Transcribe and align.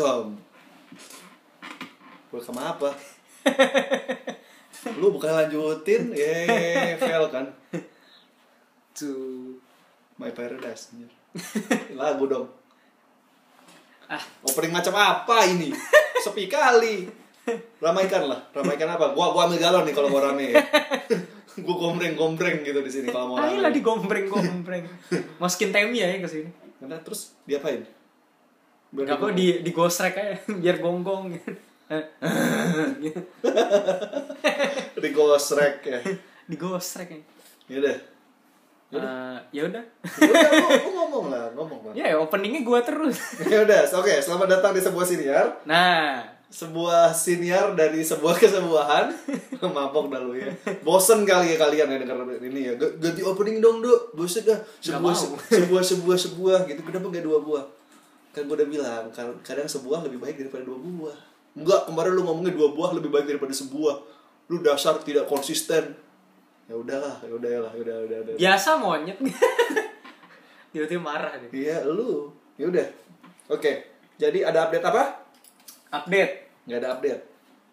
Welcome. 0.00 0.40
Welcome 2.32 2.56
apa? 2.56 2.88
Lu 4.96 5.12
bukan 5.12 5.28
lanjutin, 5.28 6.16
ye, 6.16 6.96
fail 6.96 7.28
kan? 7.28 7.44
To 8.96 9.12
My 10.16 10.32
Paradise. 10.32 10.96
Lagu 12.00 12.24
dong. 12.24 12.48
ah 14.08 14.24
Opening 14.40 14.72
macam 14.72 14.96
apa 14.96 15.44
ini? 15.44 15.68
Sepi 16.24 16.48
kali. 16.48 17.04
Ramaikan 17.84 18.24
lah. 18.24 18.40
Ramaikan 18.56 18.88
apa? 18.88 19.12
Gua 19.12 19.36
gua 19.36 19.52
ambil 19.52 19.60
galon 19.60 19.84
nih 19.84 19.92
kalau 19.92 20.08
mau 20.08 20.24
rame. 20.24 20.56
gua 21.60 21.76
gombreng-gombreng 21.76 22.64
gitu 22.64 22.80
di 22.80 22.88
sini 22.88 23.12
kalau 23.12 23.36
mau 23.36 23.44
ayolah 23.44 23.68
rame. 23.68 23.76
digombreng-gombreng. 23.76 24.88
Masukin 25.36 25.76
Temi 25.76 26.00
ya 26.00 26.08
ke 26.16 26.24
sini. 26.24 26.48
Karena 26.80 26.96
terus 27.04 27.36
diapain? 27.44 27.99
Gak 28.90 29.22
apa 29.22 29.26
di 29.30 29.62
di 29.62 29.70
gosrek 29.70 30.14
aja 30.18 30.34
biar 30.62 30.82
gonggong 30.82 31.30
di 35.02 35.08
gosrek 35.14 35.76
ya. 35.86 35.98
di 36.46 36.56
gosrek 36.58 37.08
ya. 37.10 37.20
Yaudah. 37.70 37.98
Eh, 38.90 39.38
ya 39.54 39.62
udah. 39.70 39.84
Udah, 40.02 40.50
lu, 40.50 40.66
lu 40.82 40.90
ngomong 40.98 41.26
lah, 41.30 41.44
ngomong 41.54 41.80
lah. 41.90 41.94
ya 41.94 42.18
openingnya 42.18 42.66
gua 42.66 42.82
terus. 42.82 43.22
Ya 43.50 43.62
udah, 43.62 43.86
oke. 43.86 44.10
Selamat 44.18 44.58
datang 44.58 44.74
di 44.74 44.82
sebuah 44.82 45.06
siniar. 45.06 45.46
Nah, 45.62 46.26
Sebuah 46.50 47.14
siniar 47.14 47.78
dari 47.78 48.02
sebuah 48.02 48.34
kesebuahan. 48.34 49.14
Mabok 49.62 50.10
dah 50.10 50.18
lu 50.18 50.34
ya. 50.34 50.50
Bosen 50.82 51.22
kali 51.22 51.54
ya 51.54 51.56
kalian 51.62 51.94
ya 51.94 52.02
denger 52.02 52.42
ini 52.42 52.60
ya. 52.66 52.74
Ganti 52.74 53.22
opening 53.22 53.62
dong, 53.62 53.78
Dok. 53.78 54.18
Bosen 54.18 54.42
dah. 54.42 54.58
Sebuah, 54.82 55.14
sebuah, 55.46 55.82
sebuah, 55.86 56.18
sebuah 56.18 56.58
gitu. 56.66 56.82
Kenapa 56.82 57.06
gak 57.06 57.22
dua 57.22 57.38
buah? 57.38 57.62
Kan 58.30 58.46
gue 58.46 58.56
udah 58.56 58.68
bilang, 58.70 59.04
kar- 59.10 59.38
kadang 59.42 59.66
sebuah 59.66 60.06
lebih 60.06 60.22
baik 60.22 60.38
daripada 60.38 60.62
dua 60.62 60.78
buah. 60.78 61.18
Enggak, 61.58 61.90
kemarin 61.90 62.12
lu 62.14 62.22
ngomongnya 62.22 62.54
dua 62.54 62.70
buah 62.70 62.94
lebih 62.94 63.10
baik 63.10 63.26
daripada 63.26 63.50
sebuah. 63.50 63.96
Lu 64.50 64.62
dasar 64.62 65.02
tidak 65.02 65.26
konsisten. 65.26 65.98
Ya 66.70 66.78
udahlah, 66.78 67.18
ya 67.26 67.34
udah 67.34 67.50
ya 67.50 67.60
lah, 67.66 67.72
ya 67.74 67.82
udah, 67.82 67.96
udah, 68.06 68.18
udah. 68.22 68.34
biasa 68.38 68.78
monyet. 68.78 69.18
Tiba-tiba 70.70 71.02
marah 71.02 71.34
deh. 71.34 71.50
Iya, 71.50 71.82
lu. 71.82 72.30
Ya 72.54 72.70
udah. 72.70 72.86
Oke. 73.50 73.90
Jadi 74.14 74.46
ada 74.46 74.70
update 74.70 74.86
apa? 74.86 75.02
Update. 75.90 76.32
Nggak 76.70 76.78
ada 76.86 76.88
update. 76.94 77.22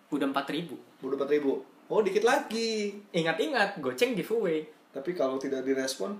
Udah 0.10 0.28
4000 0.34 1.06
Udah 1.06 1.18
4000. 1.22 1.94
Oh, 1.94 2.02
dikit 2.02 2.26
lagi. 2.26 2.98
Ingat-ingat, 3.14 3.78
goceng 3.78 4.18
giveaway. 4.18 4.66
Tapi 4.90 5.14
kalau 5.14 5.38
tidak 5.38 5.62
direspon 5.62 6.18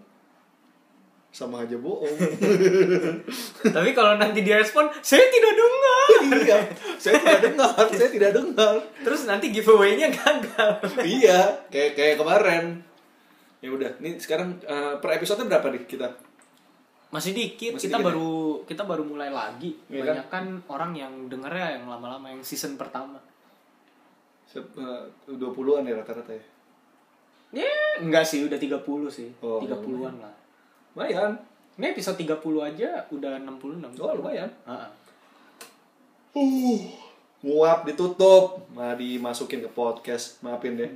sama 1.38 1.62
aja 1.62 1.78
bohong. 1.78 2.18
Tapi 3.78 3.90
kalau 3.94 4.18
nanti 4.18 4.42
direspon, 4.42 4.90
saya 5.06 5.22
tidak 5.30 5.54
dengar. 5.54 6.10
iya, 6.50 6.60
saya 6.98 7.22
tidak 7.22 7.42
dengar, 7.46 7.86
saya 7.94 8.10
tidak 8.10 8.32
dengar. 8.34 8.76
Terus 9.06 9.30
nanti 9.30 9.54
giveaway-nya 9.54 10.10
gagal. 10.10 10.82
iya, 11.22 11.62
kayak 11.70 11.94
kayak 11.94 12.16
kemarin. 12.18 12.82
Ya 13.62 13.70
udah, 13.70 13.92
nih 14.02 14.18
sekarang 14.18 14.58
eh, 14.66 14.98
per 14.98 15.14
episode 15.14 15.46
berapa 15.46 15.70
nih 15.70 15.86
kita? 15.86 16.10
Masih 17.14 17.38
dikit, 17.38 17.78
Masih 17.78 17.86
kita 17.86 18.02
dikit 18.02 18.02
ya? 18.02 18.08
baru 18.10 18.34
kita 18.66 18.84
baru 18.90 19.04
mulai 19.06 19.30
lagi. 19.30 19.78
Iya 19.94 20.10
Banyak 20.10 20.28
kan 20.34 20.46
orang 20.66 20.98
yang 20.98 21.14
dengernya 21.30 21.78
yang 21.78 21.86
lama-lama 21.86 22.34
yang 22.34 22.42
season 22.42 22.82
pertama. 22.82 23.22
Se- 24.50 24.74
eh, 24.74 25.04
20-an 25.30 25.86
ya 25.86 26.02
rata-rata 26.02 26.34
ya. 26.34 26.46
Ya, 27.62 27.70
enggak 28.02 28.26
sih, 28.26 28.42
udah 28.44 28.58
30 28.58 28.82
sih. 29.14 29.30
Oh, 29.46 29.62
30-an 29.62 30.18
lah. 30.18 30.47
Lumayan. 30.98 31.38
Ini 31.78 31.94
episode 31.94 32.18
30 32.18 32.42
aja 32.58 33.06
udah 33.14 33.38
66. 33.38 34.02
Oh, 34.02 34.18
lumayan. 34.18 34.50
Heeh. 34.66 34.90
Uh, 36.34 36.82
nguap 37.46 37.86
ditutup, 37.86 38.66
nah 38.74 38.98
dimasukin 38.98 39.62
ke 39.62 39.70
podcast. 39.70 40.42
Maafin 40.42 40.74
deh. 40.74 40.90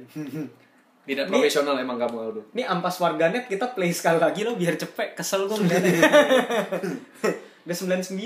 Tidak 1.06 1.30
Ini- 1.30 1.34
profesional 1.38 1.78
emang 1.78 2.02
kamu 2.02 2.18
Aldo. 2.18 2.42
Ini 2.50 2.66
ampas 2.66 2.98
warganet 2.98 3.46
kita 3.46 3.78
play 3.78 3.94
sekali 3.94 4.18
lagi 4.18 4.42
lo 4.42 4.58
biar 4.58 4.74
cepet 4.74 5.14
kesel 5.14 5.46
gue 5.46 5.58
ngeliatnya. 5.62 6.02
Udah 7.70 7.78
99. 7.78 8.18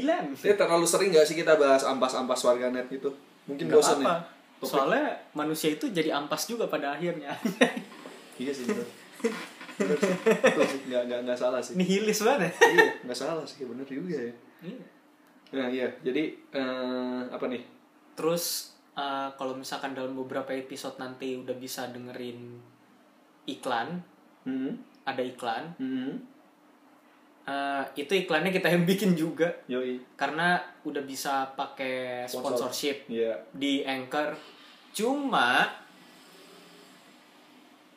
Ini 0.47 0.55
terlalu 0.55 0.87
sering 0.87 1.11
gak 1.11 1.27
sih 1.27 1.35
kita 1.35 1.59
bahas 1.59 1.83
ampas-ampas 1.83 2.39
warganet 2.39 2.87
gitu? 2.87 3.11
Mungkin 3.51 3.67
Gak 3.67 3.83
bosan 3.83 3.99
apa. 3.99 4.07
ya. 4.07 4.15
Topik. 4.63 4.71
Soalnya 4.71 5.11
manusia 5.35 5.75
itu 5.75 5.91
jadi 5.91 6.15
ampas 6.15 6.47
juga 6.47 6.71
pada 6.71 6.95
akhirnya. 6.95 7.35
Iya 8.39 8.55
sih 8.55 8.63
Nggak, 9.75 11.01
nggak, 11.05 11.19
nggak 11.23 11.37
salah 11.37 11.59
sih. 11.59 11.73
Nihilis 11.75 12.19
banget. 12.21 12.51
iya, 12.65 12.89
nggak 13.03 13.17
salah 13.17 13.43
sih. 13.43 13.63
Bener 13.63 13.83
juga 13.83 14.15
ya. 14.15 14.33
Iya. 14.61 14.85
Nah 15.53 15.67
iya, 15.67 15.87
jadi 16.01 16.23
eh, 16.51 17.21
apa 17.27 17.45
nih? 17.45 17.61
Terus 18.13 18.75
eh, 18.93 19.29
kalau 19.33 19.53
misalkan 19.53 19.91
dalam 19.91 20.15
beberapa 20.15 20.51
episode 20.51 20.95
nanti 20.95 21.35
udah 21.35 21.55
bisa 21.55 21.87
dengerin 21.89 22.59
iklan, 23.45 24.01
Hmm. 24.41 24.77
ada 25.03 25.21
iklan, 25.21 25.73
Hmm. 25.75 26.21
eh, 27.43 27.83
itu 27.95 28.13
iklannya 28.15 28.49
kita 28.49 28.69
yang 28.69 28.85
bikin 28.85 29.13
juga 29.13 29.49
Yoi. 29.65 30.01
karena 30.15 30.57
udah 30.81 31.01
bisa 31.01 31.49
pakai 31.51 32.25
Sponsor. 32.25 32.69
sponsorship 32.69 32.97
Iya. 33.05 33.37
di 33.51 33.81
Anchor. 33.81 34.33
Cuma 34.91 35.65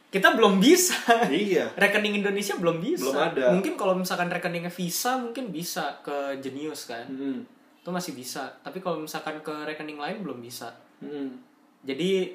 kita 0.08 0.32
belum 0.32 0.56
bisa. 0.58 0.96
Iya. 1.26 1.68
rekening 1.82 2.18
Indonesia 2.18 2.56
belum 2.56 2.80
bisa. 2.80 3.04
Belum 3.04 3.16
ada. 3.18 3.44
Mungkin 3.52 3.74
kalau 3.74 3.92
misalkan 3.92 4.28
rekeningnya 4.28 4.68
Visa 4.68 5.16
mungkin 5.16 5.48
bisa 5.48 6.00
ke 6.00 6.38
Genius 6.38 6.84
kan. 6.84 7.04
Hmm. 7.04 7.44
Itu 7.78 7.88
masih 7.88 8.12
bisa. 8.12 8.56
Tapi 8.58 8.78
kalau 8.78 8.98
misalkan 8.98 9.40
ke 9.40 9.52
rekening 9.64 9.96
lain 9.96 10.20
belum 10.20 10.40
bisa. 10.40 10.72
Hmm. 10.98 11.36
Jadi 11.82 12.34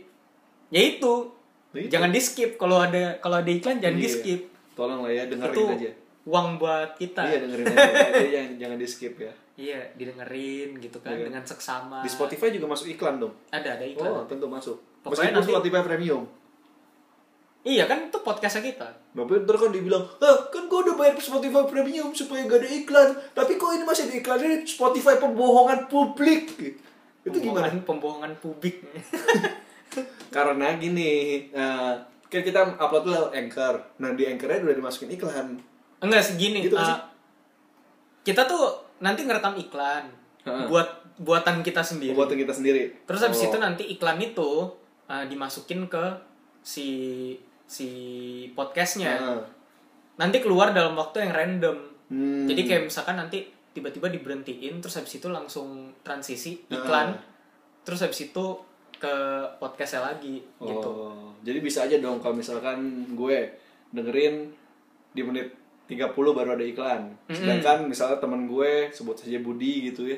ya 0.70 0.82
itu. 0.84 1.34
Itu. 1.74 1.90
Jangan 1.90 2.10
di 2.10 2.22
skip 2.22 2.56
kalau 2.56 2.78
ada 2.78 3.18
kalau 3.18 3.42
ada 3.42 3.50
iklan 3.50 3.82
jangan 3.82 3.98
di 3.98 4.06
Iya. 4.06 4.14
skip. 4.14 4.42
Tolong 4.74 5.02
lah 5.02 5.12
ya 5.12 5.24
dengerin 5.26 5.54
Itu 5.54 5.64
aja. 5.68 5.92
uang 6.24 6.48
buat 6.58 6.90
kita. 6.96 7.22
Iya 7.26 7.38
dengerin 7.42 7.66
aja. 7.68 7.82
Jadi 8.14 8.30
jangan, 8.30 8.52
jangan 8.58 8.78
di 8.78 8.88
skip 8.88 9.16
ya. 9.18 9.34
Iya, 9.54 9.82
didengerin 9.94 10.70
gitu 10.78 10.98
kan 10.98 11.14
Iya. 11.14 11.30
dengan 11.30 11.42
seksama. 11.44 12.02
Di 12.02 12.10
Spotify 12.10 12.50
juga 12.50 12.66
masuk 12.68 12.86
iklan 12.88 13.18
dong. 13.18 13.34
ada 13.50 13.70
ada 13.74 13.82
iklan. 13.82 14.10
Oh 14.12 14.26
tentu 14.26 14.46
masuk. 14.46 14.78
Pokoknya 15.02 15.30
Meskipun 15.30 15.38
nanti- 15.40 15.52
Spotify 15.52 15.82
premium. 15.84 16.24
Iya 17.64 17.88
kan 17.88 18.12
itu 18.12 18.20
podcastnya 18.20 18.60
kita. 18.60 18.88
Bapak 19.16 19.48
ntar 19.48 19.56
kan 19.56 19.72
dibilang, 19.72 20.04
ah 20.20 20.36
kan 20.52 20.68
gue 20.68 20.80
udah 20.84 21.00
bayar 21.00 21.16
Spotify 21.16 21.64
Premium 21.64 22.12
supaya 22.12 22.44
gak 22.44 22.60
ada 22.60 22.68
iklan. 22.68 23.10
Tapi 23.32 23.56
kok 23.56 23.72
ini 23.72 23.88
masih 23.88 24.12
ada 24.12 24.16
iklan 24.20 24.40
ini 24.44 24.58
Spotify 24.68 25.16
pembohongan 25.16 25.88
publik. 25.88 26.60
Itu 27.24 27.38
gimana? 27.40 27.72
Pembohongan, 27.72 27.88
pembohongan 27.88 28.32
publik. 28.44 28.84
Karena 30.36 30.76
gini, 30.76 31.12
eh, 31.48 31.94
kan 32.28 32.42
kita 32.44 32.76
upload 32.76 33.08
lewat 33.08 33.32
Anchor. 33.32 33.76
Nah 33.96 34.12
di 34.12 34.28
Anchornya 34.28 34.68
udah 34.68 34.76
dimasukin 34.76 35.16
iklan. 35.16 35.56
Enggak 36.04 36.24
segini. 36.24 36.68
Gitu 36.68 36.76
sih? 36.76 37.00
kita 38.24 38.48
tuh 38.48 38.72
nanti 39.04 39.28
ngerekam 39.28 39.52
iklan 39.60 40.08
Heeh. 40.48 40.68
buat 40.72 40.88
buatan 41.20 41.60
kita 41.60 41.84
sendiri. 41.84 42.16
Buatan 42.16 42.40
kita 42.40 42.56
sendiri. 42.56 43.04
Terus 43.04 43.20
habis 43.20 43.44
Oh. 43.44 43.48
itu 43.52 43.58
nanti 43.60 43.84
iklan 43.88 44.16
itu 44.20 44.52
eh, 45.04 45.28
dimasukin 45.28 45.92
ke 45.92 46.06
si 46.64 46.88
si 47.68 47.90
podcastnya. 48.54 49.14
Heeh. 49.18 49.44
Nanti 50.20 50.38
keluar 50.44 50.72
dalam 50.72 50.94
waktu 50.94 51.26
yang 51.26 51.34
random. 51.34 51.78
Hmm. 52.14 52.46
Jadi 52.46 52.62
kayak 52.70 52.84
misalkan 52.92 53.18
nanti 53.18 53.50
tiba-tiba 53.74 54.08
diberhentiin 54.14 54.78
terus 54.78 55.02
habis 55.02 55.18
itu 55.18 55.28
langsung 55.28 55.98
transisi 56.06 56.62
iklan. 56.70 57.18
Terus 57.84 58.00
habis 58.06 58.30
itu 58.30 58.46
ke 59.02 59.16
podcastnya 59.60 60.14
lagi 60.14 60.40
gitu. 60.64 60.88
Oh, 60.88 61.36
jadi 61.44 61.60
bisa 61.60 61.84
aja 61.84 62.00
dong 62.00 62.24
kalau 62.24 62.40
misalkan 62.40 63.04
gue 63.12 63.52
dengerin 63.92 64.48
di 65.12 65.22
menit 65.28 65.52
30 65.92 66.16
baru 66.16 66.56
ada 66.56 66.64
iklan. 66.64 67.12
Sedangkan 67.28 67.84
misalnya 67.90 68.24
teman 68.24 68.48
gue 68.48 68.88
sebut 68.96 69.20
saja 69.20 69.44
Budi 69.44 69.92
gitu 69.92 70.08
ya. 70.08 70.16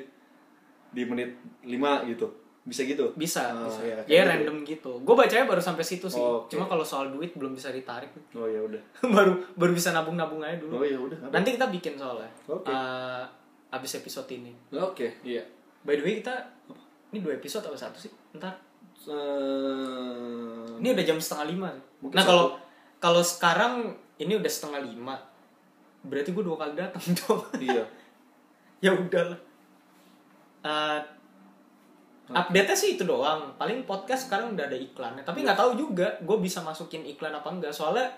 Di 0.94 1.02
menit 1.08 1.34
5 1.66 2.12
gitu. 2.14 2.45
Bisa 2.66 2.82
gitu? 2.82 3.14
Bisa, 3.14 3.54
Oh, 3.54 3.70
bisa. 3.70 3.82
iya, 3.86 3.96
ya 4.04 4.22
gitu. 4.26 4.30
random 4.34 4.58
gitu. 4.66 4.92
Gue 5.02 5.14
bacanya 5.16 5.46
baru 5.46 5.62
sampai 5.62 5.86
situ 5.86 6.10
sih. 6.10 6.18
Oh, 6.18 6.42
oke. 6.42 6.50
Cuma 6.50 6.66
kalau 6.66 6.82
soal 6.82 7.10
duit 7.10 7.30
belum 7.32 7.54
bisa 7.54 7.70
ditarik. 7.70 8.10
Oh 8.34 8.46
ya 8.46 8.58
udah. 8.58 8.82
baru 9.16 9.38
baru 9.54 9.72
bisa 9.72 9.90
nabung-nabung 9.92 10.42
aja 10.42 10.58
dulu. 10.58 10.78
Oh 10.78 10.84
ya 10.84 10.98
udah. 10.98 11.30
Nanti 11.30 11.54
kita 11.54 11.70
bikin 11.70 11.94
soalnya. 11.94 12.26
Oke. 12.46 12.66
Eh, 12.68 13.24
abis 13.70 13.92
episode 13.96 14.26
ini. 14.32 14.50
Oke, 14.72 15.22
iya. 15.22 15.46
By 15.82 15.96
the 15.96 16.04
way 16.04 16.14
kita 16.18 16.34
ini 17.10 17.22
dua 17.22 17.38
episode 17.38 17.62
atau 17.64 17.78
satu 17.78 18.02
sih? 18.02 18.10
Ntar. 18.34 18.58
Eh, 19.06 20.82
Ini 20.82 20.88
udah 20.90 21.06
jam 21.06 21.22
setengah 21.22 21.46
lima. 21.48 21.70
Mungkin 22.00 22.18
nah 22.18 22.26
kalau 22.26 22.58
kalau 22.98 23.22
sekarang 23.22 23.94
ini 24.18 24.34
udah 24.34 24.50
setengah 24.50 24.82
lima. 24.82 25.14
Berarti 26.02 26.34
gue 26.34 26.42
dua 26.42 26.58
kali 26.58 26.74
datang 26.74 27.06
dong. 27.20 27.46
iya. 27.58 27.86
ya 28.82 28.92
udahlah. 28.92 29.38
Update-nya 32.26 32.78
sih 32.78 32.98
itu 32.98 33.06
doang. 33.06 33.54
Paling 33.60 33.86
podcast 33.86 34.30
sekarang 34.30 34.58
udah 34.58 34.66
ada 34.66 34.78
iklannya. 34.78 35.22
Tapi 35.22 35.46
nggak 35.46 35.60
tahu 35.60 35.78
juga 35.78 36.18
gue 36.24 36.38
bisa 36.42 36.66
masukin 36.66 37.06
iklan 37.06 37.38
apa 37.38 37.50
enggak. 37.54 37.74
Soalnya 37.76 38.10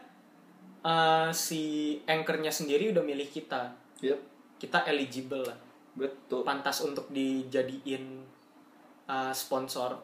eh, 0.86 1.30
si 1.36 1.96
anchornya 2.08 2.54
sendiri 2.54 2.96
udah 2.96 3.04
milih 3.04 3.28
kita. 3.28 3.74
Yep. 4.00 4.20
Kita 4.58 4.88
eligible 4.88 5.44
lah. 5.44 5.60
betul 5.98 6.46
pantas 6.46 6.86
untuk 6.86 7.10
dijadiin 7.10 8.22
uh, 9.10 9.34
sponsor 9.34 9.98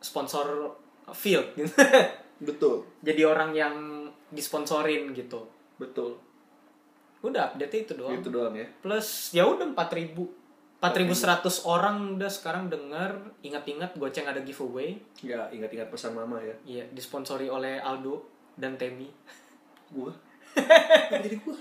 sponsor 0.00 0.72
field 1.12 1.52
gitu. 1.58 1.68
betul 2.48 2.88
jadi 3.04 3.28
orang 3.28 3.50
yang 3.52 3.76
disponsorin 4.32 5.12
gitu 5.12 5.44
betul 5.76 6.18
udah 7.24 7.52
update 7.52 7.88
itu 7.88 7.92
doang 7.96 8.20
itu 8.20 8.28
doang 8.28 8.54
ya 8.56 8.66
plus 8.80 9.32
ya 9.32 9.44
udah 9.44 9.72
4000 9.72 10.43
4100 10.92 11.64
orang 11.64 12.20
udah 12.20 12.28
sekarang 12.28 12.68
denger 12.68 13.16
ingat-ingat 13.40 13.96
goceng 13.96 14.28
ada 14.28 14.44
giveaway. 14.44 15.00
Ya 15.24 15.48
ingat-ingat 15.48 15.88
pesan 15.88 16.12
mama 16.12 16.36
ya. 16.44 16.52
Iya 16.68 16.84
disponsori 16.92 17.48
oleh 17.48 17.80
Aldo 17.80 18.20
dan 18.60 18.76
Temi. 18.76 19.08
Gua? 19.88 20.12
Kenapa 21.08 21.24
jadi 21.24 21.36
gua? 21.40 21.56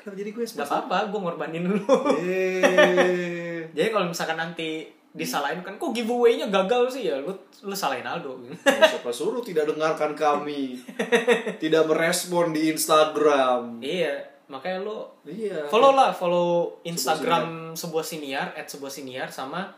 Kenapa 0.00 0.16
jadi 0.16 0.30
gue 0.32 0.44
nggak 0.46 0.68
apa-apa 0.72 0.98
gue 1.12 1.20
ngorbanin 1.20 1.64
dulu 1.68 1.84
eh 2.24 3.66
jadi 3.76 3.92
kalau 3.92 4.08
misalkan 4.08 4.40
nanti 4.40 4.88
disalahin 5.12 5.60
kan 5.60 5.76
kok 5.76 5.92
giveaway-nya 5.92 6.48
gagal 6.48 6.96
sih? 6.96 7.10
Ya 7.10 7.20
lu 7.20 7.34
lu 7.66 7.74
salahin 7.74 8.06
Aldo. 8.06 8.40
Siapa 8.64 9.10
suruh 9.10 9.42
tidak 9.42 9.68
dengarkan 9.68 10.14
kami? 10.14 10.78
Tidak 11.62 11.84
merespon 11.84 12.54
di 12.54 12.70
Instagram. 12.70 13.82
Iya 13.82 14.37
makanya 14.48 14.80
lu 14.80 15.04
iya. 15.28 15.68
follow 15.68 15.92
lah 15.92 16.10
follow 16.16 16.80
Instagram 16.84 17.76
sebuah 17.76 18.04
siniar. 18.04 18.56
at 18.56 18.64
sebuah 18.64 18.88
siniar 18.88 19.28
sama 19.28 19.68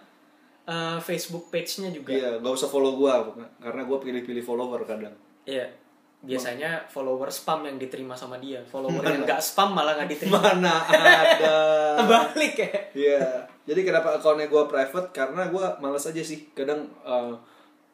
eh, 0.66 0.98
Facebook 1.02 1.50
page-nya 1.50 1.90
juga. 1.90 2.14
Iya 2.14 2.38
nggak 2.38 2.54
usah 2.54 2.70
follow 2.70 2.94
gua 2.94 3.34
karena 3.58 3.82
gua 3.82 3.98
pilih-pilih 3.98 4.42
follower 4.46 4.86
kadang. 4.86 5.14
Iya 5.44 5.66
biasanya 6.20 6.84
follower 6.84 7.32
spam 7.32 7.64
yang 7.64 7.80
diterima 7.80 8.12
sama 8.12 8.36
dia. 8.36 8.60
Follower 8.68 9.00
yang 9.00 9.24
nggak 9.24 9.40
spam 9.40 9.72
malah 9.72 9.96
nggak 9.96 10.10
diterima. 10.12 10.36
Mana 10.36 10.84
ada? 10.84 11.56
Balik 12.10 12.54
ya? 12.60 12.72
Iya. 12.92 13.26
Jadi 13.64 13.80
kenapa 13.88 14.20
akunnya 14.20 14.44
gue 14.44 14.62
private? 14.68 15.08
Karena 15.16 15.48
gue 15.48 15.64
malas 15.80 16.04
aja 16.04 16.20
sih. 16.20 16.52
Kadang 16.52 16.92
eh, 17.08 17.34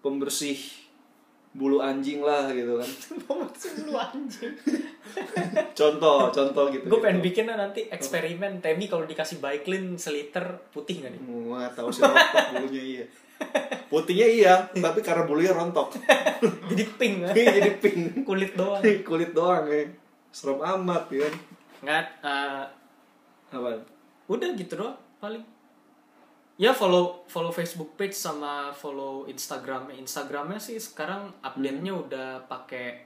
pembersih 0.03 0.59
bulu 1.57 1.81
anjing 1.81 2.21
lah 2.21 2.53
gitu 2.53 2.77
kan. 2.77 2.91
Maksud 3.41 3.89
lu 3.89 3.97
anjing 3.97 4.53
Contoh, 5.79 6.29
contoh 6.29 6.65
gitu. 6.69 6.85
gue 6.85 7.01
pengen 7.01 7.25
bikin 7.25 7.49
lah 7.49 7.57
nanti 7.57 7.89
eksperimen 7.89 8.61
Temi 8.61 8.85
kalau 8.87 9.09
dikasih 9.09 9.41
Baiklin 9.41 9.97
seliter 9.97 10.45
putih 10.69 11.01
nggak 11.01 11.13
nih 11.17 11.21
Gue 11.25 11.57
gak 11.57 11.73
tahu 11.73 11.89
sih 11.89 12.05
rontok 12.05 12.45
bulunya 12.53 12.83
iya. 12.85 13.05
Putihnya 13.87 14.29
iya, 14.29 14.55
tapi 14.73 15.05
karena 15.05 15.29
bulunya 15.29 15.53
rontok. 15.53 15.93
jadi 16.73 16.85
pink 16.97 17.15
kan? 17.23 17.33
Jadi 17.37 17.71
pink. 17.81 18.25
kulit 18.25 18.53
doang 18.57 18.81
Kulit 19.05 19.31
doang 19.33 19.65
ya. 19.69 19.85
Serem 20.33 20.61
amat 20.61 21.09
ya 21.09 21.25
kan. 21.25 21.35
nggak 21.77 22.05
eh, 22.25 22.65
Apa? 23.53 23.71
udah 24.27 24.49
gitu 24.57 24.75
doang 24.75 24.97
paling 25.17 25.45
ya 26.57 26.73
follow 26.73 27.25
follow 27.27 27.51
Facebook 27.51 27.95
page 27.95 28.13
sama 28.13 28.73
follow 28.73 29.25
Instagramnya 29.27 29.93
Instagramnya 29.95 30.57
sih 30.57 30.77
sekarang 30.77 31.29
update-nya 31.41 31.93
udah 31.93 32.29
pakai 32.45 33.05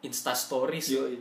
Insta 0.00 0.32
Stories 0.32 0.88
Yoi. 0.88 1.16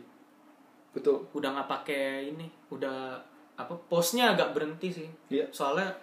Betul. 0.90 1.26
udah 1.34 1.50
nggak 1.54 1.70
pakai 1.70 2.34
ini 2.34 2.50
udah 2.70 3.14
apa 3.54 3.74
postnya 3.86 4.34
agak 4.34 4.54
berhenti 4.54 4.90
sih 4.90 5.10
Iya. 5.30 5.46
soalnya 5.50 5.94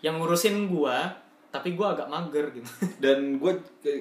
yang 0.00 0.20
ngurusin 0.20 0.68
gua 0.68 1.08
tapi 1.48 1.72
gua 1.72 1.96
agak 1.96 2.04
mager 2.06 2.44
gitu 2.52 2.68
Dan 3.04 3.38
gue 3.38 3.52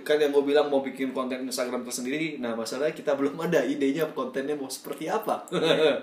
kan 0.04 0.20
yang 0.20 0.36
gue 0.36 0.44
bilang 0.44 0.68
mau 0.68 0.84
bikin 0.84 1.12
konten 1.12 1.46
Instagram 1.46 1.88
tersendiri. 1.88 2.36
Nah 2.36 2.52
masalahnya 2.52 2.92
kita 2.92 3.16
belum 3.16 3.40
ada 3.40 3.64
idenya 3.64 4.04
kontennya 4.12 4.56
mau 4.56 4.68
seperti 4.68 5.08
apa. 5.08 5.48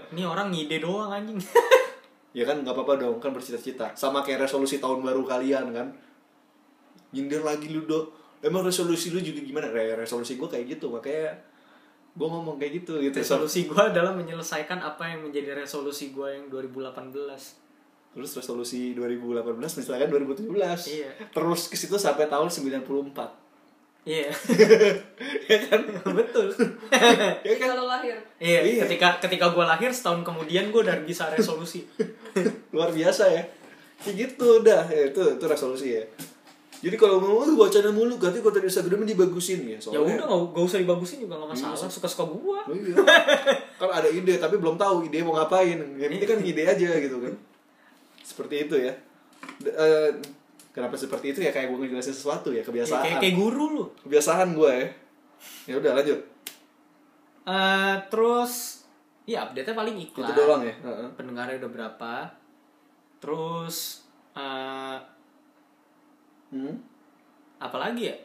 ini 0.08 0.22
orang 0.22 0.48
ngide 0.48 0.80
doang 0.80 1.12
anjing 1.12 1.36
ya 2.32 2.44
kan 2.44 2.60
nggak 2.60 2.72
apa-apa 2.72 2.98
dong 2.98 3.16
kan 3.16 3.30
bercita-cita. 3.30 3.92
Sama 3.92 4.20
kayak 4.20 4.44
resolusi 4.44 4.76
tahun 4.76 5.00
baru 5.00 5.22
kalian 5.22 5.70
kan. 5.70 5.88
Nyindir 7.12 7.40
lagi 7.40 7.68
lu 7.68 7.84
do 7.84 8.08
emang 8.40 8.64
resolusi 8.64 9.12
lu 9.12 9.20
juga 9.20 9.40
gimana? 9.40 9.68
Re- 9.68 9.94
resolusi 9.94 10.34
gue 10.34 10.48
kayak 10.48 10.76
gitu 10.76 10.88
makanya 10.88 11.36
gue 12.12 12.28
ngomong 12.28 12.56
kayak 12.56 12.84
gitu 12.84 13.00
gitu. 13.00 13.16
Resolusi 13.16 13.64
gua 13.64 13.88
adalah 13.88 14.12
menyelesaikan 14.12 14.76
apa 14.78 15.08
yang 15.08 15.24
menjadi 15.24 15.56
resolusi 15.56 16.12
gua 16.12 16.32
yang 16.32 16.48
2018 16.48 17.08
terus 18.12 18.28
resolusi 18.36 18.92
2018 18.92 19.56
misalkan 19.56 20.12
2017 20.12 20.44
Iya. 20.84 21.08
terus 21.32 21.72
ke 21.72 21.80
situ 21.80 21.96
sampai 21.96 22.28
tahun 22.28 22.52
94 22.52 23.16
iya. 24.04 24.28
Ya 25.48 25.58
kan? 25.62 25.80
Betul. 26.08 26.50
Ya 27.46 27.54
kan? 27.54 27.68
Kalau 27.70 27.86
lahir. 27.86 28.16
iya 28.38 28.60
Iya. 28.60 28.82
ketika 28.84 29.18
ketika 29.20 29.46
gua 29.48 29.66
lahir 29.68 29.88
setahun 29.88 30.22
kemudian 30.22 30.68
gua 30.68 30.82
udah 30.82 30.98
bisa 31.02 31.28
resolusi. 31.28 31.86
Luar 32.74 32.90
biasa 32.90 33.28
ya. 33.28 33.42
Kayak 33.98 34.14
gitu 34.28 34.48
dah 34.60 34.82
ya, 34.84 35.08
itu 35.08 35.22
itu 35.32 35.44
resolusi 35.44 35.94
ya. 35.94 36.04
Jadi 36.82 36.98
kalau 36.98 37.22
mau 37.22 37.38
"Oh, 37.38 37.54
wacana 37.56 37.88
mulu. 37.88 38.18
Berarti 38.18 38.42
konten 38.42 38.62
Instagram 38.62 39.06
dibagusin 39.06 39.62
ya 39.64 39.74
ya 39.74 39.78
soalnya. 39.78 40.18
udah 40.18 40.26
nggak 40.26 40.50
gak 40.50 40.64
usah 40.66 40.78
dibagusin 40.82 41.18
juga 41.22 41.38
nggak 41.38 41.50
masalah. 41.54 41.78
Suka 41.86 42.08
suka 42.10 42.24
gua. 42.26 42.58
Oh 42.66 42.74
iya. 42.74 42.94
kan 43.78 43.86
ada 43.92 44.08
ide 44.08 44.34
tapi 44.36 44.58
belum 44.58 44.74
tahu 44.74 45.06
ide 45.06 45.22
mau 45.22 45.34
ngapain. 45.36 45.78
Yang 45.94 46.10
penting 46.12 46.28
kan 46.28 46.38
ide 46.40 46.62
aja 46.64 46.88
gitu 46.98 47.16
kan. 47.18 47.34
Seperti 48.18 48.66
itu 48.66 48.74
ya. 48.80 48.90
D- 49.58 49.70
eh, 49.70 50.10
kenapa 50.72 50.96
seperti 50.96 51.30
itu 51.30 51.40
ya 51.40 51.50
kayak 51.50 51.68
gue 51.68 51.78
ngejelasin 51.78 52.12
sesuatu 52.12 52.48
ya 52.48 52.58
Ya, 52.58 52.64
kebiasaan. 52.64 53.02
kayak 53.02 53.18
kayak 53.20 53.36
guru 53.36 53.64
lu 53.70 53.84
Kebiasaan 54.02 54.52
gue 54.52 54.72
ya. 54.72 54.88
Ya 55.64 55.74
udah 55.76 55.92
lanjut. 55.94 56.20
Eh, 57.42 57.94
terus 58.08 58.52
ya 59.24 59.44
update 59.44 59.66
nya 59.66 59.74
paling 59.74 59.96
iklan 60.00 60.24
Itu 60.24 60.34
doang 60.34 60.62
ya. 60.62 60.74
Heeh. 60.74 61.08
pendengarnya 61.12 61.56
udah 61.58 61.70
berapa 61.70 62.14
terus 63.18 64.02
eh 64.32 64.98
Hmm. 66.48 66.76
apa 67.56 67.76
lagi 67.78 68.06
ya 68.06 68.16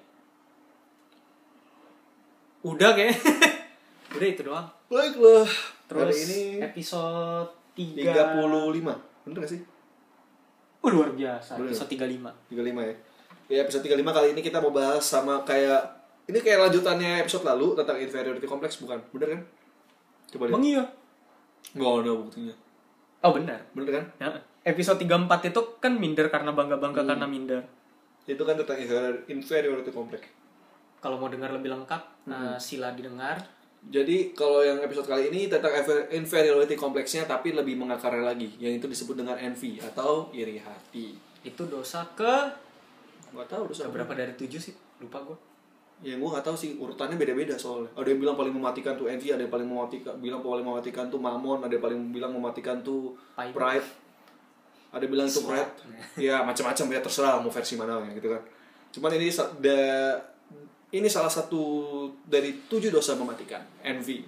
udah 2.62 2.92
kayak 2.92 3.16
udah 4.16 4.28
itu 4.28 4.42
doang 4.44 4.68
Baiklah. 4.88 5.48
terus 5.86 6.12
Hari 6.12 6.16
ini 6.26 6.42
episode 6.62 7.52
3 7.74 8.04
35. 8.04 8.84
Bener 9.24 9.38
gak 9.38 9.48
sih? 9.50 9.62
Oh, 10.88 10.92
luar 10.94 11.12
biasa 11.12 11.52
Bener. 11.54 11.68
episode 11.70 11.90
35 11.92 12.32
35 12.48 12.80
ya. 12.82 12.96
Ya 13.50 13.60
episode 13.62 13.84
35 13.86 14.08
kali 14.10 14.28
ini 14.32 14.42
kita 14.42 14.58
mau 14.58 14.72
bahas 14.72 15.00
sama 15.02 15.44
kayak 15.44 15.84
ini 16.26 16.38
kayak 16.38 16.60
lanjutannya 16.62 17.20
episode 17.20 17.44
lalu 17.46 17.72
tentang 17.74 17.96
inferiority 17.98 18.44
complex 18.44 18.78
bukan? 18.78 19.00
Bener 19.12 19.28
kan? 19.30 19.42
Coba 20.30 20.44
lihat. 20.46 20.54
Emang 20.54 20.64
iya 20.66 20.84
Nggak 21.70 21.92
ada 21.98 22.12
buktinya. 22.14 22.56
oh 23.18 23.32
benar 23.34 23.60
Bener 23.72 23.92
kan? 23.94 24.06
ya. 24.18 24.30
episode 24.64 24.96
34 24.98 25.28
itu 25.46 25.62
kan 25.78 25.94
minder 25.94 26.28
karena 26.28 26.52
bangga-bangga 26.52 27.02
Hmm. 27.02 27.10
karena 27.10 27.26
minder 27.26 27.62
Itu 28.26 28.44
kan 28.44 28.56
tentang 28.56 28.76
inferior- 28.78 29.24
inferiority 29.28 29.90
complex. 29.90 30.24
kalau 30.98 31.16
mau 31.16 31.28
dengar 31.28 31.52
lebih 31.52 31.68
lengkap 31.70 32.02
Hmm. 32.26 32.56
eh, 32.56 32.58
sila 32.58 32.92
didengar 32.92 33.44
Jadi 33.88 34.36
kalau 34.36 34.60
yang 34.66 34.82
episode 34.82 35.08
kali 35.08 35.32
ini 35.32 35.48
tentang 35.48 35.72
infer- 35.72 36.12
inferiority 36.12 36.76
kompleksnya 36.76 37.24
tapi 37.24 37.56
lebih 37.56 37.80
mengakarnya 37.80 38.26
lagi, 38.26 38.52
yang 38.60 38.76
itu 38.76 38.84
disebut 38.84 39.16
dengan 39.16 39.38
envy 39.40 39.80
atau 39.80 40.28
iri 40.34 40.60
hati. 40.60 41.16
itu 41.46 41.64
dosa 41.72 42.04
ke 42.12 42.52
Gak 43.32 43.48
tahu 43.48 43.72
dosa 43.72 43.88
ke 43.88 43.96
berapa 43.96 44.12
dari 44.12 44.34
tujuh 44.36 44.60
sih 44.60 44.76
lupa 45.00 45.24
gue 45.24 45.38
Ya 46.04 46.14
gue 46.14 46.30
gak 46.30 46.44
tahu 46.44 46.54
sih 46.54 46.78
urutannya 46.78 47.18
beda-beda 47.18 47.58
soalnya. 47.58 47.90
Ada 47.98 48.14
yang 48.14 48.20
bilang 48.22 48.36
paling 48.38 48.54
mematikan 48.54 48.94
tuh 48.94 49.10
envy, 49.10 49.34
ada 49.34 49.42
yang 49.42 49.50
paling 49.50 49.66
mematikan 49.66 50.14
bilang 50.20 50.46
paling 50.46 50.62
mematikan 50.62 51.10
tuh 51.10 51.18
mamon, 51.18 51.66
ada 51.66 51.74
yang 51.74 51.82
paling 51.82 52.00
bilang 52.14 52.32
mematikan 52.36 52.84
tuh 52.86 53.18
Pride. 53.34 53.54
pride. 53.56 53.88
Ada 54.94 55.02
yang 55.02 55.12
bilang 55.18 55.28
itu 55.32 55.42
pride. 55.42 55.72
Ya 56.20 56.46
macam-macam 56.46 56.86
ya 56.94 57.00
terserah 57.02 57.42
mau 57.42 57.50
versi 57.50 57.74
mana 57.80 57.98
ya 58.04 58.14
gitu 58.14 58.30
kan. 58.30 58.42
Cuman 58.94 59.10
ini 59.18 59.32
da- 59.58 60.37
ini 60.90 61.06
salah 61.06 61.28
satu 61.28 61.62
dari 62.22 62.64
tujuh 62.64 62.88
dosa 62.88 63.14
mematikan, 63.14 63.60
envy, 63.82 64.24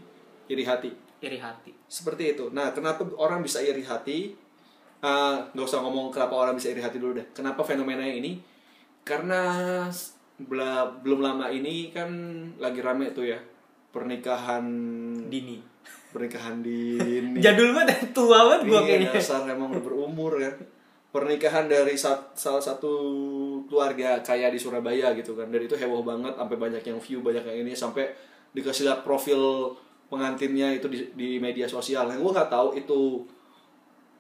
iri 0.46 0.64
hati. 0.64 0.92
iri 1.20 1.36
hati 1.36 1.72
Seperti 1.84 2.32
itu. 2.32 2.48
Nah, 2.50 2.72
kenapa 2.72 3.04
orang 3.14 3.40
bisa 3.40 3.60
iri 3.60 3.82
hati? 3.82 4.32
Ah, 5.00 5.44
nggak 5.50 5.66
usah 5.66 5.80
ngomong 5.80 6.08
kenapa 6.10 6.32
orang 6.34 6.54
bisa 6.54 6.70
iri 6.70 6.80
hati 6.80 6.96
dulu 6.96 7.12
deh. 7.14 7.28
Kenapa 7.32 7.60
fenomena 7.62 8.04
ini? 8.04 8.40
Karena 9.02 9.84
bela- 10.38 10.92
belum 10.96 11.20
lama 11.20 11.48
ini 11.48 11.90
kan 11.90 12.08
lagi 12.56 12.80
rame 12.80 13.12
tuh 13.12 13.26
ya 13.26 13.40
pernikahan 13.90 14.64
dini 15.26 15.60
pernikahan 16.10 16.64
dini. 16.66 17.38
jadul 17.38 17.74
banget 17.74 18.10
tua 18.12 18.48
banget 18.48 18.62
gue 18.66 18.74
Iya, 18.74 18.86
kayaknya 18.86 19.10
dasar 19.14 19.44
emang 19.46 19.70
udah 19.70 19.84
berumur 19.84 20.40
ya. 20.40 20.52
Pernikahan 21.10 21.66
dari 21.66 21.94
sat- 21.94 22.32
salah 22.34 22.62
satu 22.62 22.94
keluarga 23.70 24.20
kaya 24.26 24.50
di 24.50 24.58
Surabaya 24.58 25.14
gitu 25.14 25.38
kan. 25.38 25.48
Dan 25.54 25.62
itu 25.64 25.78
heboh 25.78 26.02
banget 26.02 26.34
sampai 26.34 26.58
banyak 26.58 26.84
yang 26.84 27.00
view, 27.00 27.22
banyak 27.22 27.46
yang 27.46 27.58
ini 27.64 27.78
sampai 27.78 28.10
dikasih 28.52 28.90
lihat 28.90 29.06
profil 29.06 29.72
pengantinnya 30.10 30.74
itu 30.74 30.90
di, 30.90 31.14
di 31.14 31.30
media 31.38 31.70
sosial. 31.70 32.10
Yang 32.10 32.26
gue 32.26 32.32
nggak 32.34 32.52
tahu 32.52 32.70
itu 32.74 33.00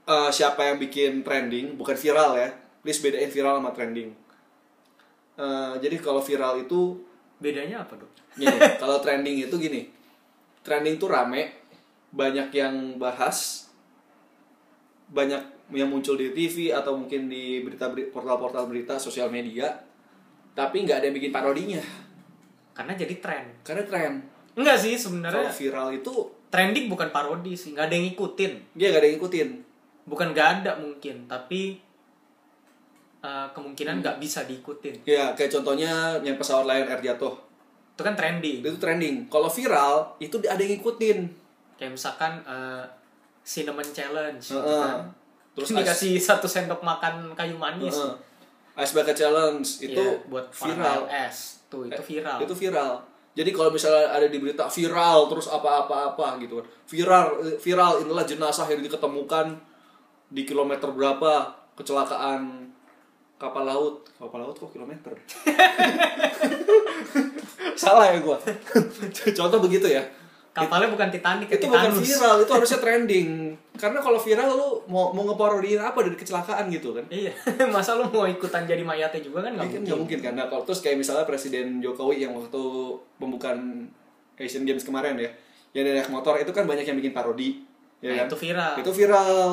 eh, 0.05 0.29
siapa 0.29 0.69
yang 0.69 0.77
bikin 0.77 1.25
trending, 1.25 1.73
bukan 1.73 1.97
viral 1.97 2.37
ya. 2.37 2.53
Please 2.85 3.01
bedain 3.01 3.33
viral 3.33 3.57
sama 3.59 3.73
trending. 3.73 4.13
Eh, 5.39 5.73
jadi 5.81 5.95
kalau 5.97 6.21
viral 6.21 6.61
itu 6.61 6.99
bedanya 7.39 7.87
apa 7.87 7.95
dong 7.95 8.11
Gini, 8.35 8.59
kalau 8.81 9.01
trending 9.01 9.49
itu 9.49 9.55
gini. 9.57 9.89
Trending 10.61 11.01
tuh 11.01 11.09
rame, 11.09 11.55
banyak 12.13 12.53
yang 12.53 13.01
bahas. 13.01 13.65
banyak 15.09 15.41
yang 15.69 15.89
muncul 15.89 16.17
di 16.17 16.33
TV 16.33 16.73
atau 16.73 16.97
mungkin 16.97 17.29
di 17.29 17.61
berita 17.61 17.89
beri- 17.93 18.09
portal-portal 18.09 18.65
berita 18.65 18.97
sosial 18.97 19.29
media 19.29 19.69
tapi 20.57 20.83
nggak 20.83 20.97
ada 20.99 21.05
yang 21.07 21.15
bikin 21.15 21.31
parodinya. 21.31 21.81
Karena 22.75 22.93
jadi 22.97 23.15
tren. 23.21 23.45
Karena 23.63 23.83
tren. 23.85 24.13
Enggak 24.57 24.77
sih 24.81 24.97
kalau 24.97 25.03
sebenarnya 25.05 25.51
viral 25.53 25.89
itu 25.95 26.13
trending 26.49 26.91
bukan 26.91 27.13
parodi 27.13 27.53
sih 27.55 27.71
nggak 27.77 27.85
ada 27.87 27.95
yang 27.95 28.05
ngikutin. 28.11 28.53
Dia 28.75 28.85
nggak 28.91 29.01
ada 29.01 29.07
yang 29.07 29.15
ngikutin. 29.21 29.49
Bukan 30.09 30.27
nggak 30.33 30.49
ada 30.59 30.71
mungkin 30.81 31.15
tapi 31.29 31.79
uh, 33.23 33.47
kemungkinan 33.55 34.01
nggak 34.03 34.17
bisa 34.19 34.43
diikutin. 34.43 35.05
Ya 35.05 35.31
kayak 35.37 35.53
contohnya 35.53 36.17
yang 36.25 36.35
pesawat 36.35 36.65
Lion 36.67 36.87
Air 36.89 36.99
jatuh. 36.99 37.35
Itu 37.95 38.01
kan 38.01 38.15
trending. 38.17 38.65
Itu 38.65 38.79
trending. 38.81 39.31
Kalau 39.31 39.47
viral 39.47 40.17
itu 40.19 40.39
ada 40.43 40.59
yang 40.59 40.79
ngikutin. 40.79 41.19
Kayak 41.79 41.91
misalkan 41.95 42.43
uh, 42.43 42.83
cinnamon 43.45 43.87
challenge 43.95 44.51
gitu 44.51 44.59
Heeh. 44.59 44.83
kan. 44.83 44.99
Terus 45.55 45.69
dikasih 45.73 46.13
satu 46.17 46.47
sendok 46.47 46.81
makan 46.81 47.33
kayu 47.33 47.57
manis. 47.57 47.95
Heeh. 47.95 48.15
Ice 48.79 48.93
Bucket 48.95 49.15
Challenge. 49.15 49.67
Itu 49.83 49.99
Iya, 49.99 50.23
buat 50.31 50.47
viral. 50.49 51.01
es. 51.09 51.59
Tuh 51.69 51.85
itu 51.85 52.01
viral. 52.01 52.39
itu 52.41 52.53
viral. 52.55 52.93
Jadi 53.37 53.49
kalau 53.53 53.69
misalnya 53.69 54.09
ada 54.09 54.25
di 54.25 54.41
berita 54.41 54.65
viral 54.65 55.29
terus 55.29 55.47
apa-apa-apa 55.47 56.41
gitu. 56.41 56.59
Kan 56.59 56.67
viral 56.87 57.25
viral. 57.59 57.91
Inilah 58.03 58.25
jenazah 58.25 58.67
yang 58.67 58.81
diketemukan 58.81 59.53
di 60.29 60.45
kilometer 60.45 60.89
berapa 60.89 61.53
kecelakaan 61.77 62.67
kapal 63.37 63.63
laut. 63.63 64.09
Kapal 64.17 64.43
laut 64.43 64.55
kok 64.57 64.73
kilometer? 64.73 65.13
Salah 67.79 68.11
ya 68.11 68.19
gua. 68.19 68.35
Contoh 69.37 69.59
begitu 69.63 69.87
ya. 69.87 70.03
Kapalnya 70.49 70.91
bukan 70.91 71.07
Titanic 71.13 71.47
itu 71.47 71.61
itu 71.61 71.65
bukan 71.69 71.93
viral 71.95 72.35
itu 72.43 72.51
harusnya 72.51 72.79
trending 72.81 73.29
karena 73.79 73.97
kalau 73.97 74.19
viral 74.19 74.49
lu 74.51 74.67
mau 74.85 75.09
mau 75.09 75.23
ngeparodiin 75.25 75.79
apa 75.79 75.95
dari 75.99 76.13
kecelakaan 76.13 76.67
gitu 76.67 76.91
kan 76.91 77.07
iya 77.07 77.31
masa 77.73 77.95
lu 77.95 78.05
mau 78.05 78.27
ikutan 78.27 78.63
jadi 78.63 78.83
mayatnya 78.83 79.21
juga 79.21 79.39
kan 79.41 79.55
nggak 79.55 79.63
Iya 79.63 79.71
kan 79.71 79.79
mungkin 79.79 79.87
nggak 79.87 79.99
mungkin 80.03 80.19
kan. 80.19 80.33
Nah, 80.35 80.45
kalau 80.45 80.63
terus 80.63 80.79
kayak 80.79 80.97
misalnya 80.97 81.23
Presiden 81.23 81.79
Jokowi 81.79 82.19
yang 82.19 82.33
waktu 82.33 82.61
pembukaan 83.15 83.87
Asian 84.35 84.63
Games 84.63 84.83
kemarin 84.83 85.15
ya, 85.15 85.31
yang 85.73 85.83
dari 85.83 85.97
naik 85.97 86.07
motor 86.09 86.35
itu 86.35 86.49
kan 86.49 86.63
banyak 86.63 86.83
yang 86.83 86.95
bikin 86.95 87.11
parodi, 87.11 87.59
ya 87.97 88.07
Nah, 88.09 88.17
kan? 88.17 88.27
itu 88.27 88.37
viral. 88.37 88.73
Itu 88.77 88.91
viral. 88.93 89.43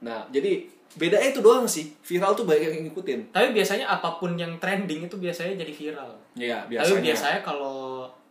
Nah, 0.00 0.20
jadi 0.28 0.50
bedanya 0.92 1.28
itu 1.28 1.40
doang 1.40 1.64
sih. 1.64 1.88
Viral 2.00 2.32
tuh 2.32 2.42
banyak 2.42 2.68
yang 2.70 2.84
ngikutin. 2.84 3.30
tapi 3.30 3.52
biasanya 3.52 3.86
apa 3.88 4.16
pun 4.16 4.34
yang 4.34 4.56
trending 4.56 5.04
itu 5.04 5.16
biasanya 5.16 5.54
jadi 5.56 5.70
viral 5.70 6.10
Iya, 6.34 6.58
tapi 6.60 6.70
biasanya. 6.74 7.00
biasanya 7.02 7.40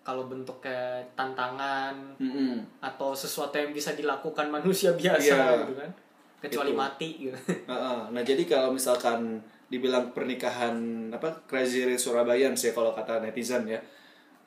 kalau 0.10 0.25
kalau 0.25 0.25
bentuknya 0.25 0.98
tantangan 1.13 1.94
Mm-mm. 2.18 2.66
atau 2.82 3.13
sesuatu 3.13 3.54
yang 3.54 3.70
bisa 3.70 3.94
dilakukan 3.94 4.50
manusia 4.50 4.89
biasa 4.98 5.22
Iya. 5.22 5.62
gitu 5.62 5.74
kan 5.78 5.92
kecuali 6.39 6.74
Itu. 6.74 6.80
mati 6.80 7.10
gitu 7.22 7.38
Heeh. 7.72 8.00
Nah, 8.10 8.22
jadi 8.25 8.42
kalau 8.44 8.74
misalkan 8.74 9.38
dibilang 9.70 10.10
pernikahan 10.10 10.74
apa 11.13 11.46
Crazy 11.46 11.86
Rich 11.86 12.10
Surabaya 12.10 12.50
sih 12.54 12.74
kalau 12.74 12.89
kata 12.89 13.22
netizen 13.22 13.70
ya. 13.70 13.78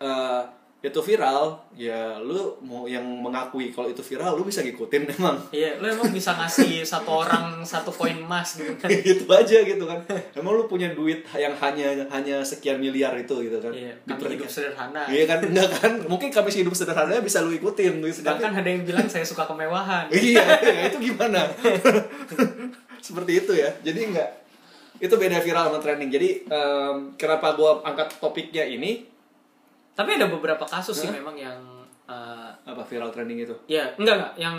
eh, 0.02 0.42
itu 0.82 0.98
viral, 0.98 1.62
ya 1.78 2.18
lu 2.18 2.58
mau 2.66 2.90
yang 2.90 3.06
mengakui 3.06 3.70
kalau 3.70 3.86
itu 3.86 4.02
viral 4.02 4.34
lu 4.34 4.42
bisa 4.42 4.66
ngikutin 4.66 5.14
emang. 5.14 5.38
iya 5.54 5.78
lu 5.78 5.86
emang 5.86 6.10
bisa 6.10 6.34
ngasih 6.34 6.82
satu 6.92 7.22
orang 7.22 7.62
satu 7.62 7.94
koin 7.94 8.18
emas 8.18 8.58
gitu. 8.58 8.74
Kan 8.82 8.90
gitu 8.90 9.30
aja 9.30 9.62
gitu 9.62 9.84
kan. 9.86 10.02
Emang 10.34 10.58
lu 10.58 10.66
punya 10.66 10.90
duit 10.90 11.22
yang 11.38 11.54
hanya 11.54 12.02
hanya 12.10 12.42
sekian 12.42 12.82
miliar 12.82 13.14
itu 13.14 13.30
gitu 13.46 13.62
kan. 13.62 13.70
Iya 13.70 13.94
Di 13.94 14.10
kami 14.10 14.34
hidup 14.34 14.50
pernikahan. 14.50 14.50
sederhana. 14.50 15.02
Iya 15.06 15.22
kan 15.30 15.38
enggak 15.46 15.70
kan. 15.70 15.92
Mungkin 16.10 16.28
kami 16.34 16.50
hidup 16.50 16.74
sederhana 16.74 17.14
bisa 17.22 17.38
lu 17.46 17.54
ikutin 17.54 18.02
gitu 18.02 18.26
sedangkan 18.26 18.50
ada 18.50 18.66
yang 18.66 18.82
bilang 18.82 19.06
saya 19.06 19.22
suka 19.22 19.46
kemewahan. 19.46 20.10
Iya 20.18 20.42
iya, 20.66 20.82
itu 20.90 20.98
gimana? 20.98 21.46
Seperti 22.98 23.46
itu 23.46 23.52
ya. 23.54 23.70
Jadi 23.86 24.10
enggak 24.10 24.30
itu 24.98 25.14
beda 25.18 25.38
viral 25.38 25.70
sama 25.70 25.78
trending. 25.78 26.10
Jadi 26.10 26.28
em, 26.46 26.94
kenapa 27.14 27.54
gua 27.54 27.82
angkat 27.82 28.18
topiknya 28.18 28.62
ini 28.66 29.11
tapi 29.92 30.16
ada 30.16 30.26
beberapa 30.26 30.62
kasus 30.62 30.96
sih 30.98 31.10
memang 31.10 31.34
yang 31.34 31.58
eh, 32.04 32.50
apa 32.62 32.82
viral 32.82 33.10
trending 33.10 33.42
itu 33.42 33.54
ya 33.66 33.88
enggak 33.94 34.16
enggak 34.16 34.32
yang 34.36 34.56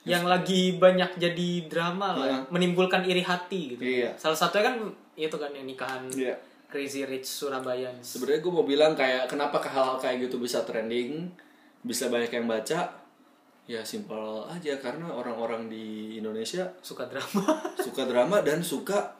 yang 0.00 0.24
lagi 0.24 0.80
banyak 0.80 1.20
jadi 1.20 1.50
drama 1.68 2.16
lah 2.16 2.26
Iya. 2.26 2.38
menimbulkan 2.48 3.04
iri 3.04 3.20
hati 3.20 3.76
gitu 3.76 3.82
Iya. 3.84 4.10
salah 4.16 4.34
satunya 4.34 4.72
kan 4.72 4.76
itu 5.14 5.36
kan 5.36 5.50
yang 5.52 5.64
nikahan 5.64 6.08
Iya. 6.08 6.34
Crazy 6.66 7.02
Rich 7.02 7.26
Surabaya 7.26 7.90
sebenarnya 8.00 8.40
gue 8.40 8.52
mau 8.52 8.62
bilang 8.62 8.94
kayak 8.94 9.26
kenapa 9.26 9.58
hal-hal 9.60 9.98
kayak 9.98 10.24
gitu 10.24 10.38
bisa 10.38 10.62
trending 10.62 11.28
bisa 11.82 12.06
banyak 12.08 12.30
yang 12.30 12.46
baca 12.46 12.86
ya 13.66 13.80
simpel 13.82 14.46
aja 14.46 14.74
karena 14.78 15.06
orang-orang 15.06 15.66
di 15.66 16.16
Indonesia 16.16 16.66
suka 16.80 17.06
drama 17.06 17.42
suka 17.76 18.02
drama 18.04 18.40
dan 18.40 18.62
suka 18.62 19.14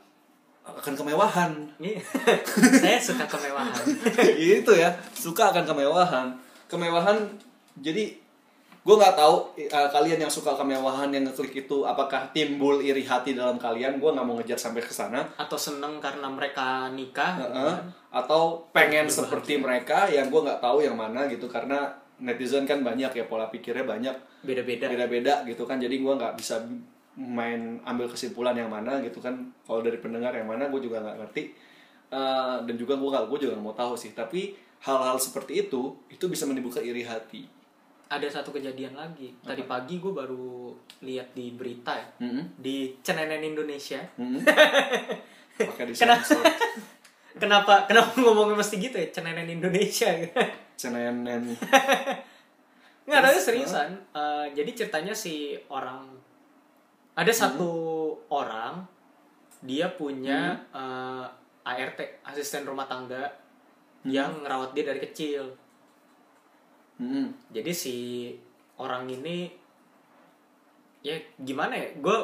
akan 0.78 0.94
kemewahan. 0.94 1.52
Iya. 1.80 2.00
saya 2.82 2.98
suka 3.00 3.24
kemewahan. 3.26 3.84
Itu 4.62 4.72
ya. 4.76 4.90
Suka 5.14 5.50
akan 5.50 5.64
kemewahan. 5.66 6.26
Kemewahan 6.70 7.18
jadi 7.78 8.14
gue 8.80 8.96
nggak 8.96 9.12
tahu 9.12 9.60
eh, 9.60 9.68
kalian 9.68 10.24
yang 10.24 10.32
suka 10.32 10.56
kemewahan 10.56 11.12
yang 11.12 11.28
ngeklik 11.28 11.68
itu 11.68 11.84
apakah 11.84 12.32
timbul 12.32 12.80
iri 12.80 13.04
hati 13.04 13.36
dalam 13.36 13.60
kalian? 13.60 14.00
Gue 14.00 14.10
nggak 14.12 14.26
mau 14.26 14.38
ngejar 14.40 14.56
sampai 14.56 14.80
ke 14.80 14.92
sana. 14.92 15.20
Atau 15.36 15.60
seneng 15.60 16.00
karena 16.00 16.28
mereka 16.28 16.88
nikah 16.92 17.40
gitu 17.40 17.56
Heeh. 17.56 17.76
kan. 17.76 17.86
atau 18.10 18.66
pengen 18.74 19.06
seperti 19.06 19.54
mereka 19.62 20.10
yang 20.10 20.26
gue 20.32 20.40
nggak 20.42 20.58
tahu 20.58 20.82
yang 20.82 20.96
mana 20.96 21.28
gitu. 21.28 21.46
Karena 21.46 21.90
netizen 22.20 22.68
kan 22.68 22.84
banyak 22.84 23.12
ya 23.12 23.24
pola 23.28 23.48
pikirnya 23.52 23.84
banyak. 23.84 24.16
Beda-beda. 24.44 24.88
Beda-beda 24.88 25.34
gitu 25.44 25.62
kan. 25.68 25.76
Jadi 25.76 26.00
gue 26.00 26.12
nggak 26.16 26.34
bisa 26.40 26.58
main 27.20 27.76
ambil 27.84 28.08
kesimpulan 28.08 28.56
yang 28.56 28.72
mana 28.72 29.04
gitu 29.04 29.20
kan. 29.20 29.36
Kalau 29.68 29.84
dari 29.84 30.00
pendengar 30.00 30.32
yang 30.32 30.48
mana 30.48 30.72
gue 30.72 30.80
juga 30.80 31.04
nggak 31.04 31.16
ngerti. 31.20 31.42
Eh, 32.10 32.56
dan 32.64 32.74
juga 32.80 32.96
gue 32.96 33.08
nggak 33.12 33.26
gue 33.28 33.38
juga 33.44 33.52
nggak 33.60 33.66
mau 33.68 33.76
tahu 33.76 33.92
sih. 33.94 34.16
Tapi 34.16 34.56
hal-hal 34.80 35.20
seperti 35.20 35.68
itu 35.68 35.92
itu 36.08 36.24
bisa 36.26 36.48
menimbulkan 36.48 36.80
iri 36.80 37.04
hati. 37.04 37.44
Ada 38.10 38.42
satu 38.42 38.50
kejadian 38.50 38.96
lagi. 38.98 39.30
Tadi 39.44 39.62
pagi 39.68 40.02
gue 40.02 40.10
baru 40.10 40.74
lihat 41.04 41.30
di 41.36 41.54
berita 41.54 41.94
ya. 41.94 42.06
Mm-mm. 42.24 42.58
di 42.58 42.96
CNN 43.04 43.38
Indonesia. 43.44 44.02
Pakai 45.60 45.84
di 45.86 45.94
Kenapa? 46.00 46.34
kenapa 47.38 47.86
kenapa 47.86 48.10
ngomongnya 48.18 48.58
mesti 48.58 48.82
gitu 48.82 48.98
ya? 48.98 49.06
CNN 49.14 49.46
Indonesia. 49.46 50.10
CNN. 50.80 51.42
Nggak 53.06 53.20
ada 53.22 53.38
seriusan 53.38 53.90
Eh, 54.10 54.46
jadi 54.58 54.70
ceritanya 54.74 55.14
si 55.14 55.54
orang 55.70 56.19
ada 57.12 57.32
satu 57.32 57.70
orang 58.28 58.80
dia 59.60 59.90
punya 59.90 60.54
eh, 60.70 61.24
ART 61.62 61.98
asisten 62.24 62.64
rumah 62.64 62.86
tangga 62.86 63.28
yang 64.02 64.40
ngerawat 64.40 64.72
dia 64.72 64.84
dari 64.86 64.98
kecil 64.98 65.44
Mm-mm. 66.96 67.32
jadi 67.48 67.70
si 67.70 67.96
orang 68.76 69.08
ini 69.08 69.48
ya 71.00 71.16
gimana 71.38 71.72
ya 71.72 71.88
gue 71.94 72.16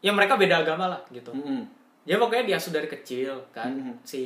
ya 0.00 0.10
mereka 0.10 0.34
beda 0.34 0.62
agama 0.62 0.86
lah 0.88 1.02
gitu 1.08 1.30
Mm-mm. 1.30 1.62
ya 2.02 2.18
pokoknya 2.18 2.46
diasuh 2.48 2.70
dari 2.72 2.86
kecil 2.86 3.38
kan 3.48 3.70
Mhm. 3.70 3.94
si 4.02 4.22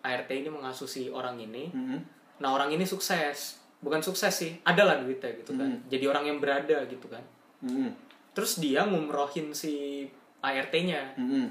ART 0.00 0.28
ini 0.28 0.48
mengasuh 0.48 0.84
si 0.84 1.08
orang 1.08 1.36
ini 1.36 1.68
Mm-mm. 1.68 2.00
nah 2.40 2.52
orang 2.52 2.68
ini 2.68 2.84
sukses 2.84 3.60
bukan 3.80 4.00
sukses 4.00 4.32
sih 4.32 4.52
ada 4.62 4.84
lah 4.84 4.96
duitnya 5.00 5.32
gitu 5.36 5.52
kan 5.52 5.68
Mhm. 5.68 5.88
jadi 5.88 6.04
orang 6.08 6.24
yang 6.26 6.38
berada 6.40 6.84
gitu 6.84 7.08
kan 7.08 7.24
Mm-mm. 7.60 7.92
Terus 8.34 8.58
dia 8.58 8.82
ngumrohin 8.82 9.50
si 9.50 10.04
ART-nya 10.40 11.14
Mm-mm. 11.14 11.46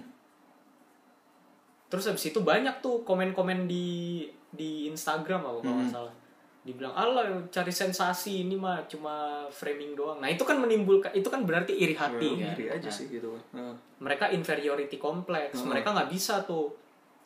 terus 1.87 2.05
habis 2.05 2.25
itu 2.25 2.39
banyak 2.41 2.79
tuh 2.79 3.01
komen-komen 3.01 3.65
di 3.65 4.25
di 4.49 4.85
Instagram 4.85 5.41
apa 5.41 5.59
kalau 5.59 5.73
nggak 5.75 5.89
Mhm. 5.89 5.93
salah. 5.93 6.13
Dibilang 6.63 6.93
Allah 6.93 7.23
cari 7.49 7.69
sensasi 7.69 8.47
ini 8.47 8.55
mah 8.55 8.87
cuma 8.87 9.43
framing 9.49 9.93
doang. 9.93 10.17
Nah 10.17 10.27
itu 10.27 10.41
kan 10.41 10.55
menimbulkan 10.55 11.11
itu 11.11 11.27
kan 11.27 11.43
berarti 11.43 11.75
iri 11.75 11.91
hati 11.91 12.39
Ya, 12.39 12.47
kan? 12.47 12.55
iri 12.55 12.65
aja 12.71 12.87
Nah, 12.87 12.93
sih 12.93 13.05
gitu 13.09 13.35
Nah. 13.51 13.75
mereka 13.99 14.29
inferiority 14.29 14.95
complex. 14.95 15.59
Mereka 15.59 15.91
nggak 15.91 16.07
bisa 16.07 16.39
tuh 16.43 16.71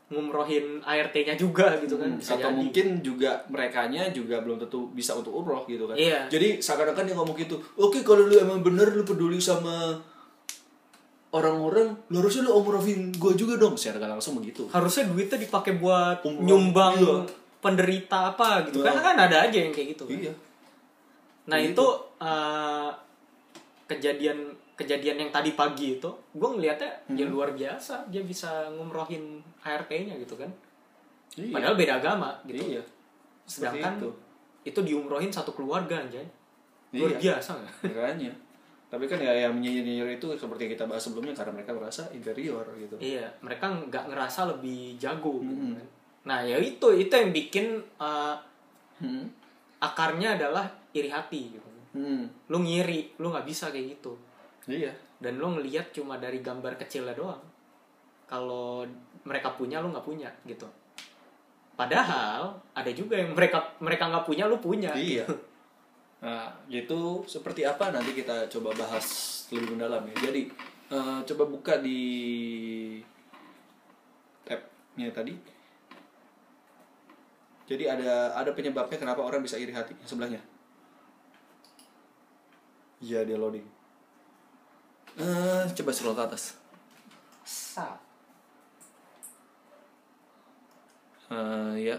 ngumrohin 0.07 0.79
ART-nya 0.81 1.35
juga 1.35 1.75
gitu 1.77 1.95
kan 1.95 2.15
bisa 2.15 2.33
atau 2.33 2.47
jadi. 2.47 2.55
mungkin 2.55 2.87
juga 3.01 3.43
merekanya 3.47 4.07
juga 4.09 4.39
belum 4.39 4.55
tentu 4.57 4.87
bisa 4.91 5.11
untuk 5.13 5.35
umroh 5.35 5.63
gitu 5.63 5.83
kan 5.83 5.93
Iya. 5.93 6.27
jadi 6.27 6.57
seakan-akan 6.57 7.03
dia 7.03 7.13
ngomong 7.13 7.35
gitu 7.35 7.59
oke 7.75 7.99
kalau 8.01 8.23
lu 8.23 8.35
emang 8.35 8.63
bener 8.63 8.87
lu 8.89 9.03
peduli 9.03 9.35
sama 9.35 9.99
orang-orang 11.29 11.91
lu 12.07 12.15
harusnya 12.17 12.47
lu 12.47 12.55
umrohin 12.55 13.11
gue 13.11 13.31
juga 13.35 13.59
dong 13.59 13.75
secara 13.75 13.99
nggak 13.99 14.11
langsung 14.15 14.39
begitu 14.39 14.63
harusnya 14.67 15.03
duitnya 15.05 15.37
dipakai 15.37 15.75
buat 15.75 16.23
Umroh, 16.23 16.39
nyumbang 16.41 16.95
iya. 16.97 17.15
penderita 17.59 18.31
apa 18.31 18.63
gitu 18.63 18.79
Iya. 18.79 18.85
karena 18.87 19.01
kan 19.03 19.15
ada 19.19 19.37
aja 19.43 19.57
yang 19.59 19.73
kayak 19.75 19.87
gitu 19.91 20.03
kan. 20.07 20.15
iya 20.17 20.33
nah 21.45 21.59
itu 21.59 21.85
eh, 22.17 22.89
kejadian 23.85 24.55
kejadian 24.77 25.17
yang 25.19 25.31
tadi 25.31 25.51
pagi 25.51 25.97
itu 25.97 26.05
gue 26.31 26.47
ngeliatnya 26.47 26.91
ya 27.09 27.25
Hmm. 27.25 27.33
luar 27.33 27.49
biasa 27.51 28.05
dia 28.07 28.21
bisa 28.21 28.69
ngumrohin 28.69 29.41
HRT-nya 29.59 30.13
gitu 30.17 30.37
kan 30.37 30.47
iya 31.33 31.49
padahal 31.51 31.73
beda 31.73 31.97
agama 31.97 32.29
gitu 32.45 32.61
iya 32.71 32.83
Seperti 33.43 33.81
sedangkan 33.81 33.93
itu. 33.97 34.09
itu. 34.65 34.79
diumrohin 34.83 35.29
satu 35.29 35.51
keluarga 35.51 35.97
aja 35.97 36.21
luar 36.89 37.11
Iya. 37.11 37.19
biasa 37.35 37.49
nggak 37.57 37.73
makanya 37.89 38.31
tapi 38.87 39.03
kan 39.03 39.19
ya 39.19 39.33
yang 39.35 39.57
nyinyir 39.57 40.07
itu 40.13 40.27
seperti 40.31 40.63
yang 40.63 40.73
kita 40.73 40.85
bahas 40.85 41.03
sebelumnya 41.03 41.35
karena 41.35 41.51
mereka 41.51 41.75
merasa 41.75 42.07
inferior 42.09 42.63
gitu 42.77 42.95
Iya, 42.95 43.27
mereka 43.41 43.67
nggak 43.67 44.07
ngerasa 44.07 44.47
lebih 44.47 44.95
jago. 44.95 45.43
gitu 45.43 45.59
Hmm. 45.59 45.75
kan. 45.75 45.87
Nah, 46.23 46.39
ya 46.39 46.55
itu 46.55 46.87
itu 46.95 47.11
yang 47.11 47.35
bikin 47.35 47.67
uh, 47.99 48.31
hmm. 48.97 49.27
akarnya 49.77 50.39
adalah 50.39 50.63
iri 50.91 51.11
hati 51.11 51.51
gitu. 51.51 51.67
Hmm. 51.91 52.31
Lu 52.47 52.63
ngiri, 52.63 53.19
lu 53.19 53.27
nggak 53.27 53.43
bisa 53.43 53.67
kayak 53.67 53.99
gitu. 53.99 54.15
Iya. 54.67 54.91
Dan 55.17 55.41
lu 55.41 55.57
ngelihat 55.57 55.89
cuma 55.95 56.19
dari 56.21 56.43
gambar 56.43 56.77
kecilnya 56.77 57.15
doang. 57.17 57.41
Kalau 58.27 58.85
mereka 59.23 59.55
punya, 59.55 59.81
lu 59.81 59.89
nggak 59.89 60.05
punya 60.05 60.29
gitu. 60.45 60.67
Padahal 61.73 62.59
ada 62.75 62.91
juga 62.91 63.15
yang 63.17 63.33
mereka 63.33 63.63
mereka 63.79 64.11
nggak 64.11 64.27
punya, 64.27 64.43
lu 64.45 64.59
punya. 64.59 64.91
iya. 64.93 65.25
nah 66.17 66.49
itu 66.65 67.21
seperti 67.29 67.61
apa 67.61 67.93
nanti 67.93 68.09
kita 68.17 68.49
coba 68.49 68.73
bahas 68.75 69.05
lebih 69.53 69.77
mendalam 69.77 70.03
ya. 70.11 70.15
Jadi 70.29 70.41
eh, 70.91 71.19
coba 71.33 71.43
buka 71.47 71.79
di 71.79 72.01
tabnya 74.43 75.09
tadi. 75.15 75.33
Jadi 77.67 77.83
ada 77.83 78.31
ada 78.35 78.51
penyebabnya 78.55 78.95
kenapa 78.95 79.21
orang 79.23 79.43
bisa 79.43 79.59
iri 79.59 79.71
hati 79.75 79.93
sebelahnya? 80.03 80.39
Iya 82.97 83.21
dia 83.21 83.37
loading 83.37 83.76
Eh, 85.17 85.63
coba 85.73 85.89
scroll 85.89 86.13
ke 86.13 86.23
atas 86.29 86.43
Sap. 87.41 87.97
Eh, 91.33 91.73
ya 91.89 91.97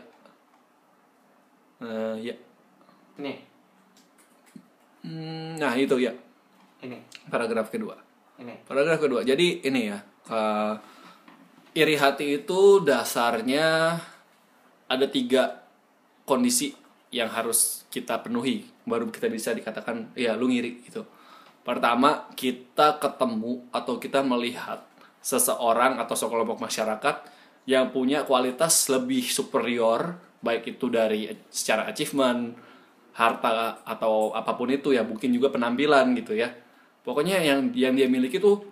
Eh, 1.79 2.15
ya 2.31 2.35
Nih, 3.19 3.39
Hmm, 5.03 5.59
nah 5.59 5.73
itu 5.79 5.95
ya 5.99 6.11
ini, 6.83 6.99
paragraf 7.31 7.71
kedua 7.71 7.99
ini. 8.39 8.55
Paragraf 8.63 9.03
kedua. 9.03 9.27
Jadi 9.27 9.63
ini 9.67 9.91
ya, 9.91 9.99
eh, 10.31 10.75
iri 11.75 11.95
hati 11.99 12.43
itu 12.43 12.83
dasarnya 12.83 13.99
ada 14.87 15.07
tiga 15.11 15.67
kondisi 16.23 16.71
yang 17.11 17.31
harus 17.31 17.89
kita 17.91 18.21
penuhi 18.23 18.69
baru 18.85 19.09
kita 19.11 19.27
bisa 19.33 19.51
dikatakan 19.57 20.13
ya 20.15 20.39
lu 20.39 20.51
ngiri 20.51 20.87
gitu. 20.87 21.03
Pertama, 21.69 22.25
kita 22.33 22.97
ketemu 22.97 23.69
atau 23.69 24.01
kita 24.01 24.25
melihat 24.25 24.89
seseorang 25.21 26.01
atau 26.01 26.17
sekelompok 26.17 26.65
masyarakat 26.65 27.29
yang 27.69 27.93
punya 27.93 28.25
kualitas 28.25 28.89
lebih 28.89 29.29
superior 29.29 30.17
baik 30.41 30.65
itu 30.65 30.89
dari 30.89 31.29
secara 31.53 31.85
achievement, 31.93 32.57
harta 33.13 33.85
atau 33.85 34.33
apa 34.33 34.57
pun 34.57 34.73
itu 34.73 34.97
ya 34.97 35.05
mungkin 35.05 35.29
juga 35.29 35.53
penampilan 35.53 36.17
gitu 36.17 36.33
ya. 36.33 36.49
Pokoknya 37.05 37.37
yang 37.45 37.69
yang 37.77 37.93
dia 37.93 38.09
miliki 38.09 38.41
tuh 38.41 38.65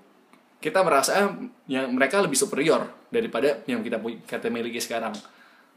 kita 0.65 0.81
merasa 0.81 1.37
yang 1.69 1.93
mereka 1.93 2.25
lebih 2.25 2.41
superior 2.41 2.88
daripada 3.12 3.61
yang 3.69 3.85
kita 3.85 4.00
kita 4.25 4.49
miliki 4.49 4.81
sekarang. 4.81 5.12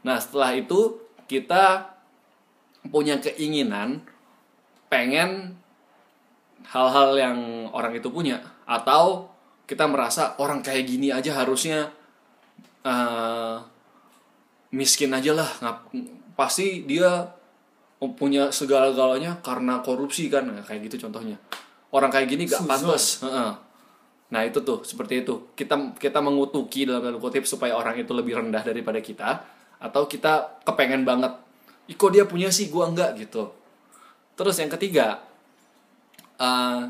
Nah 0.08 0.16
setelah 0.16 0.56
itu 0.56 0.96
kita 1.28 1.92
punya 2.88 3.20
keinginan 3.20 4.08
pengen 4.88 5.59
hal-hal 6.68 7.16
yang 7.16 7.38
orang 7.72 7.96
itu 7.96 8.12
punya. 8.12 8.42
Atau 8.68 9.32
kita 9.64 9.86
merasa 9.86 10.34
orang 10.36 10.60
kayak 10.60 10.84
gini 10.84 11.08
aja 11.14 11.32
harusnya 11.38 11.88
eh, 12.84 13.56
miskin 14.74 15.14
aja 15.16 15.32
lah. 15.32 15.50
Ngap- 15.64 15.92
pasti 16.36 16.84
dia 16.84 17.32
punya 18.00 18.48
segala-galanya 18.48 19.44
karena 19.44 19.80
korupsi 19.84 20.28
kan. 20.28 20.48
Nah, 20.48 20.64
kayak 20.64 20.88
gitu 20.88 21.08
contohnya. 21.08 21.36
Orang 21.90 22.08
kayak 22.08 22.28
gini 22.30 22.46
gak 22.46 22.64
pantas. 22.64 23.24
Nah 24.30 24.46
itu 24.46 24.62
tuh 24.62 24.86
seperti 24.86 25.26
itu. 25.26 25.52
Kita 25.58 25.98
kita 25.98 26.22
mengutuki 26.22 26.86
dalam 26.86 27.02
tanda 27.02 27.18
kutip 27.18 27.44
supaya 27.44 27.74
orang 27.74 27.98
itu 27.98 28.14
lebih 28.14 28.38
rendah 28.38 28.62
daripada 28.62 29.02
kita 29.02 29.42
atau 29.82 30.06
kita 30.06 30.62
kepengen 30.62 31.02
banget 31.02 31.34
Ih, 31.90 31.98
kok 31.98 32.14
dia 32.14 32.22
punya 32.22 32.46
sih? 32.54 32.70
Gua 32.70 32.86
enggak 32.86 33.18
gitu. 33.18 33.50
Terus 34.38 34.54
yang 34.62 34.70
ketiga 34.70 35.18
eh, 36.40 36.82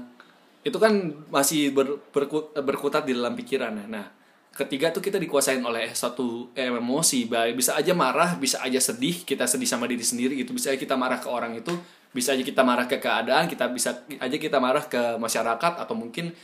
itu 0.60 0.76
kan 0.76 0.92
masih 1.32 1.72
ber- 1.72 2.00
berku- 2.12 2.52
berkutat 2.52 3.08
di 3.08 3.16
dalam 3.16 3.32
pikiran 3.32 3.72
ya. 3.74 3.86
nah 3.88 4.06
ketiga 4.50 4.90
tuh 4.90 5.00
kita 5.00 5.16
dikuasain 5.16 5.62
oleh 5.62 5.94
satu 5.94 6.50
eh, 6.52 6.68
emosi. 6.68 7.30
Baik 7.30 7.56
bisa 7.56 7.78
aja 7.78 7.96
marah 7.96 8.36
bisa 8.36 8.60
aja 8.60 8.76
sedih 8.76 9.24
kita 9.24 9.46
sedih 9.48 9.68
sama 9.68 9.86
diri 9.88 10.02
sendiri 10.04 10.36
gitu. 10.36 10.52
Bisa 10.52 10.74
aja 10.74 10.78
kita 10.78 10.98
marah 10.98 11.16
ke 11.22 11.28
orang 11.30 11.56
itu 11.56 11.72
bisa 12.10 12.34
aja 12.34 12.42
kita 12.42 12.66
marah 12.66 12.90
ke 12.90 12.98
keadaan 12.98 13.46
kita 13.46 13.70
bisa 13.70 14.02
aja 14.18 14.36
kita 14.36 14.58
marah 14.58 14.84
ke 14.90 15.16
masyarakat 15.16 15.72
atau 15.78 15.94
mungkin 15.94 16.34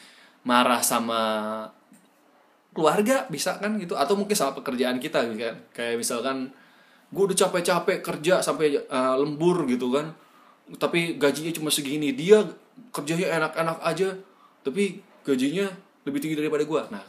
marah 0.47 0.79
sama 0.81 1.21
keluarga 2.73 3.27
bisa 3.29 3.59
kan 3.59 3.77
gitu. 3.77 3.99
Atau 3.99 4.16
mungkin 4.16 4.38
sama 4.38 4.57
pekerjaan 4.57 4.97
kita 5.03 5.27
gitu 5.29 5.37
kan. 5.37 5.57
Kayak 5.77 6.01
misalkan 6.01 6.55
gue 7.12 7.23
udah 7.23 7.37
capek-capek 7.37 8.01
kerja 8.01 8.40
sampai 8.40 8.81
uh, 8.88 9.14
lembur 9.19 9.66
gitu 9.69 9.92
kan. 9.92 10.14
Tapi 10.79 11.19
gajinya 11.19 11.53
cuma 11.53 11.69
segini. 11.75 12.14
Dia 12.14 12.47
kerjanya 12.93 13.41
enak-enak 13.43 13.79
aja 13.83 14.09
tapi 14.62 15.01
gajinya 15.25 15.69
lebih 16.07 16.21
tinggi 16.23 16.37
daripada 16.39 16.65
gue 16.65 16.83
nah 16.93 17.05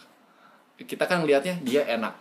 kita 0.86 1.10
kan 1.10 1.26
ngelihatnya 1.26 1.58
dia 1.66 1.82
enak. 1.90 2.14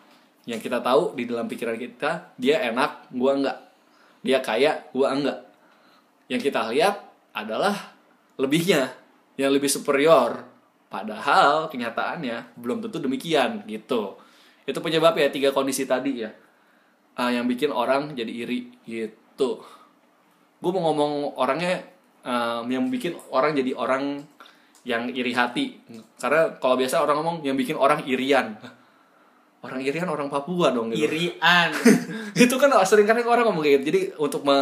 Yang 0.48 0.70
kita 0.70 0.78
tahu 0.80 1.12
di 1.18 1.28
dalam 1.28 1.44
pikiran 1.44 1.76
kita 1.76 2.32
dia 2.40 2.62
enak 2.72 3.12
gua 3.12 3.36
enggak. 3.36 3.58
Dia 4.24 4.38
kaya 4.40 4.88
gua 4.96 5.12
enggak. 5.12 5.44
Yang 6.32 6.40
kita 6.48 6.72
lihat 6.72 7.04
adalah 7.36 7.76
lebihnya 8.40 8.96
yang 9.36 9.52
lebih 9.52 9.68
superior. 9.68 10.48
Padahal 10.88 11.68
kenyataannya 11.68 12.56
belum 12.56 12.80
tentu 12.88 13.02
demikian 13.02 13.66
gitu. 13.68 14.16
Itu 14.64 14.78
penyebab 14.80 15.18
ya 15.18 15.28
tiga 15.28 15.52
kondisi 15.52 15.84
tadi 15.84 16.24
ya. 16.24 16.30
Ah, 17.18 17.32
yang 17.32 17.44
bikin 17.44 17.74
orang 17.74 18.16
jadi 18.16 18.30
iri 18.30 18.72
gitu. 18.86 19.60
Gue 20.62 20.70
mau 20.72 20.88
ngomong 20.88 21.36
orangnya 21.36 21.84
ah, 22.26 22.60
yang 22.66 22.90
bikin 22.90 23.14
orang 23.30 23.54
jadi 23.54 23.72
orang 23.78 24.26
yang 24.86 25.10
iri 25.10 25.34
hati. 25.34 25.82
Karena 26.18 26.54
kalau 26.62 26.78
biasa 26.78 27.02
orang 27.02 27.18
ngomong 27.18 27.36
yang 27.42 27.58
bikin 27.58 27.74
orang 27.74 28.06
irian. 28.06 28.54
Orang 29.58 29.82
irian 29.82 30.06
orang 30.06 30.30
Papua 30.30 30.70
dong 30.70 30.94
gitu. 30.94 31.10
Irian. 31.10 31.74
itu 32.46 32.54
kan 32.54 32.70
sering 32.86 33.06
kan 33.06 33.18
orang 33.18 33.50
ngomong 33.50 33.66
kayak 33.66 33.82
gitu. 33.82 33.84
Jadi 33.90 34.00
untuk 34.14 34.46
me, 34.46 34.54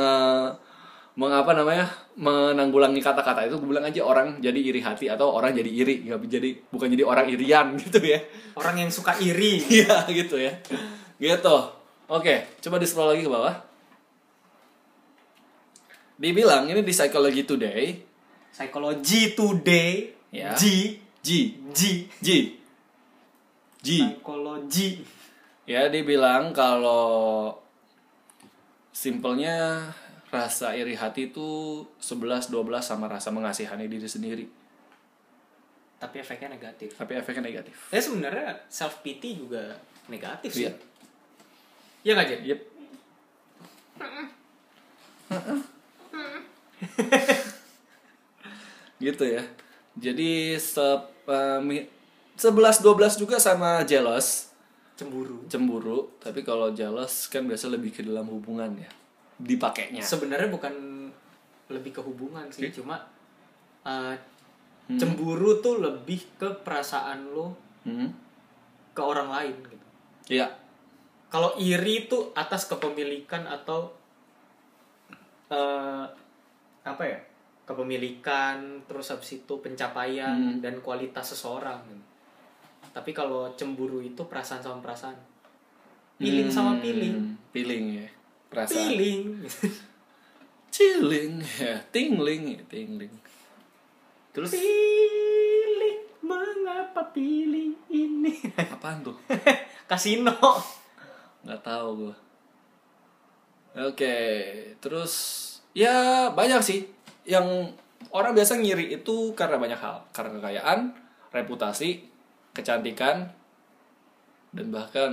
mengapa 1.20 1.52
namanya 1.52 1.92
menanggulangi 2.16 3.04
kata-kata 3.04 3.44
itu 3.44 3.60
gue 3.60 3.68
bilang 3.68 3.84
aja 3.84 4.00
orang 4.00 4.40
jadi 4.40 4.56
iri 4.56 4.80
hati 4.80 5.12
atau 5.12 5.36
orang 5.36 5.52
jadi 5.52 5.68
iri. 5.68 6.08
Nggak 6.08 6.24
jadi 6.24 6.50
bukan 6.72 6.88
jadi 6.88 7.04
orang 7.04 7.26
irian 7.28 7.66
gitu 7.84 8.00
ya. 8.00 8.24
Orang 8.56 8.80
yang 8.80 8.88
suka 8.88 9.12
iri. 9.20 9.60
iya 9.84 10.08
gitu 10.08 10.40
ya. 10.40 10.56
Gitu. 11.20 11.56
Oke 12.08 12.48
coba 12.64 12.80
di 12.80 12.88
scroll 12.88 13.12
lagi 13.12 13.28
ke 13.28 13.32
bawah 13.32 13.73
dibilang 16.14 16.70
ini 16.70 16.80
di 16.80 16.92
Psychology 16.94 17.42
Today 17.42 18.14
Psychology 18.54 19.34
today. 19.34 20.14
Ya. 20.30 20.54
G. 20.54 20.94
G 21.18 21.58
G. 21.74 22.06
G 22.22 22.28
G 23.82 23.88
Psychology. 23.98 25.02
ya 25.66 25.90
dibilang 25.90 26.54
kalau 26.54 27.50
simpelnya 28.94 29.90
rasa 30.30 30.74
iri 30.78 30.94
hati 30.94 31.34
itu 31.34 31.82
11 31.98 32.46
12 32.50 32.54
sama 32.78 33.10
rasa 33.10 33.34
mengasihani 33.34 33.90
diri 33.90 34.06
sendiri 34.06 34.46
Tapi 35.98 36.20
efeknya 36.22 36.54
negatif. 36.54 36.94
tapi 36.94 37.18
efeknya 37.18 37.42
negatif 37.50 37.74
Ya 37.90 37.98
sebenarnya 37.98 38.62
self 38.70 39.02
pity 39.02 39.34
juga 39.34 39.74
negatif 40.06 40.54
sih. 40.54 40.66
Iya. 40.66 40.72
Iya 42.04 42.12
nggak 42.14 42.26
Jen? 42.28 42.40
yep. 42.46 42.60
gitu 49.00 49.24
ya 49.24 49.42
jadi 49.94 50.30
se 50.56 50.82
eh, 51.26 51.60
mi- 51.60 51.86
11 52.34 52.82
12 52.82 53.20
juga 53.20 53.36
sama 53.38 53.82
jealous 53.84 54.50
Cemburu. 54.94 55.42
cemburu 55.46 55.98
tapi 56.18 56.42
kalau 56.42 56.70
jealous 56.70 57.26
kan 57.26 57.42
biasa 57.42 57.66
lebih 57.66 57.90
ke 57.90 58.02
dalam 58.02 58.26
hubungan 58.26 58.70
ya 58.74 58.90
dipakainya 59.34 59.98
Sebenarnya 59.98 60.46
bukan 60.46 60.74
lebih 61.66 61.90
ke 61.90 62.00
hubungan 62.00 62.46
sih, 62.48 62.70
Oke. 62.70 62.78
cuma 62.78 63.02
uh, 63.82 64.14
cemburu 64.86 65.58
tuh 65.58 65.80
lebih 65.80 66.22
ke 66.36 66.48
perasaan 66.60 67.26
lo 67.28 67.58
Hmm. 67.82 68.08
ke 68.92 69.02
orang 69.02 69.28
lain 69.28 69.56
gitu. 69.66 69.86
Iya. 70.30 70.48
Kalau 71.28 71.52
iri 71.58 72.06
tuh 72.06 72.32
atas 72.32 72.64
kepemilikan 72.64 73.44
atau 73.44 73.92
eh 75.48 76.04
apa 76.82 77.02
ya? 77.02 77.18
Kepemilikan, 77.64 78.84
terus 78.84 79.08
habis 79.08 79.34
itu 79.34 79.54
pencapaian 79.58 80.36
Hmm. 80.36 80.60
dan 80.60 80.78
kualitas 80.78 81.32
seseorang. 81.32 81.80
Tapi 82.92 83.10
kalau 83.10 83.48
cemburu 83.54 83.98
itu 83.98 84.20
perasaan 84.22 84.60
sama 84.60 84.78
perasaan. 84.78 85.16
Feeling 86.14 86.46
sama 86.46 86.76
feeling. 86.78 87.16
Hmm, 87.16 87.36
feeling 87.50 87.84
ya 87.98 88.08
perasaan 88.46 88.86
Feeling. 88.86 89.22
chilling 90.70 91.38
ya 91.54 91.78
tingling 91.90 92.42
ya 92.50 92.62
tingling 92.66 93.10
terus 94.30 94.50
Pilih 94.50 95.94
mengapa 96.20 97.02
pilih 97.10 97.74
ini? 97.86 98.34
apaan 98.54 99.02
tuh 99.02 99.14
Kasino. 99.90 100.34
nggak 101.42 101.62
tahu 101.62 101.88
gue 102.06 102.14
oke 103.74 104.16
terus 104.78 105.12
ya 105.74 106.30
banyak 106.30 106.60
sih. 106.62 106.80
Yang 107.24 107.74
orang 108.14 108.32
biasa 108.32 108.60
ngiri 108.60 108.94
itu 109.00 109.34
karena 109.34 109.58
banyak 109.58 109.80
hal. 109.80 110.06
Karena 110.14 110.38
kekayaan 110.38 110.80
reputasi 111.34 112.06
kecantikan 112.54 113.28
dan 114.54 114.66
bahkan 114.70 115.12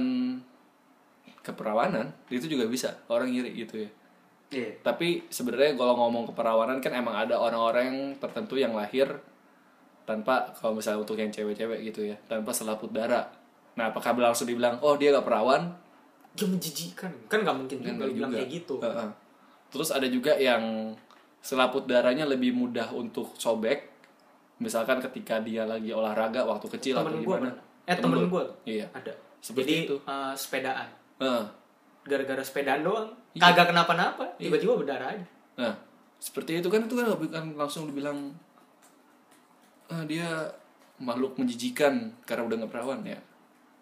keperawanan. 1.41 2.13
Itu 2.29 2.45
juga 2.45 2.69
bisa 2.69 3.01
orang 3.09 3.33
ngiri 3.33 3.51
gitu 3.57 3.87
ya. 3.87 3.91
Iya. 4.51 4.83
tapi 4.83 5.23
sebenarnya 5.31 5.79
kalau 5.79 5.95
ngomong 5.95 6.27
keperawanan 6.27 6.83
kan 6.83 6.91
emang 6.91 7.15
ada 7.15 7.39
orang-orang 7.39 8.19
tertentu 8.19 8.59
yang 8.59 8.75
lahir 8.75 9.07
tanpa 10.03 10.51
kalau 10.59 10.75
misalnya 10.75 11.07
untuk 11.07 11.15
yang 11.15 11.31
cewek-cewek 11.31 11.79
gitu 11.87 12.11
ya 12.11 12.19
tanpa 12.27 12.51
selaput 12.51 12.91
darah. 12.91 13.31
Nah 13.79 13.95
apakah 13.95 14.11
langsung 14.19 14.51
dibilang 14.51 14.75
oh 14.83 14.99
dia 14.99 15.15
gak 15.15 15.23
perawan 15.23 15.71
Dia 16.31 16.47
menjijikan. 16.47 17.11
Kan 17.27 17.43
nggak 17.43 17.55
mungkin 17.57 17.77
Kan 17.83 17.93
nggak 17.99 18.11
bilang 18.15 18.31
kayak 18.31 18.49
gitu. 18.49 18.79
Heeh. 18.79 19.09
Terus 19.71 19.89
ada 19.91 20.07
juga 20.07 20.35
yang 20.35 20.95
selaput 21.41 21.87
darahnya 21.87 22.27
lebih 22.27 22.53
mudah 22.53 22.91
untuk 22.93 23.33
sobek. 23.35 23.89
Misalkan 24.61 25.01
ketika 25.01 25.41
dia 25.41 25.65
lagi 25.65 25.89
olahraga 25.89 26.45
waktu 26.45 26.69
kecil 26.77 26.93
atau 27.01 27.09
Temen 27.09 27.25
gue 27.25 27.35
gimana. 27.35 27.51
Eh 27.89 27.95
temen 27.97 28.17
lu? 28.21 28.29
gue 28.29 28.43
Iya. 28.67 28.87
ada. 28.93 29.13
Seperti 29.41 29.73
Jadi 29.73 29.85
itu. 29.89 29.95
eh, 30.05 30.33
sepedaan. 30.37 30.87
Heeh. 31.17 31.43
Gara-gara 32.05 32.43
sepedaan 32.45 32.81
doang. 32.85 33.09
Iya. 33.33 33.41
Kagak 33.49 33.73
kenapa-napa. 33.73 34.25
Tiba-tiba 34.37 34.77
berdarah 34.77 35.17
aja. 35.17 35.25
Nah, 35.57 35.73
seperti 36.21 36.61
itu 36.61 36.69
kan 36.69 36.85
itu 36.85 36.93
kan 36.93 37.07
kan 37.31 37.45
langsung 37.57 37.89
dibilang 37.89 38.29
ah, 39.89 40.05
dia 40.05 40.45
makhluk 41.01 41.35
menjijikan 41.35 42.13
karena 42.23 42.45
udah 42.45 42.55
nggak 42.61 42.71
perawan 42.71 43.01
ya. 43.01 43.17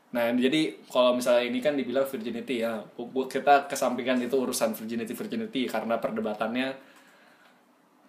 Nah, 0.10 0.34
jadi 0.34 0.74
kalau 0.90 1.14
misalnya 1.14 1.46
ini 1.46 1.62
kan 1.62 1.78
dibilang 1.78 2.02
virginity 2.02 2.66
ya, 2.66 2.82
kita 3.30 3.70
kesampingkan 3.70 4.18
itu 4.18 4.34
urusan 4.34 4.74
virginity 4.74 5.14
virginity 5.14 5.70
karena 5.70 6.02
perdebatannya 6.02 6.74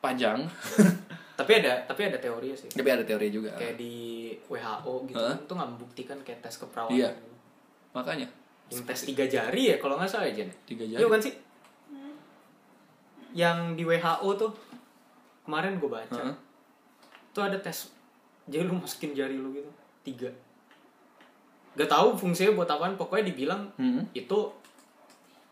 panjang. 0.00 0.40
Tapi 1.40 1.56
ada 1.56 1.72
tapi 1.88 2.04
ada 2.04 2.20
teori 2.20 2.52
sih. 2.52 2.68
Tapi 2.68 2.84
ada 2.92 3.00
teori 3.00 3.32
juga. 3.32 3.56
Kayak 3.56 3.80
di 3.80 4.28
WHO 4.44 5.08
gitu 5.08 5.16
kan 5.16 5.40
tuh 5.48 5.56
nggak 5.56 5.70
membuktikan 5.72 6.18
kayak 6.20 6.44
tes 6.44 6.60
keperawanan. 6.60 7.00
Iya. 7.00 7.10
Makanya 7.96 8.28
Yang 8.68 8.84
tes 8.84 9.00
tiga 9.08 9.24
jari 9.24 9.72
ya 9.72 9.76
kalau 9.80 9.96
nggak 9.96 10.12
salah 10.12 10.28
aja 10.28 10.44
nih. 10.44 10.56
tiga 10.68 10.84
jari. 10.84 11.00
Iya 11.00 11.08
kan 11.08 11.20
sih? 11.24 11.34
Yang 13.32 13.58
di 13.80 13.82
WHO 13.88 14.28
tuh 14.36 14.52
kemarin 15.48 15.80
gue 15.80 15.88
baca. 15.88 16.20
Heeh. 16.20 16.36
Tuh 17.32 17.40
ada 17.40 17.56
tes. 17.56 17.88
Jadi 18.44 18.60
lu 18.60 18.76
masukin 18.76 19.16
jari 19.16 19.40
lu 19.40 19.56
gitu. 19.56 19.72
Tiga. 20.04 20.28
Gak 21.80 21.90
tahu 21.90 22.08
fungsinya 22.14 22.52
buat 22.54 22.68
apaan. 22.68 22.94
Pokoknya 22.94 23.24
dibilang 23.26 23.64
Hmm. 23.74 24.04
itu 24.12 24.38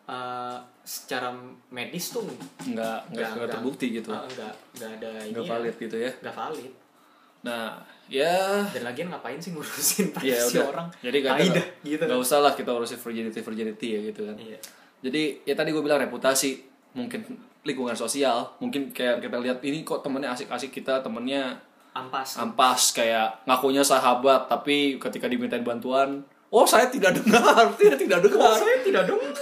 eh, 0.05 0.59
secara 0.83 1.29
medis 1.69 2.11
tuh 2.11 2.25
Nggak 2.63 3.13
nggak 3.13 3.29
nggak 3.35 3.49
terbukti 3.51 3.87
gitu. 3.95 4.09
Ah, 4.09 4.25
nggak 4.25 4.53
nggak 4.75 4.91
ada 4.95 5.11
Nggak 5.27 5.37
ini 5.37 5.49
valid 5.49 5.75
gitu 5.79 5.97
ya. 5.99 6.11
Nggak 6.19 6.35
valid. 6.35 6.73
Nah, 7.39 7.79
ya 8.07 8.65
Dan 8.69 8.83
lagian 8.83 9.09
ngapain 9.09 9.39
sih 9.39 9.53
ngurusin 9.53 10.11
ya 10.25 10.35
privasi 10.35 10.57
udah. 10.57 10.65
orang? 10.67 10.87
Jadi 10.99 11.19
kata 11.21 11.39
Aidah, 11.39 11.67
gitu. 11.83 12.03
nggak 12.03 12.21
usah 12.21 12.39
lah 12.41 12.53
kita 12.53 12.71
urusin 12.73 12.99
virginity 12.99 13.39
virginity 13.39 13.89
ya 13.91 14.01
gitu 14.03 14.21
kan. 14.25 14.37
Iya. 14.37 14.59
Jadi 14.99 15.23
ya 15.45 15.55
tadi 15.55 15.71
gue 15.71 15.79
bilang 15.79 16.01
reputasi, 16.01 16.51
mungkin 16.93 17.21
lingkungan 17.63 17.95
sosial, 17.95 18.43
mungkin 18.59 18.91
kayak 18.91 19.21
kita 19.21 19.37
lihat 19.39 19.61
ini 19.61 19.85
kok 19.85 20.01
temennya 20.01 20.33
asik-asik 20.33 20.73
kita, 20.73 20.99
temennya 20.99 21.55
Ampas. 21.99 22.39
ampas 22.39 22.95
kayak 22.95 23.43
ngakunya 23.43 23.83
sahabat, 23.83 24.47
tapi 24.47 25.03
ketika 25.03 25.27
dimintain 25.27 25.67
bantuan, 25.67 26.23
oh 26.49 26.65
saya 26.65 26.89
tidak 26.89 27.13
dengar, 27.21 27.69
tidak 27.81 27.99
tidak 28.01 28.21
dengar. 28.25 28.57
saya 28.57 28.81
tidak 28.81 29.05
dengar. 29.05 29.35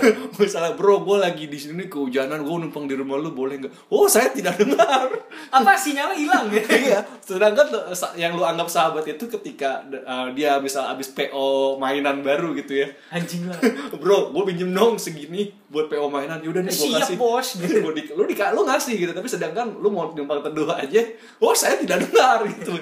Misalnya 0.40 0.72
bro, 0.72 1.04
gue 1.04 1.16
lagi 1.20 1.44
di 1.52 1.58
sini 1.60 1.84
kehujanan, 1.88 2.44
gue 2.44 2.56
numpang 2.56 2.88
di 2.88 2.96
rumah 2.96 3.20
lu 3.20 3.36
boleh 3.36 3.60
nggak? 3.60 3.92
Oh 3.92 4.08
saya 4.08 4.32
tidak 4.32 4.56
dengar. 4.56 5.12
Apa 5.56 5.76
sinyalnya 5.76 6.16
hilang 6.16 6.48
ya? 6.48 6.64
iya, 6.72 6.98
sedangkan 7.20 7.92
sa- 7.92 8.16
yang 8.16 8.36
lu 8.36 8.44
anggap 8.44 8.68
sahabat 8.72 9.04
itu 9.04 9.28
ketika 9.28 9.84
uh, 10.08 10.32
dia 10.32 10.56
misal 10.60 10.88
abis 10.88 11.12
PO 11.12 11.76
mainan 11.76 12.24
baru 12.24 12.56
gitu 12.56 12.84
ya. 12.84 12.88
Anjing 13.12 13.48
lah. 13.48 13.60
Bro, 14.00 14.32
gue 14.32 14.42
pinjem 14.48 14.72
dong 14.72 14.96
segini 14.96 15.52
buat 15.68 15.92
PO 15.92 16.08
mainan. 16.08 16.40
Yaudah 16.40 16.64
nih 16.64 16.72
gue 16.72 16.88
Siap, 16.88 17.00
kasih. 17.04 17.16
bos. 17.20 17.48
Gua 17.60 17.92
di, 17.92 18.02
lu, 18.16 18.24
di, 18.24 18.34
lu 18.36 18.60
ngasih 18.64 18.94
gitu, 18.96 19.12
tapi 19.12 19.28
sedangkan 19.28 19.76
lu 19.76 19.88
mau 19.92 20.08
numpang 20.16 20.40
teduh 20.40 20.72
aja, 20.72 21.02
oh 21.42 21.52
saya 21.52 21.76
tidak 21.76 22.08
dengar 22.08 22.42
gitu. 22.48 22.72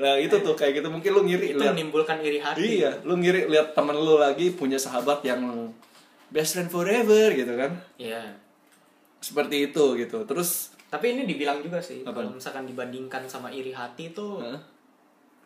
nah 0.00 0.16
itu 0.16 0.36
tuh 0.40 0.54
kayak 0.56 0.80
gitu 0.80 0.88
mungkin 0.88 1.10
lu 1.12 1.22
ngiri 1.26 1.56
Itu 1.56 1.64
menimbulkan 1.64 2.22
iri 2.22 2.38
hati. 2.40 2.80
Iya, 2.82 3.01
lu 3.02 3.14
ngiri 3.16 3.46
lihat 3.46 3.72
temen 3.72 3.94
lu 3.94 4.16
lagi 4.16 4.50
punya 4.50 4.76
sahabat 4.76 5.22
yang 5.22 5.70
best 6.28 6.54
friend 6.54 6.68
forever 6.68 7.30
gitu 7.30 7.52
kan. 7.54 7.72
Iya. 7.96 8.34
Seperti 9.18 9.68
itu 9.68 9.84
gitu. 9.96 10.24
Terus 10.24 10.74
Tapi 10.86 11.16
ini 11.16 11.24
dibilang 11.24 11.64
juga 11.64 11.80
sih, 11.80 12.04
kalau 12.04 12.28
misalkan 12.28 12.68
dibandingkan 12.68 13.24
sama 13.24 13.48
iri 13.48 13.72
hati 13.72 14.12
tuh 14.12 14.44
Hah? 14.44 14.60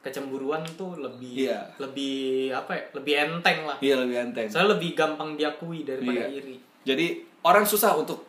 kecemburuan 0.02 0.66
tuh 0.74 0.98
lebih 0.98 1.46
Iya. 1.46 1.62
lebih 1.78 2.50
apa 2.50 2.74
ya? 2.74 2.82
Lebih 2.94 3.14
enteng 3.14 3.62
lah. 3.62 3.78
iya 3.78 3.94
lebih 3.94 4.16
enteng. 4.20 4.46
Soalnya 4.50 4.74
lebih 4.74 4.94
gampang 4.94 5.34
diakui 5.34 5.82
daripada 5.82 6.26
Iya. 6.26 6.42
iri. 6.42 6.56
Jadi 6.82 7.06
orang 7.42 7.62
susah 7.62 7.94
untuk 7.94 8.26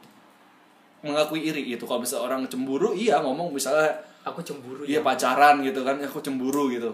mengakui 1.01 1.41
iri 1.41 1.65
gitu. 1.67 1.85
Kalau 1.85 2.01
misalnya 2.01 2.25
orang 2.27 2.41
cemburu, 2.45 2.93
iya 2.93 3.17
ngomong 3.17 3.49
misalnya 3.49 3.93
Aku 4.21 4.43
cemburu 4.43 4.83
iya 4.83 4.99
ya. 4.99 5.05
pacaran 5.05 5.63
gitu 5.63 5.81
kan, 5.81 5.97
aku 5.97 6.19
cemburu 6.19 6.67
gitu. 6.67 6.91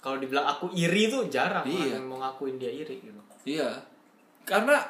Kalau 0.00 0.16
dibilang 0.16 0.48
aku 0.48 0.72
iri 0.72 1.12
tuh 1.12 1.28
jarang 1.28 1.64
Iya. 1.68 1.76
orang 1.76 1.92
yang 2.00 2.06
mau 2.08 2.18
ngakuin 2.24 2.56
dia 2.56 2.72
iri 2.72 2.96
gitu. 3.04 3.20
Iya. 3.44 3.68
Karena 4.48 4.80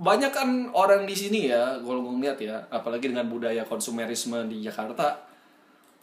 banyak 0.00 0.32
kan 0.32 0.48
orang 0.72 1.04
di 1.04 1.12
sini 1.12 1.52
ya, 1.52 1.76
kalau 1.78 2.00
gue 2.00 2.14
ngeliat 2.16 2.38
ya, 2.40 2.56
apalagi 2.72 3.12
dengan 3.12 3.28
budaya 3.28 3.62
konsumerisme 3.68 4.40
di 4.48 4.64
Jakarta, 4.64 5.20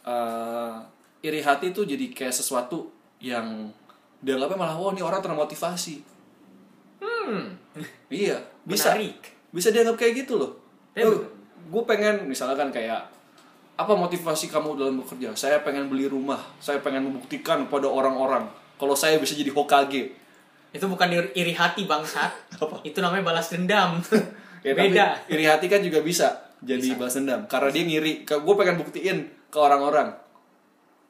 eh, 0.06 0.74
iri 1.26 1.42
hati 1.42 1.74
tuh 1.74 1.84
jadi 1.84 2.08
kayak 2.14 2.32
sesuatu 2.32 2.88
yang 3.20 3.68
dianggapnya 4.22 4.56
malah, 4.56 4.76
wah 4.78 4.94
ini 4.94 5.02
orang 5.04 5.20
termotivasi. 5.20 6.00
Hmm. 7.02 7.58
Iya, 8.08 8.40
bisa. 8.64 8.94
Menarik. 8.94 9.18
Bisa 9.50 9.68
dianggap 9.74 9.98
kayak 9.98 10.24
gitu 10.24 10.38
loh. 10.38 10.52
Oh, 10.96 11.20
gue 11.70 11.82
pengen 11.86 12.26
misalkan 12.26 12.70
kayak 12.70 13.04
apa 13.80 13.96
motivasi 13.96 14.52
kamu 14.52 14.76
dalam 14.76 15.00
bekerja? 15.00 15.32
Saya 15.32 15.64
pengen 15.64 15.88
beli 15.88 16.04
rumah. 16.04 16.36
Saya 16.60 16.84
pengen 16.84 17.08
membuktikan 17.08 17.64
pada 17.72 17.88
orang-orang 17.88 18.44
kalau 18.76 18.92
saya 18.92 19.16
bisa 19.16 19.32
jadi 19.32 19.48
Hokage. 19.52 20.12
Itu 20.72 20.88
bukan 20.88 21.08
iri, 21.32 21.52
hati 21.56 21.88
bangsat. 21.88 22.32
Apa? 22.62 22.84
Itu 22.84 23.00
namanya 23.00 23.32
balas 23.32 23.48
dendam. 23.48 24.00
Ya, 24.60 24.76
Beda. 24.76 25.16
iri 25.32 25.48
hati 25.48 25.72
kan 25.72 25.80
juga 25.80 26.04
bisa 26.04 26.52
jadi 26.60 26.92
balas 26.92 27.16
dendam 27.16 27.48
karena 27.48 27.72
dia 27.72 27.80
ngiri. 27.80 28.28
Gue 28.28 28.54
pengen 28.60 28.76
buktiin 28.76 29.48
ke 29.48 29.56
orang-orang. 29.56 30.12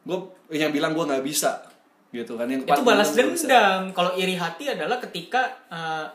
Gue 0.07 0.23
yang 0.55 0.71
bilang 0.71 0.95
gue 0.95 1.03
nggak 1.03 1.27
bisa 1.27 1.59
gitu 2.15 2.39
kan 2.39 2.47
yang 2.47 2.63
itu 2.63 2.83
balas 2.87 3.11
bisa. 3.11 3.51
dendam. 3.51 3.91
Kalau 3.91 4.15
iri 4.15 4.39
hati 4.39 4.71
adalah 4.71 5.03
ketika 5.03 5.51
eh, 5.67 6.07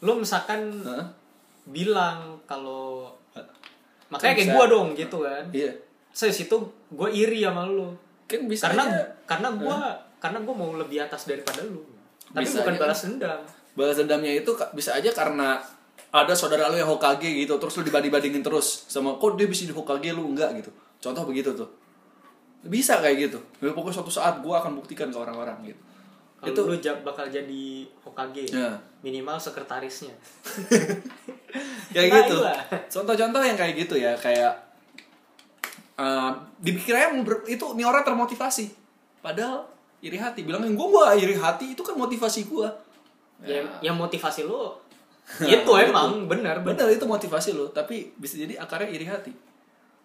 lo 0.00 0.16
misalkan 0.16 0.80
Hah? 0.80 1.12
bilang 1.68 2.40
kalau 2.48 3.12
makanya 4.16 4.34
kayak 4.34 4.48
gua 4.56 4.64
dong 4.66 4.88
gitu 4.96 5.16
kan. 5.20 5.44
Iya. 5.52 5.72
Saya 6.10 6.32
situ 6.32 6.56
gue 6.88 7.08
iri 7.12 7.44
sama 7.44 7.68
lo. 7.68 7.92
Kan 8.24 8.48
bisa 8.48 8.72
Karena 8.72 8.88
aja. 8.88 9.04
karena 9.28 9.48
gua 9.52 9.76
karena 10.16 10.38
gua 10.40 10.54
mau 10.56 10.72
lebih 10.74 11.04
atas 11.04 11.28
daripada 11.28 11.60
lu. 11.62 11.84
Tapi 12.32 12.42
Bisa 12.42 12.64
bukan 12.64 12.74
aja. 12.74 12.80
balas 12.82 13.00
dendam. 13.04 13.40
balas 13.76 13.96
dendamnya 14.00 14.32
itu 14.32 14.48
bisa 14.72 14.96
aja 14.96 15.12
karena 15.12 15.60
ada 16.08 16.32
saudara 16.32 16.72
lu 16.72 16.80
yang 16.80 16.88
Hokage 16.88 17.28
gitu 17.28 17.60
terus 17.60 17.76
lu 17.76 17.84
dibanding-bandingin 17.84 18.40
terus 18.40 18.88
sama 18.88 19.20
kok 19.20 19.36
dia 19.36 19.44
bisa 19.44 19.68
di 19.68 19.76
Hokage 19.76 20.16
lu 20.16 20.32
enggak 20.32 20.56
gitu 20.56 20.72
contoh 20.96 21.28
begitu 21.28 21.52
tuh 21.52 21.68
bisa 22.64 22.98
kayak 23.04 23.28
gitu 23.28 23.38
ya, 23.60 23.70
pokoknya 23.70 24.00
suatu 24.00 24.08
saat 24.08 24.40
gua 24.40 24.64
akan 24.64 24.80
buktikan 24.80 25.12
ke 25.12 25.18
orang-orang 25.20 25.60
gitu 25.62 25.78
Itu 26.52 26.60
lu 26.66 26.76
bakal 27.02 27.26
jadi 27.26 27.64
Hokage, 28.04 28.46
Ya. 28.50 28.78
minimal 29.02 29.36
sekretarisnya. 29.36 30.14
kayak 31.94 32.08
Nah, 32.12 32.18
gitu 32.22 32.36
contoh-contoh 32.92 33.40
yang 33.40 33.56
kayak 33.56 33.74
gitu 33.78 33.96
ya 33.96 34.12
kayak 34.18 34.52
uh, 35.96 36.32
dipikirnya 36.60 37.08
itu 37.48 37.64
nih 37.72 37.86
orang 37.86 38.04
termotivasi 38.04 38.68
padahal 39.24 39.64
iri 40.04 40.20
hati 40.20 40.44
bilangnya 40.44 40.68
gua 40.76 40.86
gua 40.92 41.06
iri 41.16 41.32
hati 41.32 41.72
itu 41.72 41.80
kan 41.80 41.96
motivasi 41.96 42.44
gua 42.48 42.68
Ya, 43.44 43.60
yang 43.84 44.00
motivasi 44.00 44.48
lu 44.48 44.72
itu 45.44 45.72
emang 45.76 46.24
benar 46.24 46.64
benar. 46.64 46.72
Benar 46.72 46.88
itu 46.88 47.04
motivasi 47.04 47.52
lo, 47.52 47.68
tapi 47.68 48.14
bisa 48.16 48.40
jadi 48.40 48.56
akarnya 48.56 48.88
iri 48.88 49.04
hati. 49.04 49.28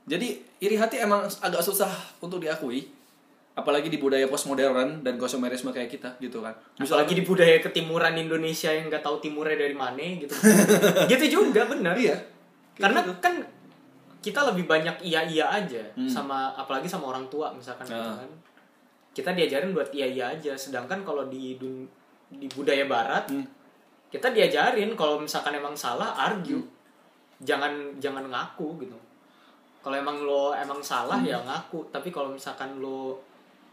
Jadi 0.03 0.41
iri 0.59 0.75
hati 0.75 0.99
emang 0.99 1.23
agak 1.39 1.63
susah 1.63 1.87
untuk 2.19 2.43
diakui, 2.43 2.91
apalagi 3.51 3.87
di 3.87 3.97
budaya 3.97 4.25
postmodern 4.25 5.01
dan 5.01 5.15
konsumerisme 5.15 5.69
kayak 5.69 5.89
kita 5.89 6.09
gitu 6.17 6.39
kan. 6.39 6.55
Apalagi 6.75 7.13
di 7.13 7.21
budaya 7.21 7.59
ketimuran 7.59 8.15
Indonesia 8.15 8.69
yang 8.69 8.87
nggak 8.87 9.01
tahu 9.01 9.19
timurnya 9.19 9.57
dari 9.57 9.73
mana 9.73 9.99
gitu. 10.17 10.31
gitu 11.11 11.25
juga 11.29 11.65
benar. 11.65 11.93
Iya. 11.93 12.15
Karena 12.73 13.01
gitu. 13.01 13.13
kan 13.19 13.35
kita 14.21 14.45
lebih 14.47 14.65
banyak 14.65 15.01
iya 15.01 15.25
iya 15.25 15.49
aja 15.51 15.81
sama 16.05 16.53
apalagi 16.53 16.85
sama 16.85 17.09
orang 17.09 17.25
tua 17.27 17.49
misalkan 17.51 17.83
gitu 17.83 17.97
Ah. 18.05 18.21
kan 18.21 18.29
kita 19.11 19.33
diajarin 19.33 19.73
buat 19.73 19.89
iya 19.89 20.05
iya 20.05 20.25
aja 20.29 20.53
sedangkan 20.53 21.01
kalau 21.01 21.25
di 21.25 21.57
dun- 21.57 21.89
di 22.29 22.45
budaya 22.47 22.85
barat 22.85 23.25
Hmm. 23.27 23.41
kita 24.07 24.29
diajarin 24.29 24.93
kalau 24.93 25.17
misalkan 25.17 25.51
emang 25.51 25.73
salah 25.73 26.13
argue 26.13 26.61
jangan 27.39 27.73
jangan 27.97 28.29
ngaku 28.29 28.77
gitu 28.79 28.93
kalau 29.81 29.97
emang 29.97 30.21
lo 30.21 30.53
emang 30.53 30.77
salah 30.79 31.17
Hmm. 31.17 31.25
ya 31.27 31.41
ngaku 31.41 31.89
tapi 31.89 32.07
kalau 32.07 32.29
misalkan 32.29 32.77
lo 32.77 33.17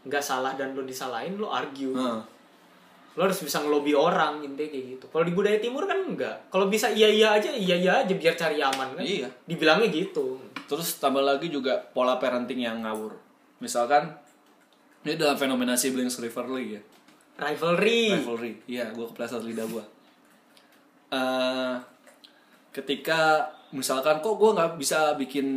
nggak 0.05 0.23
salah 0.23 0.55
dan 0.55 0.71
lo 0.75 0.83
disalahin 0.87 1.35
lo 1.35 1.51
argue. 1.51 1.91
Nah, 1.91 2.23
lo 3.17 3.21
harus 3.25 3.39
bisa 3.43 3.59
ngelobi 3.59 3.91
orang 3.91 4.45
intinya 4.45 4.69
kayak 4.71 4.85
gitu. 4.95 5.05
Kalau 5.11 5.25
di 5.27 5.33
budaya 5.35 5.57
timur 5.59 5.83
kan 5.83 5.99
enggak 5.99 6.47
kalau 6.47 6.71
bisa 6.71 6.87
iya 6.91 7.09
iya 7.09 7.35
aja 7.35 7.51
iya 7.51 7.75
iya 7.75 7.91
aja 8.05 8.13
biar 8.15 8.35
cari 8.37 8.63
aman 8.63 8.95
kan. 8.95 9.03
Iya. 9.03 9.27
dibilangnya 9.43 9.91
gitu. 9.91 10.39
Terus 10.69 11.01
tambah 11.01 11.25
lagi 11.25 11.49
juga 11.51 11.79
pola 11.91 12.15
parenting 12.21 12.63
yang 12.63 12.85
ngawur. 12.85 13.17
Misalkan 13.59 14.15
ini 15.03 15.19
dalam 15.19 15.35
fenomena 15.35 15.75
siblings 15.75 16.19
rivalry 16.21 16.79
ya. 16.79 16.81
Rivalry. 17.39 18.19
Rivalry. 18.19 18.53
Iya 18.67 18.91
gue 18.91 19.05
kepleset 19.09 19.43
lidah 19.43 19.67
gue 19.67 19.83
Eh, 21.09 21.75
ketika 22.69 23.49
misalkan 23.73 24.21
kok 24.21 24.37
gue 24.37 24.53
nggak 24.53 24.77
bisa 24.77 25.17
bikin 25.17 25.47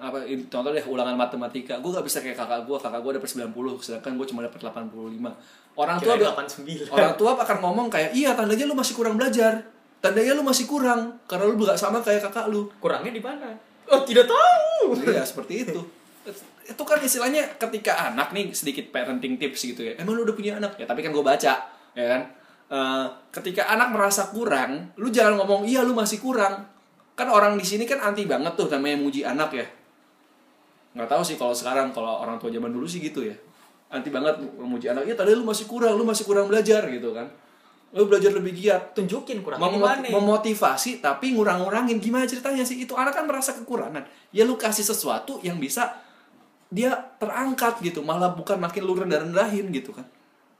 apa 0.00 0.18
contoh 0.48 0.72
deh 0.72 0.80
ulangan 0.82 1.12
matematika 1.12 1.76
gue 1.76 1.90
nggak 1.90 2.02
bisa 2.02 2.18
kayak 2.18 2.34
kakak 2.34 2.64
gue 2.64 2.74
kakak 2.74 3.00
gue 3.00 3.12
dapat 3.14 3.28
90 3.28 3.52
sedangkan 3.78 4.12
gue 4.16 4.26
cuma 4.26 4.40
dapat 4.40 4.58
85 4.58 5.76
orang 5.76 5.96
tua 6.00 6.12
ada- 6.16 6.32
89. 6.34 6.88
orang 6.88 7.14
tua 7.14 7.30
akan 7.36 7.56
ngomong 7.60 7.86
kayak 7.86 8.10
iya 8.10 8.32
tandanya 8.32 8.64
lu 8.64 8.72
masih 8.72 8.96
kurang 8.96 9.14
belajar 9.14 9.60
tandanya 10.00 10.32
lu 10.32 10.40
masih 10.40 10.64
kurang 10.64 11.20
karena 11.24 11.44
lu 11.44 11.54
nggak 11.54 11.76
sama 11.76 12.00
kayak 12.00 12.24
kakak 12.24 12.48
lu 12.48 12.72
kurangnya 12.80 13.12
di 13.12 13.20
mana 13.20 13.52
oh 13.86 14.00
tidak 14.02 14.24
tahu 14.24 14.96
Iya 14.96 15.20
seperti 15.22 15.68
itu. 15.68 15.76
Itu 16.64 16.82
kan 16.86 17.02
istilahnya 17.02 17.58
ketika 17.58 18.08
anak 18.08 18.30
nih 18.30 18.54
sedikit 18.54 18.88
parenting 18.88 19.36
tips 19.36 19.66
gitu 19.66 19.82
ya. 19.82 19.92
Emang 19.98 20.14
lu 20.14 20.22
udah 20.22 20.32
punya 20.32 20.56
anak 20.56 20.78
ya? 20.78 20.86
Tapi 20.86 21.02
kan 21.02 21.10
gue 21.10 21.20
baca, 21.20 21.52
ya 21.92 22.06
kan. 22.06 22.22
Eh, 22.70 23.06
ketika 23.34 23.66
anak 23.68 23.90
merasa 23.90 24.30
kurang, 24.30 24.94
lu 24.96 25.10
jangan 25.10 25.34
ngomong 25.36 25.66
iya 25.66 25.82
lu 25.82 25.92
masih 25.92 26.22
kurang. 26.22 26.62
Kan 27.12 27.26
orang 27.26 27.58
di 27.58 27.66
sini 27.66 27.84
kan 27.84 27.98
anti 28.00 28.24
banget 28.24 28.54
tuh 28.54 28.70
namanya 28.70 29.02
muji 29.02 29.20
anak 29.20 29.50
ya. 29.50 29.66
Nggak 30.90 31.08
tahu 31.08 31.22
sih 31.22 31.36
kalau 31.38 31.54
sekarang 31.54 31.94
kalau 31.94 32.22
orang 32.22 32.36
tua 32.36 32.50
zaman 32.50 32.70
dulu 32.70 32.86
sih 32.86 32.98
gitu 32.98 33.22
ya. 33.22 33.34
Anti 33.90 34.10
banget 34.10 34.38
memuji 34.58 34.86
anak. 34.86 35.06
Iya 35.06 35.14
tadi 35.18 35.34
lu 35.34 35.42
masih 35.42 35.66
kurang, 35.66 35.94
lu 35.98 36.06
masih 36.06 36.22
kurang 36.22 36.46
belajar 36.46 36.86
gitu 36.86 37.10
kan. 37.10 37.26
Lu 37.90 38.06
belajar 38.06 38.30
lebih 38.30 38.54
giat. 38.54 38.94
Tunjukin 38.94 39.42
kurangnya 39.42 39.66
di 39.66 39.78
Memot- 39.78 39.90
mana? 40.02 40.08
memotivasi 40.10 41.02
tapi 41.02 41.34
ngurang-ngurangin. 41.34 41.98
Gimana 41.98 42.26
ceritanya 42.26 42.62
sih? 42.62 42.82
Itu 42.82 42.94
anak 42.94 43.18
kan 43.18 43.26
merasa 43.26 43.54
kekurangan. 43.54 44.02
Ya 44.30 44.46
lu 44.46 44.54
kasih 44.54 44.86
sesuatu 44.86 45.42
yang 45.42 45.58
bisa 45.58 45.90
dia 46.70 46.94
terangkat 47.18 47.82
gitu 47.82 47.98
malah 47.98 48.30
bukan 48.30 48.62
makin 48.62 48.86
lu 48.86 48.94
rendah-rendahin 48.94 49.74
gitu 49.74 49.90
kan. 49.90 50.06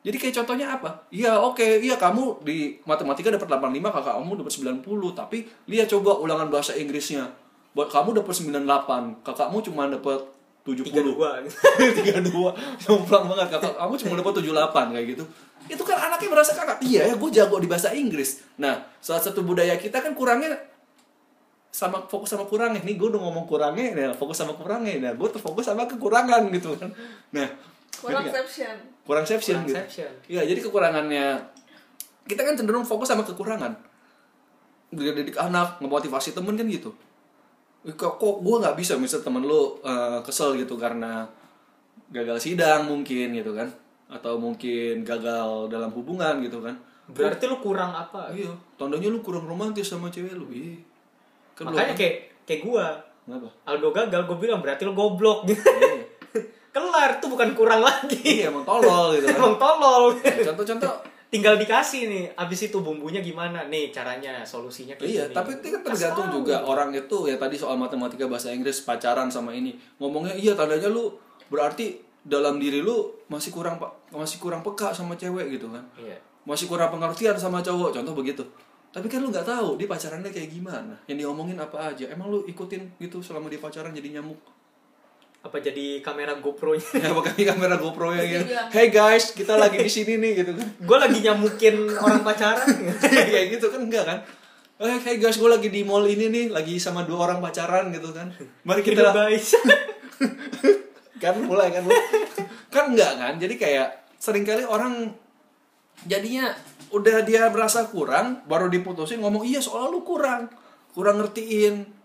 Jadi 0.03 0.17
kayak 0.17 0.35
contohnya 0.43 0.75
apa? 0.75 1.07
Iya 1.13 1.39
oke 1.39 1.63
iya 1.63 1.95
kamu 1.95 2.43
di 2.43 2.81
matematika 2.83 3.31
dapat 3.31 3.47
85 3.47 3.95
kakak 3.95 4.15
kamu 4.19 4.33
dapat 4.43 4.53
90 4.83 5.13
tapi 5.15 5.39
lihat 5.71 5.87
coba 5.87 6.19
ulangan 6.19 6.51
bahasa 6.51 6.73
Inggrisnya 6.75 7.31
buat 7.71 7.87
kamu 7.87 8.19
dapat 8.19 8.35
98 8.35 9.23
kakakmu 9.23 9.59
cuma 9.63 9.87
dapat 9.87 10.21
70 10.61 10.93
tiga 10.93 11.01
dua. 11.01 11.29
Tiga 11.97 12.21
dua. 12.21 12.51
Jomplang 12.77 13.25
banget 13.33 13.49
kakak 13.57 13.75
kamu 13.81 13.95
cuma 13.97 14.15
dapat 14.21 14.33
tujuh 14.43 14.53
delapan 14.53 14.87
kayak 14.93 15.07
gitu. 15.17 15.25
Itu 15.73 15.83
kan 15.89 15.97
anaknya 15.97 16.29
merasa 16.29 16.53
kakak 16.53 16.85
iya 16.85 17.09
ya 17.09 17.15
gue 17.17 17.31
jago 17.33 17.57
di 17.57 17.69
bahasa 17.71 17.95
Inggris. 17.97 18.45
Nah 18.61 18.85
salah 19.01 19.25
satu 19.25 19.41
budaya 19.41 19.73
kita 19.81 20.05
kan 20.05 20.13
kurangnya 20.13 20.53
sama 21.73 22.05
fokus 22.05 22.37
sama 22.37 22.45
kurangnya. 22.45 22.85
Nih 22.85 23.01
gue 23.01 23.09
udah 23.09 23.23
ngomong 23.23 23.49
kurangnya 23.49 23.97
nah 23.97 24.13
fokus 24.13 24.37
sama 24.45 24.53
kurangnya. 24.53 25.01
Nah 25.01 25.13
gue 25.17 25.29
terfokus 25.33 25.65
sama 25.65 25.89
kekurangan 25.89 26.45
gitu 26.53 26.77
kan. 26.77 26.93
Nah 27.33 27.49
kurang 27.97 28.29
exception. 28.29 28.75
Kurang 29.09 29.23
exception 29.25 29.57
Kurang 29.65 29.89
gitu. 29.89 30.05
iya 30.29 30.43
jadi 30.45 30.61
kekurangannya 30.61 31.27
kita 32.29 32.45
kan 32.45 32.53
cenderung 32.53 32.85
fokus 32.85 33.09
sama 33.09 33.25
kekurangan. 33.25 33.73
Didik 34.93 35.41
anak 35.41 35.81
ngemotivasi 35.81 36.37
temen 36.37 36.59
kan 36.59 36.69
gitu 36.69 36.93
kok 37.81 38.21
kok 38.21 38.37
gue 38.45 38.57
nggak 38.61 38.77
bisa 38.77 39.01
misal 39.01 39.25
temen 39.25 39.45
lu 39.45 39.81
eh, 39.81 40.21
kesel 40.21 40.57
gitu 40.61 40.77
karena 40.77 41.25
gagal 42.13 42.37
sidang 42.41 42.89
mungkin 42.89 43.33
gitu 43.33 43.57
kan? 43.57 43.69
Atau 44.11 44.37
mungkin 44.37 45.07
gagal 45.07 45.71
dalam 45.71 45.91
hubungan 45.95 46.43
gitu 46.45 46.61
kan? 46.61 46.77
Berarti 47.11 47.51
lu 47.51 47.59
kurang 47.59 47.91
apa 47.97 48.31
iya 48.31 48.51
tandanya 48.79 49.11
lu 49.11 49.19
kurang 49.25 49.49
romantis 49.49 49.89
sama 49.89 50.13
cewek 50.13 50.37
lu 50.37 50.47
iya. 50.53 50.79
Kan 51.57 51.73
makanya 51.73 51.97
kayak 51.97 52.45
kayak 52.45 52.61
gua. 52.67 52.87
Kenapa? 53.25 53.49
Aldo 53.69 53.95
gagal 53.95 54.27
gue 54.27 54.39
bilang 54.39 54.61
berarti 54.61 54.83
lu 54.85 54.93
goblok. 54.93 55.47
Gitu 55.47 55.63
kelar 56.75 57.19
tuh 57.19 57.29
bukan 57.35 57.51
kurang 57.59 57.83
lagi. 57.83 58.23
Iya 58.23 58.55
emang 58.55 58.63
tolol 58.63 59.19
gitu 59.19 59.27
kan. 59.27 59.39
Emang 59.43 59.57
tolol. 59.59 60.15
Contoh-contoh 60.23 61.10
tinggal 61.31 61.55
dikasih 61.55 62.03
nih 62.07 62.25
abis 62.35 62.67
itu 62.67 62.79
bumbunya 62.79 63.23
gimana? 63.23 63.65
Nih 63.67 63.89
caranya 63.89 64.43
solusinya 64.43 64.99
kayak 64.99 65.07
Iya, 65.09 65.25
gini. 65.27 65.35
tapi 65.35 65.51
itu 65.57 65.67
kan 65.71 65.81
tergantung 65.87 66.27
tahu. 66.27 66.37
juga 66.43 66.55
orang 66.61 66.91
itu 66.91 67.17
ya 67.25 67.37
tadi 67.39 67.55
soal 67.55 67.79
matematika 67.79 68.27
bahasa 68.27 68.51
Inggris 68.51 68.83
pacaran 68.83 69.31
sama 69.31 69.55
ini. 69.55 69.79
Ngomongnya 69.97 70.35
iya 70.35 70.53
tandanya 70.53 70.91
lu 70.91 71.15
berarti 71.47 71.97
dalam 72.21 72.59
diri 72.59 72.83
lu 72.83 73.09
masih 73.27 73.49
kurang 73.49 73.79
masih 74.11 74.37
kurang 74.37 74.61
peka 74.61 74.91
sama 74.91 75.15
cewek 75.15 75.55
gitu 75.55 75.71
kan? 75.71 75.87
Iya. 75.97 76.19
Masih 76.43 76.67
kurang 76.67 76.91
pengertian 76.91 77.39
sama 77.39 77.63
cowok 77.63 77.95
contoh 77.95 78.13
begitu. 78.13 78.43
Tapi 78.91 79.07
kan 79.07 79.23
lu 79.23 79.31
nggak 79.31 79.47
tahu 79.47 79.79
dia 79.79 79.87
pacarannya 79.87 80.35
kayak 80.35 80.51
gimana? 80.51 80.99
Yang 81.07 81.23
diomongin 81.23 81.55
apa 81.57 81.95
aja? 81.95 82.11
Emang 82.11 82.27
lu 82.27 82.43
ikutin 82.45 82.91
gitu 82.99 83.23
selama 83.23 83.47
dia 83.47 83.63
pacaran 83.63 83.95
jadi 83.95 84.19
nyamuk 84.19 84.39
apa 85.41 85.57
jadi 85.57 86.05
kamera 86.05 86.37
GoPro-nya? 86.37 86.85
Ya 87.01 87.17
pakai 87.17 87.49
kamera 87.49 87.81
GoPro 87.81 88.13
yang 88.13 88.45
bilang, 88.45 88.69
hey 88.69 88.93
guys 88.93 89.33
kita 89.33 89.57
lagi 89.57 89.81
di 89.81 89.89
sini 89.89 90.21
nih 90.21 90.45
gitu 90.45 90.53
kan. 90.53 90.69
Gue 90.85 90.99
lagi 91.01 91.19
nyamukin 91.25 91.97
orang 91.97 92.21
pacaran. 92.21 92.69
Kayak 93.33 93.57
gitu 93.57 93.73
kan 93.73 93.81
enggak 93.89 94.05
kan? 94.05 94.19
Eh, 94.81 94.97
hey 95.01 95.17
guys, 95.21 95.37
gue 95.37 95.49
lagi 95.49 95.69
di 95.69 95.85
mall 95.85 96.09
ini 96.09 96.33
nih, 96.33 96.47
lagi 96.49 96.81
sama 96.81 97.05
dua 97.05 97.29
orang 97.29 97.41
pacaran 97.41 97.93
gitu 97.93 98.13
kan. 98.13 98.33
Mari 98.65 98.81
kita 98.85 99.13
guys 99.13 99.57
kan 101.23 101.37
mulai 101.45 101.69
kan 101.69 101.85
lu 101.85 101.93
kan 102.73 102.93
enggak 102.93 103.13
kan? 103.17 103.37
Jadi 103.41 103.55
kayak 103.61 103.89
sering 104.21 104.45
kali 104.45 104.65
orang 104.65 105.13
jadinya 106.05 106.53
udah 106.93 107.25
dia 107.25 107.49
merasa 107.53 107.89
kurang 107.89 108.45
baru 108.49 108.73
diputusin 108.73 109.21
ngomong 109.21 109.45
iya 109.45 109.61
soal 109.61 109.89
lu 109.89 110.05
kurang. 110.05 110.53
Kurang 110.93 111.21
ngertiin 111.21 112.00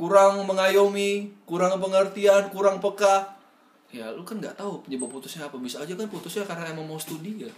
kurang 0.00 0.48
mengayomi 0.48 1.28
kurang 1.44 1.76
pengertian 1.76 2.48
kurang 2.48 2.80
peka. 2.80 3.36
Ya 3.92 4.08
lu 4.08 4.24
kan 4.24 4.40
nggak 4.40 4.56
tahu 4.56 4.80
penyebab 4.88 5.12
putusnya 5.12 5.44
apa. 5.44 5.60
Bisa 5.60 5.84
aja 5.84 5.92
kan 5.92 6.08
putusnya 6.08 6.48
karena 6.48 6.72
emang 6.72 6.88
mau 6.88 6.96
studi 6.96 7.44
ya. 7.44 7.52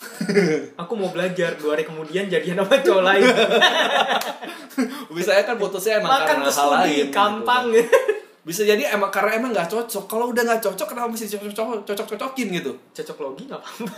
Aku 0.82 0.98
mau 0.98 1.14
belajar 1.14 1.54
dua 1.60 1.78
hari 1.78 1.86
kemudian 1.86 2.26
jadian 2.26 2.58
sama 2.58 2.74
cowok 2.82 3.02
lain. 3.06 3.22
Bisa 5.14 5.30
aja 5.38 5.46
kan 5.46 5.62
putusnya 5.62 6.02
emang 6.02 6.10
makan 6.10 6.42
karena 6.42 6.50
hal 6.50 6.68
lain 6.74 6.82
studi 6.82 6.98
gitu. 7.06 7.14
gampang. 7.14 7.64
Bisa 8.48 8.64
jadi 8.66 8.82
emang 8.90 9.12
karena 9.14 9.38
emang 9.38 9.54
nggak 9.54 9.70
cocok. 9.70 10.10
Kalau 10.10 10.32
udah 10.34 10.42
nggak 10.42 10.64
cocok 10.64 10.86
kenapa 10.90 11.06
mesti 11.12 11.28
cocok 11.38 11.86
cocok 11.86 12.06
cocokin 12.16 12.48
gitu? 12.50 12.72
Cocok 12.96 13.16
logi 13.22 13.46
nggak 13.46 13.60
apa-apa. 13.62 13.94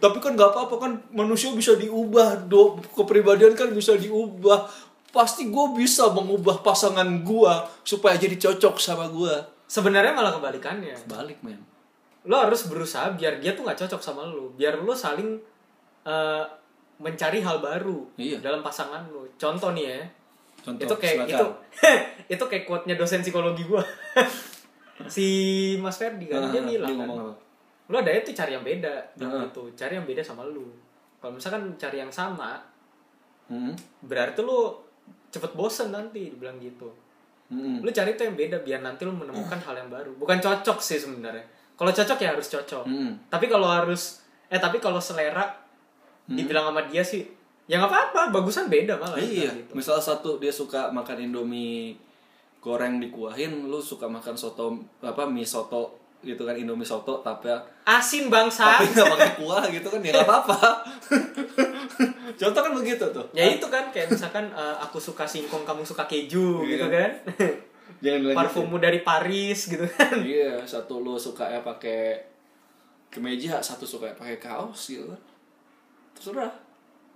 Tapi 0.00 0.18
kan 0.24 0.32
nggak 0.38 0.50
apa-apa 0.56 0.74
kan 0.78 0.92
manusia 1.12 1.52
bisa 1.52 1.76
diubah 1.76 2.48
do 2.48 2.80
kepribadian 2.96 3.52
kan 3.58 3.74
bisa 3.74 3.98
diubah 3.98 4.70
pasti 5.12 5.46
gue 5.46 5.66
bisa 5.72 6.08
mengubah 6.08 6.60
pasangan 6.60 7.04
gue 7.22 7.54
supaya 7.82 8.16
jadi 8.16 8.34
cocok 8.34 8.76
sama 8.76 9.06
gue 9.06 9.34
sebenarnya 9.66 10.10
malah 10.10 10.32
kebalikannya. 10.32 10.96
Balik 11.06 11.38
men. 11.40 11.60
Lo 12.24 12.36
harus 12.38 12.64
berusaha 12.64 13.12
biar 13.12 13.36
dia 13.36 13.52
tuh 13.52 13.62
nggak 13.62 13.76
cocok 13.78 14.00
sama 14.00 14.24
lo. 14.24 14.50
Biar 14.52 14.76
lo 14.76 14.92
saling 14.92 15.36
eh, 16.02 16.44
mencari 16.96 17.40
hal 17.40 17.58
baru 17.58 18.08
Iya. 18.16 18.40
dalam 18.40 18.60
pasangan 18.60 19.04
lo. 19.06 19.28
Contoh 19.36 19.70
nih 19.72 19.84
ya. 19.86 20.00
Contoh 20.62 20.82
itu 20.82 20.94
kayak 20.96 21.16
silakan. 21.24 21.30
itu 21.30 21.46
itu 22.38 22.44
kayak 22.46 22.64
quote-nya 22.64 22.94
dosen 22.94 23.20
psikologi 23.20 23.64
gua. 23.64 23.84
Si 25.08 25.26
Mas 25.76 25.98
Ferdi 25.98 26.30
kan 26.30 26.46
dia 26.48 26.62
Ah, 26.62 26.66
bilang 26.68 26.94
kan, 26.94 27.08
lo 27.90 27.96
ada 27.98 28.12
itu 28.12 28.30
cari 28.30 28.54
yang 28.54 28.62
beda 28.62 28.94
dan 29.18 29.28
Ah. 29.28 29.42
itu 29.42 29.66
cari 29.74 29.98
yang 29.98 30.06
beda 30.06 30.22
sama 30.22 30.46
lu 30.46 30.62
kalau 31.18 31.34
misalkan 31.34 31.74
cari 31.74 31.98
yang 31.98 32.12
sama 32.12 32.62
Hmm. 33.44 33.74
berarti 34.00 34.38
lu 34.40 34.70
cepet 35.32 35.52
bosen 35.52 35.90
nanti 35.90 36.28
dibilang 36.28 36.60
gitu 36.60 36.92
Hmm. 37.48 37.84
lu 37.84 37.92
cari 37.92 38.16
tuh 38.16 38.24
yang 38.24 38.32
beda 38.32 38.56
biar 38.60 38.80
nanti 38.80 39.04
lu 39.04 39.12
menemukan 39.12 39.60
hal 39.60 39.76
yang 39.76 39.92
baru 39.92 40.16
bukan 40.16 40.40
cocok 40.40 40.80
sih 40.80 40.96
sebenarnya 40.96 41.44
kalau 41.74 41.92
cocok 41.92 42.16
ya 42.16 42.32
harus 42.32 42.48
cocok 42.48 42.80
Hmm. 42.82 43.12
tapi 43.28 43.44
kalau 43.44 43.68
harus 43.68 44.24
eh 44.48 44.56
tapi 44.56 44.76
kalau 44.78 44.96
selera 44.96 45.52
dibilang 46.24 46.72
sama 46.72 46.80
dia 46.86 47.04
sih 47.04 47.28
ya 47.64 47.76
nggak 47.76 47.88
apa-apa 47.88 48.20
bagusan 48.32 48.72
beda 48.72 48.96
malah 48.96 49.20
iya 49.20 49.52
gitu. 49.52 49.76
misal 49.76 50.00
satu 50.00 50.40
dia 50.40 50.48
suka 50.48 50.88
makan 50.90 51.28
indomie 51.28 52.00
goreng 52.58 52.96
dikuahin 52.98 53.68
lu 53.68 53.78
suka 53.78 54.08
makan 54.08 54.32
soto 54.32 54.72
apa 55.00 55.28
mie 55.28 55.44
soto 55.44 55.92
gitu 56.22 56.46
kan 56.46 56.54
indomie 56.54 56.86
soto 56.86 57.18
tapi 57.20 57.50
asin 57.82 58.30
bangsa. 58.30 58.78
tapi 58.78 58.94
nggak 58.94 59.10
pakai 59.10 59.30
kuah 59.42 59.64
gitu 59.66 59.86
kan 59.90 59.98
ya 59.98 60.10
nggak 60.14 60.26
apa-apa. 60.26 60.58
Contoh 62.40 62.60
kan 62.62 62.72
begitu 62.72 63.04
tuh. 63.10 63.26
Ya 63.34 63.50
itu 63.50 63.66
kan 63.66 63.90
kayak 63.90 64.08
misalkan 64.08 64.46
eh, 64.54 64.76
aku 64.78 65.02
suka 65.02 65.26
singkong 65.26 65.66
kamu 65.66 65.82
suka 65.82 66.06
keju 66.06 66.62
Iya. 66.62 66.70
gitu 66.70 66.86
kan. 66.88 67.10
Jangan 68.02 68.34
parfummu 68.34 68.78
dari 68.78 69.02
Paris 69.02 69.66
gitu 69.66 69.82
kan. 69.84 70.22
Iya 70.22 70.62
satu 70.62 71.02
lu 71.02 71.18
suka 71.18 71.50
ya 71.50 71.60
pakai 71.62 72.22
kemeja 73.12 73.58
satu 73.60 73.84
suka 73.84 74.10
ya 74.10 74.14
pakai 74.14 74.38
kaos 74.38 74.94
gitu 74.94 75.10
kan. 75.10 75.20
Terserah. 76.14 76.54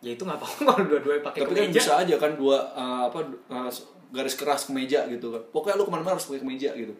Ya 0.03 0.19
itu 0.19 0.27
nggak 0.27 0.39
apa-apa 0.39 0.61
kalau 0.67 0.85
dua-duanya 0.91 1.23
pakai 1.23 1.41
tapi 1.47 1.55
kan 1.55 1.71
bisa 1.71 1.93
aja 2.03 2.15
kan 2.19 2.35
dua 2.35 2.59
uh, 2.75 3.09
apa 3.09 3.23
uh, 3.51 3.71
garis 4.11 4.35
keras 4.35 4.67
kemeja 4.67 5.07
gitu 5.07 5.31
kan. 5.31 5.43
Pokoknya 5.55 5.79
lu 5.79 5.87
ke 5.87 5.93
mana-mana 5.95 6.19
harus 6.19 6.27
pakai 6.27 6.43
kemeja 6.43 6.75
gitu 6.75 6.91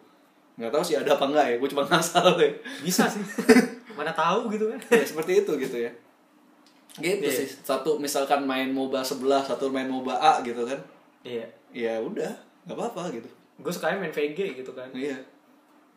nggak 0.57 0.71
tahu 0.71 0.83
sih 0.83 0.97
ada 0.97 1.13
apa 1.13 1.25
enggak 1.27 1.47
ya 1.47 1.57
gue 1.57 1.69
cuma 1.69 1.85
ngasal 1.85 2.27
deh. 2.35 2.53
Bisa 2.81 3.05
sih. 3.05 3.21
Mana 3.97 4.11
tahu 4.11 4.49
gitu 4.49 4.69
kan. 4.69 4.81
Ya 4.89 5.05
seperti 5.05 5.41
itu 5.41 5.53
gitu 5.57 5.77
ya. 5.79 5.93
Gitu 6.97 7.23
Iya. 7.23 7.37
sih. 7.45 7.49
Satu 7.61 7.97
misalkan 7.97 8.43
main 8.43 8.69
MOBA 8.69 9.01
sebelah 9.01 9.41
satu 9.41 9.69
main 9.69 9.85
MOBA 9.85 10.13
A 10.13 10.41
gitu 10.41 10.65
kan. 10.65 10.81
Iya. 11.21 11.45
Ya 11.71 11.97
udah 11.99 12.33
nggak 12.65 12.73
apa-apa 12.73 13.13
gitu. 13.13 13.29
Gue 13.57 13.69
sukanya 13.69 13.97
main 13.99 14.11
VG 14.11 14.57
gitu 14.57 14.73
kan. 14.73 14.89
Iya. 14.91 15.17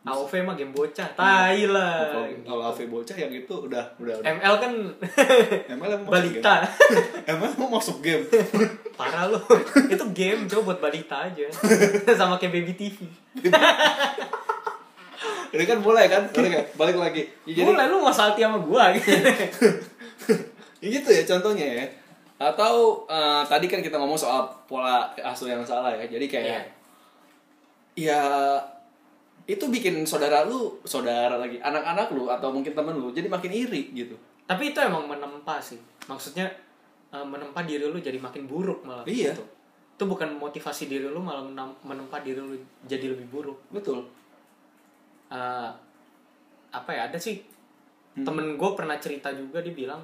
AOV 0.00 0.32
mah 0.40 0.56
game 0.56 0.72
bocah 0.72 1.12
tai 1.12 1.68
lah 1.68 2.08
kalau 2.08 2.24
gitu. 2.24 2.48
AV 2.48 2.88
bocah 2.90 3.16
yang 3.18 3.28
itu 3.30 3.52
udah 3.52 3.84
udah 3.96 4.16
udah. 4.16 4.32
ML 4.32 4.54
kan 4.56 4.72
emang 5.68 5.88
emang 5.92 6.08
balita. 6.08 6.64
emang 7.26 7.52
mau 7.56 7.76
masuk 7.76 8.00
game? 8.00 8.24
Parah 8.96 9.28
lo 9.28 9.36
itu 9.84 10.04
game 10.16 10.48
coba 10.48 10.72
buat 10.72 10.80
balita 10.80 11.28
aja. 11.28 11.44
Sama 12.12 12.40
kayak 12.40 12.52
baby 12.54 12.72
TV 12.72 12.96
ini 15.50 15.64
kan 15.64 15.78
mulai 15.78 16.06
kan? 16.06 16.22
Balik, 16.28 16.52
ya? 16.52 16.62
balik 16.74 16.96
lagi. 16.96 17.22
Ya, 17.44 17.52
jadi 17.56 17.68
mulai 17.68 17.86
lu 17.86 17.98
mau 17.98 18.10
salty 18.10 18.40
sama 18.40 18.58
gua. 18.58 18.90
Gitu 18.92 19.10
Ya 20.80 20.88
gitu 20.90 21.08
ya 21.08 21.22
contohnya 21.26 21.66
ya. 21.66 21.84
Atau 22.38 23.04
eh, 23.04 23.42
tadi 23.44 23.66
kan 23.66 23.78
kita 23.78 23.94
ngomong 23.94 24.16
soal 24.16 24.48
pola 24.64 25.10
asuh 25.14 25.46
yang 25.46 25.60
salah 25.60 25.92
ya. 25.92 26.08
Jadi 26.08 26.26
kayak 26.26 26.46
Iya. 26.46 26.62
ya 27.98 28.22
itu 29.44 29.66
bikin 29.66 30.06
saudara 30.06 30.46
lu 30.46 30.78
saudara 30.82 31.34
lagi 31.34 31.58
anak-anak 31.58 32.08
lu 32.10 32.30
atau 32.30 32.48
mungkin 32.48 32.70
temen 32.70 32.94
lu 32.94 33.10
jadi 33.10 33.26
makin 33.26 33.50
iri 33.50 33.90
gitu. 33.92 34.14
Tapi 34.46 34.70
itu 34.70 34.78
emang 34.78 35.04
menempa 35.04 35.58
sih. 35.58 35.76
Maksudnya 36.06 36.48
eh, 37.10 37.26
menempa 37.26 37.60
diri 37.60 37.84
lu 37.84 37.98
jadi 37.98 38.16
makin 38.16 38.46
buruk 38.46 38.82
malah 38.82 39.04
Iya. 39.04 39.34
gitu. 39.34 39.44
itu 40.00 40.08
bukan 40.08 40.32
motivasi 40.32 40.88
diri 40.88 41.04
lu 41.04 41.20
malah 41.20 41.44
menem- 41.44 41.76
menempa 41.84 42.24
diri 42.24 42.40
lu 42.40 42.56
jadi 42.88 43.12
lebih 43.12 43.28
buruk. 43.28 43.60
Betul 43.68 44.08
Eh, 45.30 45.70
apa 46.70 46.90
ya 46.90 47.06
ada 47.06 47.18
sih 47.18 47.38
Hmm. 48.10 48.26
temen 48.26 48.58
gue 48.58 48.70
pernah 48.74 48.98
cerita 48.98 49.30
juga 49.30 49.62
dia 49.62 49.70
bilang 49.70 50.02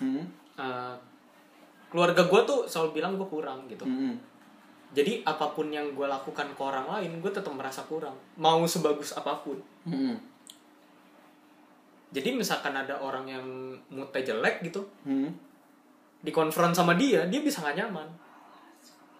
hmm. 0.00 0.24
eh, 0.56 0.94
keluarga 1.92 2.24
gue 2.24 2.40
tuh 2.48 2.64
selalu 2.64 2.96
bilang 2.96 3.20
gue 3.20 3.28
kurang 3.28 3.68
gitu 3.68 3.84
Hmm. 3.84 4.16
jadi 4.90 5.20
apa 5.20 5.52
pun 5.52 5.68
yang 5.68 5.92
gue 5.92 6.08
lakukan 6.08 6.48
ke 6.56 6.62
orang 6.64 6.88
lain 6.88 7.20
gue 7.20 7.28
tetap 7.28 7.52
merasa 7.52 7.84
kurang 7.84 8.16
mau 8.40 8.64
sebagus 8.64 9.12
apa 9.12 9.36
pun 9.44 9.60
Hmm. 9.84 10.16
jadi 12.08 12.32
misalkan 12.32 12.72
ada 12.72 12.96
orang 12.96 13.28
yang 13.28 13.44
moodnya 13.92 14.24
jelek 14.24 14.64
gitu 14.64 14.80
Hmm. 15.04 15.28
dikonfront 16.24 16.72
sama 16.72 16.96
dia 16.96 17.28
dia 17.28 17.44
bisa 17.44 17.60
nggak 17.60 17.76
nyaman 17.76 18.08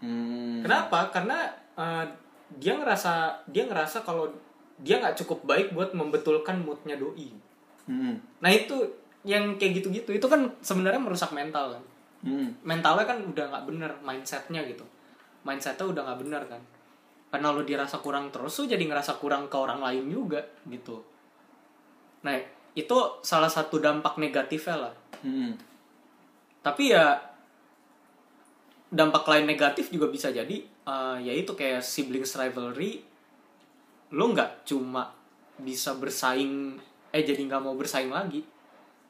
Hmm. 0.00 0.64
kenapa 0.64 1.12
karena 1.12 1.44
eh, 1.76 2.04
dia 2.56 2.72
ngerasa 2.72 3.44
dia 3.52 3.68
ngerasa 3.68 4.00
kalau 4.00 4.32
dia 4.78 5.00
nggak 5.00 5.16
cukup 5.16 5.44
baik 5.44 5.72
buat 5.72 5.92
membetulkan 5.92 6.60
moodnya 6.60 6.96
doi 6.96 7.32
Hmm. 7.86 8.18
nah 8.42 8.50
itu 8.50 8.74
yang 9.22 9.54
kayak 9.54 9.78
gitu-gitu 9.78 10.10
itu 10.10 10.26
kan 10.26 10.42
sebenarnya 10.58 10.98
merusak 10.98 11.30
mental 11.30 11.70
kan 11.78 11.84
Hmm. 12.26 12.50
mentalnya 12.66 13.06
kan 13.06 13.22
udah 13.22 13.46
nggak 13.46 13.64
bener 13.70 13.90
mindsetnya 14.02 14.66
gitu 14.66 14.82
mindsetnya 15.46 15.86
udah 15.86 16.02
nggak 16.02 16.20
bener 16.26 16.42
kan 16.50 16.58
karena 17.30 17.54
lu 17.54 17.62
dirasa 17.62 18.02
kurang 18.02 18.34
terus 18.34 18.58
lu 18.58 18.66
jadi 18.66 18.82
ngerasa 18.82 19.22
kurang 19.22 19.46
ke 19.46 19.54
orang 19.54 19.78
lain 19.78 20.10
juga 20.10 20.42
gitu 20.66 20.98
nah 22.26 22.34
itu 22.74 22.96
salah 23.22 23.46
satu 23.48 23.78
dampak 23.78 24.18
negatifnya 24.18 24.90
lah 24.90 24.94
Hmm. 25.22 25.54
tapi 26.60 26.90
ya 26.90 27.14
dampak 28.86 29.26
lain 29.26 29.46
negatif 29.46 29.90
juga 29.90 30.06
bisa 30.06 30.30
jadi 30.30 30.56
eh, 30.62 31.16
yaitu 31.22 31.54
kayak 31.54 31.82
siblings 31.82 32.34
rivalry 32.34 33.02
lu 34.10 34.30
nggak 34.30 34.62
cuma 34.64 35.10
bisa 35.56 35.96
bersaing 35.96 36.76
eh 37.10 37.22
jadi 37.22 37.40
nggak 37.40 37.62
mau 37.62 37.74
bersaing 37.74 38.12
lagi 38.12 38.44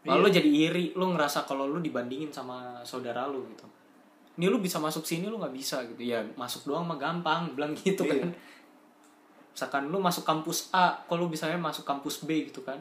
lalu 0.06 0.22
lu 0.22 0.28
jadi 0.30 0.46
iri 0.70 0.84
lu 0.94 1.10
ngerasa 1.12 1.42
kalau 1.44 1.66
lu 1.66 1.82
dibandingin 1.82 2.30
sama 2.30 2.78
saudara 2.80 3.26
lu 3.26 3.42
gitu 3.50 3.66
ini 4.36 4.46
lu 4.46 4.62
bisa 4.62 4.78
masuk 4.78 5.02
sini 5.02 5.26
lu 5.26 5.36
nggak 5.36 5.50
bisa 5.50 5.82
gitu 5.84 6.00
ya 6.00 6.22
masuk 6.38 6.70
doang 6.70 6.86
mah 6.86 6.96
gampang 6.96 7.50
bilang 7.58 7.74
gitu 7.74 8.06
Iya. 8.06 8.22
kan 8.22 8.30
misalkan 9.56 9.82
lu 9.88 9.98
masuk 9.98 10.22
kampus 10.22 10.68
A 10.70 10.92
kalau 11.08 11.26
misalnya 11.26 11.56
masuk 11.56 11.82
kampus 11.82 12.22
B 12.22 12.46
gitu 12.46 12.60
kan 12.62 12.76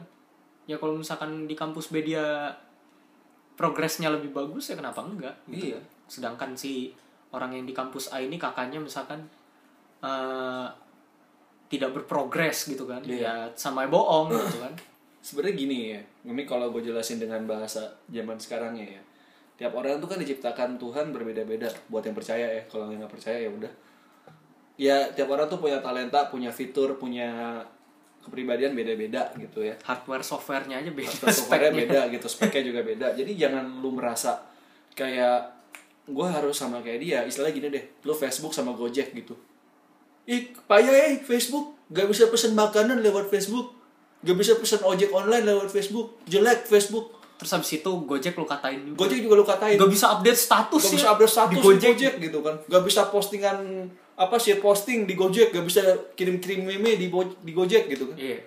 ya 0.68 0.76
kalau 0.76 0.94
misalkan 0.94 1.48
di 1.48 1.56
kampus 1.56 1.88
B 1.90 2.04
dia 2.04 2.52
progresnya 3.56 4.12
lebih 4.12 4.30
bagus 4.30 4.68
ya 4.70 4.76
kenapa 4.76 5.00
enggak 5.00 5.32
gitu 5.48 5.72
Iya. 5.72 5.80
kan. 5.80 5.84
sedangkan 6.06 6.50
si 6.54 6.92
orang 7.32 7.50
yang 7.50 7.64
di 7.66 7.72
kampus 7.72 8.12
A 8.12 8.20
ini 8.20 8.36
kakaknya 8.36 8.78
misalkan 8.78 9.24
eh, 9.98 10.66
tidak 11.66 11.90
berprogres 11.94 12.70
gitu 12.70 12.86
kan. 12.86 13.02
Iya. 13.02 13.22
ya 13.22 13.34
sama 13.58 13.86
bohong 13.86 14.32
gitu 14.32 14.58
kan. 14.62 14.74
Sebenarnya 15.26 15.54
gini 15.58 15.78
ya 15.96 16.00
ini 16.26 16.42
kalau 16.46 16.70
gue 16.70 16.82
jelasin 16.82 17.18
dengan 17.18 17.42
bahasa 17.44 17.82
zaman 18.06 18.38
sekarangnya 18.38 18.98
ya 18.98 19.02
tiap 19.56 19.72
orang 19.72 19.96
tuh 19.98 20.06
kan 20.06 20.20
diciptakan 20.20 20.76
Tuhan 20.76 21.16
berbeda-beda 21.16 21.72
buat 21.88 22.04
yang 22.04 22.12
percaya 22.12 22.44
ya 22.44 22.62
kalau 22.68 22.92
yang 22.92 23.00
nggak 23.02 23.14
percaya 23.14 23.38
ya 23.40 23.50
udah. 23.50 23.72
Ya 24.76 24.96
tiap 25.16 25.32
orang 25.32 25.48
tuh 25.48 25.56
punya 25.56 25.80
talenta 25.80 26.28
punya 26.28 26.52
fitur 26.52 27.00
punya 27.00 27.64
kepribadian 28.20 28.76
beda-beda 28.76 29.32
gitu 29.40 29.64
ya. 29.64 29.74
Hardware 29.82 30.22
softwarenya 30.22 30.84
aja 30.84 30.90
beda 30.92 31.32
software 31.32 31.72
speknya. 31.72 31.88
beda 31.88 32.00
gitu 32.12 32.26
speknya 32.28 32.62
juga 32.68 32.80
beda. 32.84 33.06
Jadi 33.16 33.32
jangan 33.34 33.80
lu 33.80 33.96
merasa 33.96 34.44
kayak 34.92 35.56
gue 36.06 36.26
harus 36.26 36.54
sama 36.54 36.78
kayak 36.84 37.00
dia 37.02 37.18
istilahnya 37.26 37.54
gini 37.58 37.68
deh 37.74 37.84
lu 38.06 38.14
Facebook 38.14 38.54
sama 38.54 38.72
Gojek 38.78 39.10
gitu 39.10 39.34
ih 40.26 40.52
payah 40.66 41.14
eh 41.14 41.22
Facebook. 41.22 41.78
Gak 41.90 42.10
bisa 42.10 42.26
pesen 42.26 42.58
makanan 42.58 42.98
lewat 43.00 43.30
Facebook. 43.30 43.72
Gak 44.26 44.34
bisa 44.34 44.58
pesen 44.58 44.82
ojek 44.82 45.14
online 45.14 45.46
lewat 45.46 45.70
Facebook. 45.70 46.18
Jelek 46.26 46.66
Facebook. 46.66 47.14
Terus 47.36 47.52
habis 47.52 47.68
itu 47.68 47.90
Gojek 48.08 48.32
lu 48.32 48.48
katain 48.48 48.80
juga. 48.80 48.96
Gojek 49.04 49.20
juga 49.20 49.34
lu 49.36 49.44
katain. 49.44 49.76
Gak 49.76 49.92
bisa 49.92 50.06
update 50.18 50.40
status 50.40 50.82
gak 50.82 50.90
ya. 50.90 50.96
bisa 50.96 51.08
update 51.12 51.32
status 51.32 51.52
di 51.52 51.56
di 51.56 51.62
Gojek, 51.62 51.92
Gojek. 51.92 52.14
gitu 52.18 52.38
kan. 52.40 52.54
Gak 52.64 52.82
bisa 52.88 53.00
postingan 53.12 53.58
apa 54.16 54.36
sih 54.40 54.56
posting 54.56 55.04
di 55.04 55.14
Gojek. 55.14 55.52
Gak 55.52 55.64
bisa 55.68 55.82
kirim-kirim 56.16 56.64
meme 56.64 56.96
di, 56.96 57.12
Bo- 57.12 57.36
di 57.44 57.52
Gojek 57.52 57.92
gitu 57.92 58.08
kan. 58.10 58.16
Iya. 58.16 58.40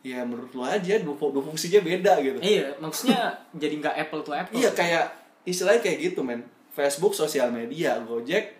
Ya 0.00 0.24
menurut 0.24 0.48
lu 0.56 0.64
aja 0.64 0.96
dua, 1.04 1.12
dua 1.12 1.44
fungsinya 1.44 1.84
beda 1.84 2.16
gitu. 2.24 2.40
Iya 2.40 2.72
maksudnya 2.80 3.36
jadi 3.52 3.74
nggak 3.76 3.94
apple 4.08 4.24
to 4.24 4.32
apple. 4.32 4.56
Iya 4.56 4.72
kayak 4.72 5.12
istilahnya 5.44 5.84
kayak 5.84 5.98
gitu 6.00 6.24
men. 6.24 6.40
Facebook 6.72 7.12
sosial 7.12 7.52
media, 7.52 8.00
Gojek 8.00 8.56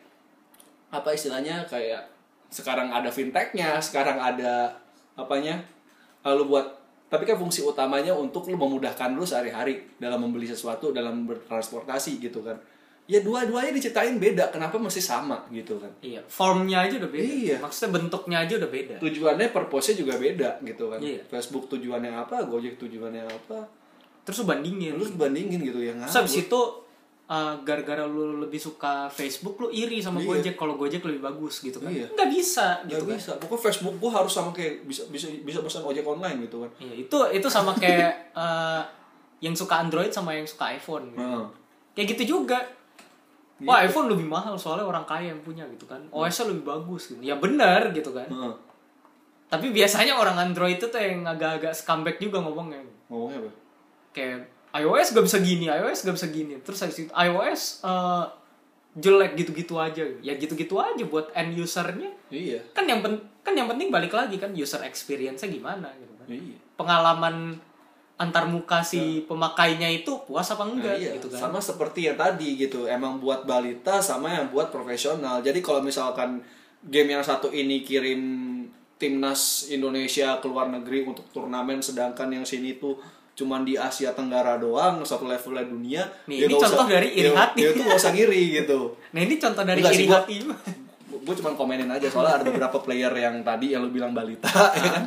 apa 0.92 1.14
istilahnya 1.16 1.64
kayak 1.64 2.02
sekarang 2.50 2.90
ada 2.90 3.08
fintechnya, 3.08 3.78
sekarang 3.78 4.18
ada 4.18 4.74
apanya 5.14 5.62
lalu 6.26 6.50
buat 6.52 6.66
tapi 7.10 7.26
kan 7.26 7.34
fungsi 7.34 7.66
utamanya 7.66 8.14
untuk 8.14 8.46
lu 8.46 8.54
memudahkan 8.54 9.10
lu 9.18 9.26
sehari-hari 9.26 9.82
dalam 9.98 10.22
membeli 10.22 10.46
sesuatu, 10.46 10.94
dalam 10.94 11.26
bertransportasi 11.26 12.22
gitu 12.22 12.42
kan. 12.46 12.54
Ya 13.10 13.18
dua-duanya 13.26 13.74
diciptain 13.74 14.22
beda, 14.22 14.54
kenapa 14.54 14.78
masih 14.78 15.02
sama 15.02 15.42
gitu 15.50 15.82
kan? 15.82 15.90
iya 15.98 16.22
formnya 16.30 16.86
aja 16.86 16.94
udah 17.02 17.10
beda 17.10 17.26
Iya. 17.26 17.56
maksudnya 17.58 17.98
bentuknya 17.98 18.38
aja 18.46 18.54
udah 18.62 18.70
beda 18.70 18.94
Tujuannya, 19.02 19.46
purpose-nya 19.50 19.94
juga 19.98 20.14
beda 20.14 20.62
gitu 20.62 20.84
kan. 20.86 21.02
Iya. 21.02 21.18
Facebook 21.26 21.66
tujuannya 21.66 22.14
apa, 22.14 22.46
Gojek 22.46 22.78
tujuannya 22.78 23.26
apa, 23.26 23.66
terus 24.22 24.44
lu 24.44 24.46
bandingin 24.46 24.94
lu 24.94 25.04
bandingin 25.18 25.58
gitu 25.58 25.80
ya 25.82 25.92
terus 26.06 26.16
habis 26.22 26.46
itu 26.46 26.60
uh, 27.30 27.54
gara-gara 27.62 28.02
lu 28.02 28.38
lebih 28.38 28.58
suka 28.58 29.06
Facebook 29.08 29.56
lu 29.56 29.70
iri 29.70 29.98
sama 29.98 30.18
Iya. 30.18 30.26
Gojek 30.28 30.54
kalau 30.54 30.74
Gojek 30.74 31.00
lebih 31.00 31.22
bagus 31.22 31.62
gitu 31.62 31.78
kan 31.78 31.88
Iya. 31.88 32.10
nggak 32.10 32.28
bisa 32.28 32.82
gitu 32.84 33.04
kan 33.04 33.14
bisa. 33.14 33.32
Pokoknya 33.38 33.62
Facebook 33.64 33.94
gua 33.96 34.10
harus 34.16 34.32
sama 34.32 34.50
kayak 34.50 34.82
bisa 34.82 35.06
bisa 35.06 35.30
bisa 35.36 35.58
pesan 35.60 35.82
ojek 35.82 36.02
online 36.02 36.44
gitu 36.44 36.60
kan. 36.60 36.70
Iya, 36.76 36.94
itu 37.00 37.18
itu 37.32 37.48
sama 37.48 37.72
kayak 37.72 38.34
uh, 38.34 38.82
yang 39.44 39.54
suka 39.54 39.78
Android 39.78 40.10
sama 40.10 40.34
yang 40.34 40.44
suka 40.44 40.68
iPhone 40.70 41.10
gitu. 41.10 41.22
Heeh. 41.22 41.46
kayak 41.90 42.06
gitu 42.12 42.24
juga 42.34 42.60
wah 43.60 43.80
iPhone 43.80 44.08
lebih 44.08 44.24
mahal 44.24 44.54
soalnya 44.54 44.84
orang 44.84 45.04
kaya 45.04 45.32
yang 45.32 45.40
punya 45.40 45.64
gitu 45.68 45.84
kan 45.84 46.00
OS-nya 46.08 46.48
lebih 46.48 46.64
bagus 46.66 47.08
gitu 47.08 47.20
ya 47.20 47.36
benar 47.36 47.88
gitu 47.90 48.08
kan 48.10 48.24
Heeh. 48.24 48.54
tapi 49.46 49.68
biasanya 49.68 50.14
orang 50.14 50.36
Android 50.38 50.76
itu 50.76 50.86
tuh 50.86 50.96
yang 50.96 51.24
agak-agak 51.24 51.72
scumbag 51.72 52.16
juga 52.16 52.40
ngomongnya 52.40 52.80
Ngomongnya 53.08 53.42
apa? 53.42 53.50
kayak 54.12 54.38
iOS 54.76 55.16
gak 55.16 55.26
bisa 55.26 55.38
gini 55.42 55.66
iOS 55.66 56.06
gak 56.06 56.16
bisa 56.16 56.28
gini. 56.30 56.54
Terus 56.62 56.78
habis 56.82 56.96
itu 57.02 57.12
iOS 57.12 57.82
uh, 57.82 58.24
jelek 58.94 59.38
gitu-gitu 59.38 59.78
aja. 59.78 60.02
Ya 60.22 60.34
gitu-gitu 60.34 60.78
aja 60.78 61.02
buat 61.06 61.30
end 61.34 61.58
usernya. 61.58 62.10
Iya. 62.30 62.62
kan 62.70 62.86
yang 62.86 63.02
pen 63.02 63.18
kan 63.42 63.58
yang 63.58 63.66
penting 63.66 63.90
balik 63.90 64.14
lagi 64.14 64.38
kan 64.38 64.54
user 64.54 64.82
experience-nya 64.86 65.50
gimana 65.50 65.90
gitu 65.98 66.14
kan. 66.14 66.26
Iya. 66.30 66.56
pengalaman 66.78 67.58
antar 68.20 68.44
muka 68.44 68.84
si 68.84 69.24
pemakainya 69.24 69.88
itu 69.88 70.12
puas 70.28 70.44
apa 70.52 70.68
Nah, 70.68 70.76
enggak 70.76 70.96
iya, 71.00 71.16
gitu 71.16 71.32
kan. 71.32 71.48
sama 71.48 71.56
seperti 71.56 72.04
yang 72.04 72.20
tadi 72.20 72.52
gitu 72.60 72.84
emang 72.84 73.16
buat 73.16 73.48
balita 73.48 74.04
sama 74.04 74.28
yang 74.36 74.52
buat 74.52 74.68
profesional. 74.68 75.40
Jadi 75.40 75.64
kalau 75.64 75.80
misalkan 75.80 76.44
game 76.84 77.16
yang 77.16 77.24
satu 77.24 77.48
ini 77.48 77.80
kirim 77.80 78.20
timnas 79.00 79.72
Indonesia 79.72 80.36
ke 80.36 80.46
luar 80.52 80.68
negeri 80.68 81.08
untuk 81.08 81.24
turnamen 81.32 81.80
sedangkan 81.80 82.28
yang 82.28 82.44
sini 82.44 82.76
tuh 82.76 83.00
cuman 83.40 83.64
di 83.64 83.74
Asia 83.74 84.12
Tenggara 84.12 84.54
doang 84.56 85.00
satu 85.00 85.24
levelnya 85.24 85.64
dunia 85.64 86.02
Nih, 86.26 86.36
ya 86.36 86.46
ini 86.46 86.54
contoh 86.54 86.84
dari 86.84 87.08
iri 87.10 87.26
dia- 87.26 87.38
hati. 87.38 87.58
dia 87.58 87.70
tuh 87.72 87.82
gak 87.82 87.96
usah 87.96 88.12
ngiri 88.12 88.42
gitu. 88.54 88.78
Nah 89.14 89.20
ini 89.20 89.34
contoh 89.34 89.62
dari 89.62 89.80
Enggak 89.80 89.92
sih, 89.92 89.98
iri 89.98 90.06
gua- 90.06 90.20
hati. 90.20 90.36
gue 91.20 91.34
cuma 91.36 91.52
komenin 91.54 91.84
aja 91.86 92.06
soalnya 92.06 92.34
ada 92.34 92.44
beberapa 92.44 92.76
player 92.78 93.12
yang 93.12 93.40
tadi 93.40 93.70
yang 93.70 93.80
lu 93.80 93.90
bilang 93.90 94.10
balita 94.10 94.48
ya 94.76 94.88
kan? 94.90 95.04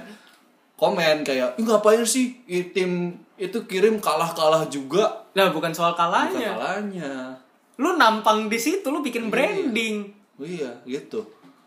Komen 0.74 1.22
kayak 1.22 1.56
"Ih, 1.56 1.64
ngapain 1.64 2.02
sih? 2.04 2.42
Tim 2.68 3.14
itu 3.36 3.58
kirim 3.64 3.98
kalah 3.98 4.30
kalah 4.32 4.66
juga. 4.68 5.26
Nah 5.32 5.50
bukan 5.50 5.70
soal 5.70 5.94
bukan 5.94 6.02
kalahnya. 6.04 6.50
kalahnya. 6.52 7.12
Lu 7.76 7.96
nampang 7.96 8.46
di 8.46 8.58
situ 8.58 8.86
lu 8.86 9.00
bikin 9.00 9.26
Iya. 9.26 9.32
branding. 9.32 9.96
Oh 10.36 10.44
iya 10.44 10.70
gitu. 10.84 11.22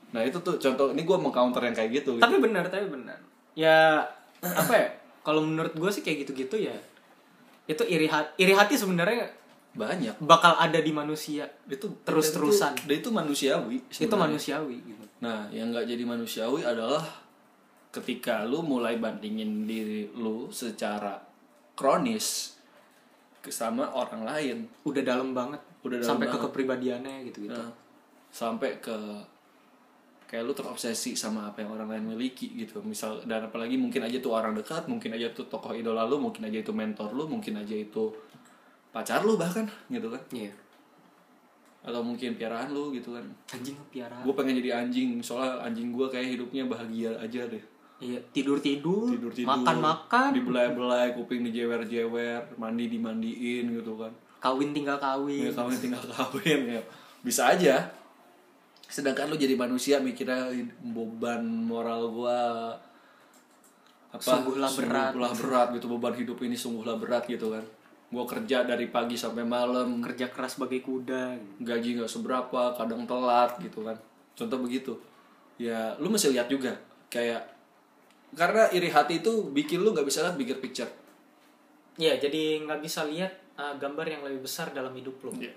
Nah 0.09 0.23
itu 0.23 0.39
tuh 0.39 0.55
contoh 0.57 0.91
ini 0.91 1.03
gue 1.03 1.17
mau 1.17 1.31
counter 1.31 1.59
yang 1.61 1.75
kayak 1.75 1.91
gitu, 1.97 2.11
gitu. 2.13 2.23
tapi 2.23 2.37
benar 2.37 2.67
tapi 2.67 2.87
benar. 2.87 3.19
Ya 3.53 4.05
apa 4.61 4.73
ya 4.73 4.87
kalau 5.27 5.43
menurut 5.43 5.75
gue 5.75 5.91
sih 5.91 6.01
kayak 6.01 6.23
gitu-gitu 6.23 6.63
ya 6.63 6.77
itu 7.67 7.83
iri 7.85 8.07
hati 8.07 8.31
iri 8.39 8.55
hati 8.55 8.75
sebenarnya 8.75 9.27
banyak 9.73 10.17
bakal 10.19 10.55
ada 10.55 10.79
di 10.79 10.89
manusia 10.89 11.51
itu 11.67 11.91
Terus-terusan. 12.01 12.79
itu, 12.81 12.95
itu 12.97 13.11
manusiawi 13.11 13.77
itu 13.77 13.91
sebenarnya. 13.93 14.23
manusiawi 14.25 14.77
gitu 14.87 15.05
nah 15.19 15.51
yang 15.51 15.69
nggak 15.69 15.85
jadi 15.85 16.05
manusiawi 16.07 16.63
adalah 16.63 17.03
ketika 17.91 18.45
lu 18.45 18.63
mulai 18.63 18.97
bandingin 18.97 19.65
diri 19.65 20.07
lu 20.13 20.47
secara 20.49 21.19
kronis 21.75 22.57
ke- 23.39 23.51
sama 23.51 23.91
orang 23.91 24.23
lain 24.23 24.57
udah 24.83 25.03
dalam 25.03 25.33
banget 25.33 25.61
Udah 25.83 25.99
dalam 25.99 26.09
sampai 26.09 26.27
ke 26.27 26.31
banget. 26.31 26.45
kepribadiannya 26.47 27.17
gitu 27.27 27.39
gitu 27.45 27.59
Nah, 27.59 27.73
sampai 28.29 28.79
ke 28.79 28.97
kayak 30.27 30.43
lu 30.43 30.53
terobsesi 30.53 31.15
sama 31.15 31.55
apa 31.55 31.63
yang 31.63 31.71
orang 31.79 31.89
lain 31.97 32.05
miliki 32.15 32.51
gitu. 32.59 32.83
Misal 32.83 33.23
dan 33.25 33.47
apalagi 33.47 33.79
mungkin 33.79 34.03
aja 34.03 34.19
tuh 34.19 34.35
orang 34.35 34.59
dekat 34.59 34.91
mungkin 34.91 35.15
aja 35.15 35.31
tuh 35.31 35.47
tokoh 35.47 35.73
idola 35.73 36.03
lu 36.05 36.19
mungkin 36.19 36.51
aja 36.51 36.59
itu 36.59 36.75
mentor 36.75 37.15
lu 37.15 37.31
mungkin 37.31 37.63
aja 37.63 37.73
itu 37.73 38.11
pacar 38.91 39.23
lu 39.23 39.39
bahkan 39.39 39.71
gitu 39.87 40.11
kan. 40.11 40.23
Iya. 40.35 40.53
Atau 41.87 42.03
mungkin 42.03 42.35
piaraan 42.35 42.75
lu 42.75 42.91
gitu 42.91 43.15
kan. 43.15 43.23
Anjing 43.55 43.79
piara 43.89 44.19
gue 44.19 44.35
pengen 44.35 44.59
jadi 44.59 44.83
anjing 44.83 45.23
soalnya 45.23 45.63
anjing 45.63 45.95
gue 45.95 46.07
kayak 46.11 46.35
hidupnya 46.35 46.67
bahagia 46.67 47.15
aja 47.23 47.47
deh. 47.47 47.63
Iya 47.97 48.21
tidur 48.35 48.61
tidur, 48.61 49.09
tidur 49.09 49.33
tidur 49.33 49.49
makan 49.49 49.81
makan 49.81 50.29
dibelai-belai 50.37 51.17
kuping 51.17 51.47
dijewer-jewer 51.49 52.59
mandi 52.59 52.91
dimandiin 52.91 53.73
gitu 53.73 53.95
kan. 53.95 54.11
Kawin 54.43 54.75
tinggal 54.75 54.99
kawin. 54.99 55.49
Ya 55.49 55.53
kawin 55.55 55.79
tinggal 55.79 56.03
kawin 56.19 56.77
ya. 56.77 56.83
Bisa 57.23 57.55
aja 57.55 57.87
sedangkan 58.87 59.31
lu 59.31 59.37
jadi 59.37 59.59
manusia 59.59 59.99
mikirnya 59.99 60.51
beban 60.81 61.43
moral 61.43 62.11
gua 62.11 62.39
apa 64.15 64.23
Sungguhlah 64.23 64.71
berat. 64.71 65.11
sungguhlah 65.13 65.33
berat 65.35 65.69
gitu 65.77 65.87
beban 65.91 66.15
hidup 66.15 66.39
ini 66.47 66.57
sungguhlah 66.57 66.97
berat 66.97 67.27
gitu 67.27 67.51
kan 67.51 67.65
gua 68.09 68.25
kerja 68.25 68.63
dari 68.63 68.87
pagi 68.89 69.19
sampai 69.19 69.43
malam 69.43 69.99
kerja 69.99 70.31
keras 70.31 70.55
sebagai 70.57 70.81
kuda 70.87 71.35
gaji 71.61 71.99
nggak 71.99 72.11
seberapa 72.11 72.73
kadang 72.79 73.03
telat 73.05 73.59
gitu 73.59 73.83
kan 73.83 73.99
contoh 74.39 74.59
begitu 74.63 74.95
ya 75.59 75.93
lu 75.99 76.07
mesti 76.09 76.31
lihat 76.31 76.47
juga 76.47 76.73
kayak 77.11 77.43
karena 78.39 78.71
iri 78.71 78.91
hati 78.93 79.19
itu 79.25 79.51
bikin 79.51 79.83
lu 79.83 79.91
nggak 79.91 80.07
bisa 80.07 80.23
lihat 80.23 80.39
bigger 80.39 80.61
picture 80.63 80.91
Iya, 81.97 82.21
jadi 82.21 82.61
nggak 82.61 82.85
bisa 82.85 83.09
lihat 83.09 83.33
uh, 83.57 83.73
gambar 83.81 84.05
yang 84.05 84.21
lebih 84.21 84.45
besar 84.45 84.69
dalam 84.77 84.93
hidup 84.93 85.17
lo. 85.25 85.33
Iya. 85.33 85.49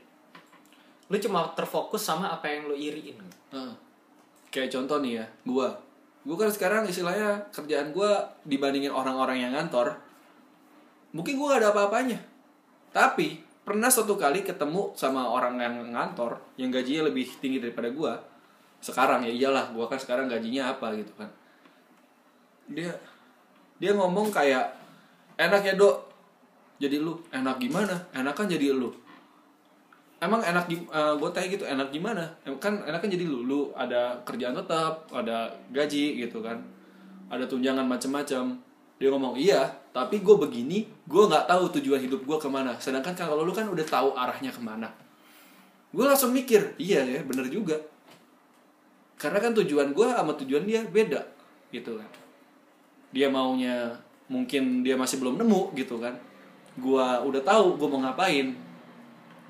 Lu 1.10 1.18
cuma 1.18 1.50
terfokus 1.58 2.06
sama 2.06 2.30
apa 2.30 2.46
yang 2.46 2.70
lo 2.70 2.78
iriin. 2.78 3.18
Nah, 3.50 3.74
kayak 4.54 4.70
contoh 4.70 5.02
nih 5.02 5.22
ya, 5.22 5.26
gua. 5.42 5.74
Gua 6.22 6.38
kan 6.38 6.54
sekarang 6.54 6.86
istilahnya 6.86 7.50
kerjaan 7.50 7.90
gua 7.90 8.30
dibandingin 8.46 8.94
orang-orang 8.94 9.42
yang 9.42 9.52
ngantor, 9.58 9.98
mungkin 11.10 11.42
gua 11.42 11.58
gak 11.58 11.66
ada 11.66 11.70
apa-apanya. 11.74 12.22
Tapi 12.94 13.42
pernah 13.66 13.90
suatu 13.90 14.14
kali 14.14 14.46
ketemu 14.46 14.94
sama 14.94 15.26
orang 15.26 15.58
yang 15.58 15.76
ngantor 15.94 16.38
yang 16.62 16.70
gajinya 16.70 17.10
lebih 17.10 17.26
tinggi 17.42 17.58
daripada 17.58 17.90
gua. 17.90 18.14
Sekarang 18.78 19.26
ya 19.26 19.34
iyalah, 19.34 19.74
gua 19.74 19.90
kan 19.90 19.98
sekarang 19.98 20.30
gajinya 20.30 20.78
apa 20.78 20.94
gitu 20.94 21.14
kan. 21.18 21.30
Dia 22.70 22.94
dia 23.82 23.98
ngomong 23.98 24.30
kayak 24.30 24.78
enak 25.42 25.62
ya, 25.66 25.74
Dok. 25.74 26.06
Jadi 26.78 27.02
lu 27.02 27.18
enak 27.34 27.58
gimana? 27.58 27.98
Enak 28.14 28.38
kan 28.38 28.46
jadi 28.46 28.78
lu 28.78 29.09
emang 30.20 30.44
enak 30.44 30.68
gue 30.68 31.30
tanya 31.32 31.48
gitu 31.48 31.64
enak 31.64 31.96
gimana 31.96 32.28
kan 32.60 32.84
enak 32.84 33.00
kan 33.00 33.10
jadi 33.10 33.24
lu 33.24 33.48
lu 33.48 33.60
ada 33.72 34.20
kerjaan 34.28 34.52
tetap 34.56 35.08
ada 35.16 35.48
gaji 35.72 36.28
gitu 36.28 36.44
kan. 36.44 36.60
Ada 37.30 37.46
tunjangan 37.46 37.86
macam-macam 37.86 38.58
dia 39.00 39.08
ngomong 39.14 39.40
iya 39.40 39.70
tapi 39.96 40.20
gue 40.20 40.36
begini 40.36 40.84
gue 41.08 41.24
nggak 41.24 41.48
tahu 41.48 41.72
tujuan 41.80 42.02
hidup 42.04 42.26
gue 42.26 42.38
ke 42.42 42.50
mana. 42.52 42.76
Sedangkan 42.82 43.16
kalau 43.16 43.46
lu 43.48 43.54
kan 43.56 43.70
udah 43.70 43.86
tahu 43.86 44.18
arahnya 44.18 44.52
ke 44.52 44.60
mana. 44.60 44.92
Gue 45.94 46.04
langsung 46.06 46.36
mikir 46.36 46.76
iya 46.82 47.06
ya 47.06 47.22
bener 47.24 47.48
juga. 47.48 47.80
Karena 49.16 49.40
kan 49.40 49.56
tujuan 49.56 49.96
gue 49.96 50.08
sama 50.10 50.34
tujuan 50.42 50.66
dia 50.66 50.84
beda 50.84 51.22
gitu 51.70 51.96
kan. 51.96 52.10
Dia 53.16 53.30
maunya 53.30 53.94
mungkin 54.30 54.82
dia 54.82 54.98
masih 54.98 55.22
belum 55.22 55.38
nemu 55.38 55.78
gitu 55.78 56.02
kan. 56.02 56.18
Gue 56.76 57.02
udah 57.02 57.42
tahu 57.46 57.78
gue 57.78 57.88
mau 57.88 58.02
ngapain 58.04 58.58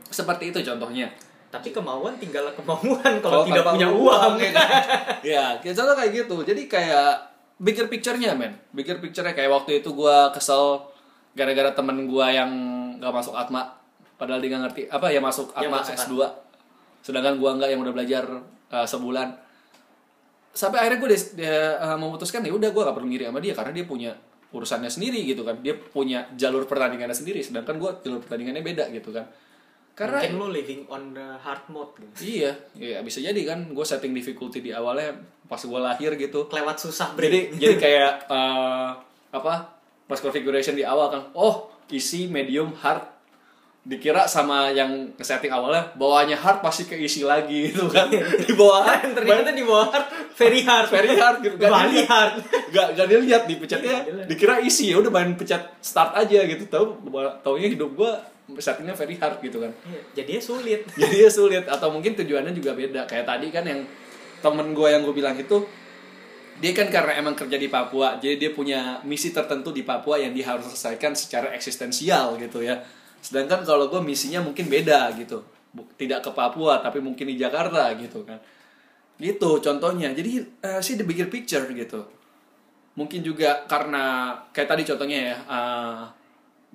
seperti 0.10 0.50
itu 0.50 0.60
contohnya. 0.66 1.08
Tapi 1.50 1.74
kemauan 1.74 2.14
tinggal 2.22 2.46
kemauan 2.54 3.14
kalau 3.24 3.42
tidak 3.46 3.66
punya 3.66 3.90
uang. 3.90 4.34
ya. 4.38 4.52
kan? 4.54 4.70
ya 5.34 5.46
kayak 5.62 5.76
contoh 5.78 5.96
kayak 5.98 6.12
gitu. 6.14 6.36
Jadi 6.46 6.62
kayak 6.70 7.12
bigger 7.58 7.88
picture-nya 7.90 8.38
men. 8.38 8.54
Bigger 8.74 9.02
picture-nya 9.02 9.34
kayak 9.34 9.50
waktu 9.50 9.82
itu 9.82 9.90
gua 9.94 10.30
kesel 10.30 10.86
gara-gara 11.34 11.74
temen 11.74 12.06
gua 12.06 12.30
yang 12.30 12.52
gak 13.02 13.14
masuk 13.14 13.34
atma. 13.34 13.78
Padahal 14.20 14.44
dia 14.44 14.50
gak 14.58 14.64
ngerti 14.70 14.82
apa 14.92 15.08
ya 15.10 15.22
masuk 15.24 15.54
atma 15.56 15.82
masuk 15.82 15.96
S2 15.96 16.16
sedangkan 17.00 17.40
gua 17.40 17.56
nggak 17.56 17.72
yang 17.72 17.80
udah 17.80 17.94
belajar 17.96 18.24
uh, 18.76 18.84
sebulan. 18.84 19.32
Sampai 20.52 20.84
akhirnya 20.84 21.00
gue 21.00 21.10
uh, 21.16 21.96
memutuskan 21.96 22.44
ya 22.44 22.52
udah 22.52 22.70
gua 22.76 22.92
gak 22.92 22.98
perlu 23.00 23.08
ngiri 23.08 23.32
sama 23.32 23.40
dia 23.40 23.54
karena 23.56 23.72
dia 23.72 23.86
punya 23.88 24.12
urusannya 24.52 24.92
sendiri 24.92 25.24
gitu 25.24 25.48
kan. 25.48 25.64
Dia 25.64 25.80
punya 25.80 26.28
jalur 26.36 26.68
pertandingannya 26.68 27.16
sendiri 27.16 27.40
sedangkan 27.42 27.80
gua 27.80 27.98
jalur 28.04 28.20
pertandingannya 28.22 28.62
beda 28.62 28.92
gitu 28.94 29.16
kan 29.16 29.26
karena 30.00 30.24
Mungkin 30.24 30.40
lo 30.40 30.48
living 30.48 30.82
on 30.88 31.12
the 31.12 31.28
hard 31.44 31.68
mode 31.68 31.92
gitu. 32.00 32.40
Iya, 32.40 32.52
ya 32.80 32.98
bisa 33.04 33.20
jadi 33.20 33.36
kan 33.44 33.76
gue 33.76 33.84
setting 33.84 34.16
difficulty 34.16 34.64
di 34.64 34.72
awalnya 34.72 35.12
pas 35.52 35.60
gue 35.60 35.76
lahir 35.76 36.16
gitu. 36.16 36.48
Kelewat 36.48 36.80
susah 36.80 37.20
Jadi 37.20 37.52
break. 37.52 37.60
jadi 37.60 37.76
kayak 37.76 38.12
eh, 38.32 38.90
apa? 39.36 39.54
Pas 40.08 40.20
configuration 40.24 40.80
di 40.80 40.88
awal 40.88 41.12
kan, 41.12 41.24
oh 41.36 41.68
isi 41.92 42.32
medium 42.32 42.72
hard 42.80 43.20
dikira 43.80 44.28
sama 44.30 44.70
yang 44.70 45.16
setting 45.18 45.50
awalnya 45.50 45.90
bawahnya 45.98 46.36
hard 46.38 46.60
pasti 46.62 46.86
keisi 46.86 47.24
lagi 47.26 47.72
gitu 47.74 47.88
kan 47.90 48.12
di 48.46 48.52
bawah 48.54 48.86
hard 48.86 49.16
ternyata 49.18 49.50
di 49.56 49.64
bawah 49.66 49.88
hard 49.90 50.06
very 50.36 50.62
hard. 50.62 50.88
very 50.92 51.16
hard 51.16 51.40
gitu 51.42 51.56
gak 51.58 51.72
Bali 51.72 52.04
hard. 52.06 52.44
gak, 52.70 52.88
gak 52.94 53.08
dilihat 53.08 53.44
di 53.50 53.56
pencetnya 53.58 54.04
Iya, 54.06 54.28
dikira 54.30 54.62
isi 54.62 54.92
ya 54.94 55.00
udah 55.02 55.10
main 55.10 55.34
pencet 55.34 55.80
start 55.82 56.12
aja 56.14 56.44
gitu 56.46 56.70
tahu 56.70 57.02
taunya 57.42 57.72
hidup 57.72 57.96
gue 57.98 58.12
settingnya 58.58 58.98
very 58.98 59.16
hard 59.20 59.38
gitu 59.44 59.62
kan. 59.62 59.72
Iya, 59.86 60.02
Jadinya 60.22 60.42
sulit. 60.42 60.82
jadi 61.02 61.16
ya 61.28 61.30
sulit. 61.30 61.64
Atau 61.70 61.94
mungkin 61.94 62.18
tujuannya 62.18 62.56
juga 62.58 62.74
beda. 62.74 63.06
Kayak 63.06 63.30
tadi 63.30 63.48
kan 63.54 63.66
yang 63.68 63.86
temen 64.40 64.72
gue 64.72 64.88
yang 64.88 65.04
gue 65.04 65.12
bilang 65.12 65.36
itu 65.36 65.68
dia 66.60 66.72
kan 66.76 66.92
karena 66.92 67.16
emang 67.20 67.36
kerja 67.40 67.56
di 67.56 67.72
Papua 67.72 68.20
jadi 68.20 68.36
dia 68.36 68.52
punya 68.52 69.00
misi 69.08 69.32
tertentu 69.32 69.72
di 69.72 69.84
Papua 69.84 70.20
yang 70.20 70.36
dia 70.36 70.56
harus 70.56 70.68
selesaikan 70.72 71.16
secara 71.16 71.56
eksistensial 71.56 72.36
gitu 72.40 72.64
ya. 72.64 72.84
Sedangkan 73.20 73.64
kalau 73.64 73.88
gue 73.88 74.00
misinya 74.04 74.44
mungkin 74.44 74.68
beda 74.68 75.12
gitu. 75.16 75.44
Tidak 75.96 76.20
ke 76.20 76.32
Papua 76.34 76.82
tapi 76.84 77.00
mungkin 77.00 77.28
di 77.30 77.36
Jakarta 77.40 77.94
gitu 77.96 78.28
kan. 78.28 78.40
Gitu 79.20 79.50
contohnya. 79.60 80.12
Jadi 80.12 80.44
eh, 80.64 80.82
sih 80.84 81.00
the 81.00 81.06
bigger 81.08 81.32
picture 81.32 81.64
gitu. 81.72 82.04
Mungkin 83.00 83.24
juga 83.24 83.64
karena 83.68 84.36
kayak 84.52 84.68
tadi 84.68 84.84
contohnya 84.84 85.20
ya 85.32 85.38
eh, 85.40 86.02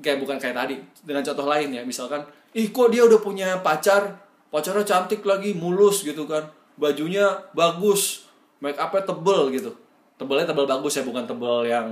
kayak 0.03 0.19
bukan 0.19 0.43
kayak 0.43 0.59
tadi 0.59 0.75
dengan 1.07 1.23
contoh 1.23 1.47
lain 1.47 1.71
ya 1.71 1.87
misalkan 1.87 2.27
ih 2.55 2.71
kok 2.71 2.91
dia 2.91 3.03
udah 3.07 3.21
punya 3.21 3.49
pacar? 3.63 4.23
Pacarnya 4.51 4.87
cantik 4.87 5.27
lagi 5.27 5.51
mulus 5.51 6.07
gitu 6.07 6.31
kan. 6.31 6.47
Bajunya 6.79 7.27
bagus 7.55 8.27
make 8.63 8.79
upnya 8.79 9.03
tebel 9.03 9.51
gitu. 9.51 9.75
Tebelnya 10.15 10.47
tebel 10.47 10.67
bagus 10.71 10.95
ya 10.95 11.03
bukan 11.03 11.27
tebel 11.27 11.67
yang 11.67 11.89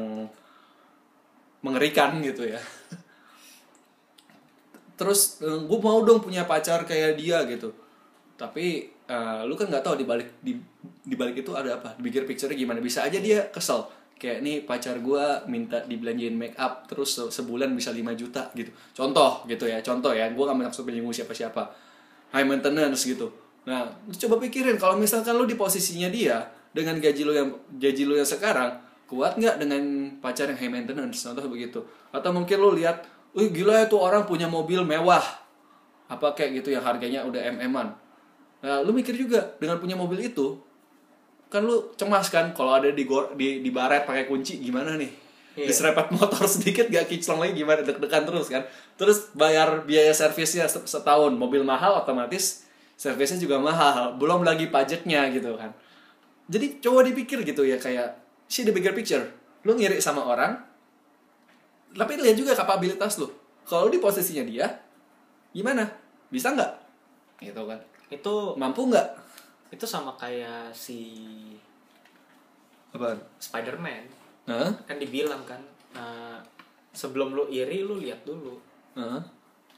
mengerikan 1.66 2.22
gitu 2.22 2.46
ya. 2.46 2.62
Terus 4.98 5.42
gue 5.42 5.78
mau 5.82 5.98
dong 6.06 6.22
punya 6.22 6.46
pacar 6.46 6.86
kayak 6.86 7.18
dia 7.18 7.42
gitu. 7.50 7.74
Tapi 8.38 8.94
eh, 9.10 9.40
lu 9.42 9.58
kan 9.58 9.66
nggak 9.66 9.82
tahu 9.82 9.98
di 9.98 10.06
balik 10.06 10.38
di 10.38 10.54
balik 11.18 11.42
itu 11.42 11.50
ada 11.58 11.82
apa. 11.82 11.98
Di 11.98 12.06
bigger 12.06 12.22
picture 12.22 12.54
gimana. 12.54 12.78
Bisa 12.78 13.02
aja 13.02 13.18
dia 13.18 13.50
kesel 13.50 13.90
kayak 14.22 14.38
nih 14.46 14.62
pacar 14.62 15.02
gua 15.02 15.42
minta 15.50 15.82
dibelanjain 15.82 16.30
make 16.30 16.54
up 16.54 16.86
terus 16.86 17.18
se- 17.18 17.30
sebulan 17.34 17.74
bisa 17.74 17.90
5 17.90 18.14
juta 18.14 18.54
gitu. 18.54 18.70
Contoh 18.94 19.42
gitu 19.50 19.66
ya 19.66 19.82
contoh 19.82 20.14
ya. 20.14 20.30
Gua 20.30 20.54
gak 20.54 20.70
maksud 20.70 20.86
menyinggung 20.86 21.10
siapa 21.10 21.34
siapa 21.34 21.74
high 22.30 22.46
maintenance 22.46 23.02
gitu. 23.02 23.34
Nah 23.66 23.90
coba 23.98 24.38
pikirin 24.38 24.78
kalau 24.78 24.94
misalkan 24.94 25.34
lu 25.34 25.42
di 25.42 25.58
posisinya 25.58 26.06
dia 26.06 26.46
dengan 26.70 27.02
gaji 27.02 27.22
lu 27.26 27.34
yang 27.34 27.50
gaji 27.82 28.02
lu 28.06 28.14
yang 28.14 28.28
sekarang 28.28 28.78
kuat 29.10 29.36
nggak 29.36 29.58
dengan 29.58 29.82
pacar 30.22 30.46
yang 30.54 30.58
high 30.62 30.70
maintenance? 30.70 31.26
Contoh 31.26 31.50
begitu. 31.50 31.82
Atau 32.14 32.30
mungkin 32.30 32.62
lu 32.62 32.78
lihat 32.78 33.02
wih 33.34 33.50
gila 33.50 33.82
ya 33.82 33.86
tuh 33.90 33.98
orang 33.98 34.22
punya 34.22 34.46
mobil 34.46 34.86
mewah. 34.86 35.42
Apa 36.06 36.38
kayak 36.38 36.62
gitu 36.62 36.70
yang 36.70 36.86
harganya 36.86 37.26
udah 37.26 37.42
mm-an 37.58 37.98
nah 38.62 38.78
lu 38.78 38.94
mikir 38.94 39.18
juga 39.18 39.58
dengan 39.58 39.82
punya 39.82 39.98
mobil 39.98 40.22
itu 40.22 40.54
kan 41.52 41.68
lu 41.68 41.92
cemas 42.00 42.32
kan 42.32 42.56
kalau 42.56 42.80
ada 42.80 42.88
di 42.88 43.04
gor- 43.04 43.36
di 43.36 43.60
di 43.60 43.68
baret 43.68 44.08
pakai 44.08 44.24
kunci 44.24 44.56
gimana 44.56 44.96
nih? 44.96 45.20
Iya. 45.52 45.68
diserempet 45.68 46.08
motor 46.16 46.48
sedikit 46.56 46.88
gak 46.88 47.12
kinclong 47.12 47.44
lagi 47.44 47.52
gimana? 47.60 47.84
Deg-degan 47.84 48.24
terus 48.24 48.48
kan? 48.48 48.64
Terus 48.96 49.28
bayar 49.36 49.84
biaya 49.84 50.16
servisnya 50.16 50.64
set- 50.64 50.88
setahun 50.88 51.36
mobil 51.36 51.60
mahal 51.60 52.00
otomatis 52.00 52.64
servisnya 52.96 53.36
juga 53.36 53.60
mahal 53.60 54.16
belum 54.16 54.48
lagi 54.48 54.72
pajaknya 54.72 55.28
gitu 55.28 55.52
kan? 55.60 55.76
Jadi 56.48 56.80
coba 56.80 57.04
dipikir 57.04 57.44
gitu 57.44 57.68
ya 57.68 57.76
kayak 57.76 58.16
see 58.48 58.64
the 58.64 58.72
bigger 58.72 58.96
picture 58.96 59.28
lu 59.62 59.76
ngirik 59.76 60.00
sama 60.00 60.24
orang 60.24 60.56
tapi 61.92 62.16
lihat 62.16 62.36
juga 62.40 62.56
kapabilitas 62.56 63.20
lu. 63.20 63.28
Kalau 63.68 63.92
di 63.92 64.00
posisinya 64.00 64.48
dia 64.48 64.66
gimana? 65.52 65.84
Bisa 66.32 66.56
nggak? 66.56 66.72
Gitu 67.44 67.60
kan. 67.68 67.76
Itu 68.08 68.56
mampu 68.56 68.88
nggak 68.88 69.21
itu 69.72 69.88
sama 69.88 70.12
kayak 70.20 70.68
si 70.76 71.00
apaan 72.92 73.16
Spider-Man 73.40 74.04
Hah? 74.46 74.70
kan 74.84 74.96
dibilang 75.00 75.42
kan 75.48 75.58
eh, 75.96 76.38
sebelum 76.92 77.32
lu 77.32 77.48
iri 77.48 77.80
lu 77.80 77.96
lihat 77.96 78.20
dulu 78.28 78.60
Hah? 78.94 79.20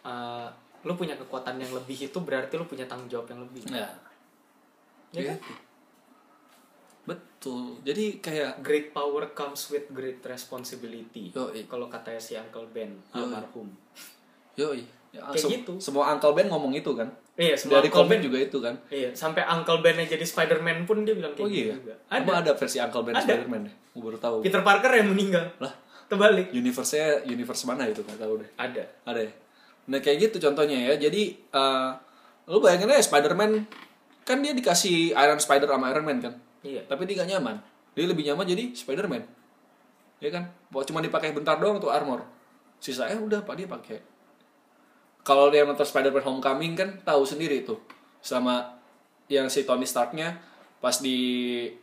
Eh, 0.05 0.49
lu 0.85 0.93
punya 0.99 1.17
kekuatan 1.17 1.57
yang 1.57 1.73
lebih 1.73 2.11
itu 2.11 2.19
berarti 2.21 2.59
lu 2.61 2.67
punya 2.69 2.85
tanggung 2.85 3.09
jawab 3.09 3.31
yang 3.31 3.41
lebih 3.47 3.63
Ya. 3.71 3.89
Ya 5.15 5.31
kan? 5.31 5.39
Gitu. 5.39 5.55
Betul. 7.05 7.77
Jadi 7.85 8.19
kayak 8.19 8.65
great 8.65 8.91
power 8.91 9.31
comes 9.37 9.69
with 9.71 9.87
great 9.93 10.19
responsibility 10.25 11.31
kalau 11.71 11.87
katanya 11.87 12.19
si 12.19 12.35
Uncle 12.35 12.67
Ben 12.73 12.91
Yoi. 13.13 13.21
almarhum 13.21 13.69
yoi. 14.59 14.83
Ya, 15.15 15.23
Kayak 15.31 15.63
gitu. 15.63 15.79
Semua 15.79 16.11
Uncle 16.11 16.35
Ben 16.35 16.51
ngomong 16.51 16.75
itu 16.75 16.91
kan. 16.99 17.07
Iya 17.35 17.55
semua 17.55 17.79
Dari 17.79 17.89
Uncle 17.89 18.07
Ben 18.07 18.21
juga 18.21 18.39
itu 18.39 18.59
kan. 18.59 18.75
iya 18.89 19.11
sampai 19.11 19.43
Uncle 19.45 19.79
Ben 19.81 19.99
jadi 19.99 20.23
Spider-Man 20.23 20.85
pun 20.85 21.03
dia 21.03 21.13
bilang 21.13 21.33
kayak 21.33 21.43
Oh 21.43 21.49
gitu 21.49 21.67
iya. 21.67 21.75
juga 21.75 21.95
Ada. 22.07 22.23
ada 22.23 22.33
ada 22.41 22.53
versi 22.55 22.79
Uncle 22.79 23.03
Ben 23.03 23.15
Ada. 23.15 23.23
Spider-Man 23.25 23.61
deh. 23.65 23.75
Gue 23.91 24.03
baru 24.05 24.19
tahu. 24.19 24.37
Peter 24.41 24.61
Parker 24.61 24.93
yang 24.93 25.09
meninggal 25.09 25.45
Lah, 25.59 25.73
terbalik 26.07 26.51
universe-nya 26.51 27.23
universe 27.25 27.63
mana 27.65 27.85
itu 27.85 28.01
nggak 28.01 28.17
tahu 28.17 28.39
deh. 28.39 28.49
ada 28.57 28.83
Ada 29.05 29.21
ya? 29.23 29.33
Nah 29.85 29.99
kayak 29.99 30.17
gitu 30.23 30.37
contohnya 30.41 30.79
ya. 30.81 30.95
Jadi 30.97 31.23
eh 31.35 31.89
lu 32.45 32.61
bayangin 32.61 32.89
aja 32.89 33.03
Spider-Man 33.03 33.67
kan 34.23 34.41
dia 34.41 34.53
dikasih 34.53 35.13
Iron 35.13 35.37
Spider 35.37 35.67
sama 35.67 35.91
Iron 35.91 36.03
Man 36.03 36.19
kan. 36.19 36.35
iya 36.61 36.81
Tapi 36.85 37.05
dia 37.05 37.19
gak 37.19 37.29
nyaman. 37.31 37.57
Dia 37.93 38.05
lebih 38.05 38.25
nyaman 38.25 38.45
jadi 38.45 38.73
Spider-Man. 38.73 39.23
Ya 40.19 40.31
kan? 40.31 40.49
Bahwa 40.69 40.83
cuma 40.83 41.01
dipakai 41.01 41.31
bentar 41.31 41.57
doang 41.57 41.77
tuh 41.77 41.89
armor. 41.89 42.25
Sisanya 42.79 43.17
udah 43.17 43.41
Pak 43.43 43.55
dia 43.55 43.67
pakai. 43.67 43.99
Kalau 45.25 45.49
dia 45.49 45.65
nonton 45.65 45.89
Spider-Man 45.89 46.23
Homecoming 46.23 46.73
kan 46.77 46.89
tahu 47.03 47.25
sendiri 47.25 47.65
tuh. 47.65 47.81
Sama 48.21 48.77
yang 49.33 49.49
si 49.49 49.65
Tony 49.65 49.89
Starknya 49.89 50.37
pas 50.85 51.01
di 51.01 51.17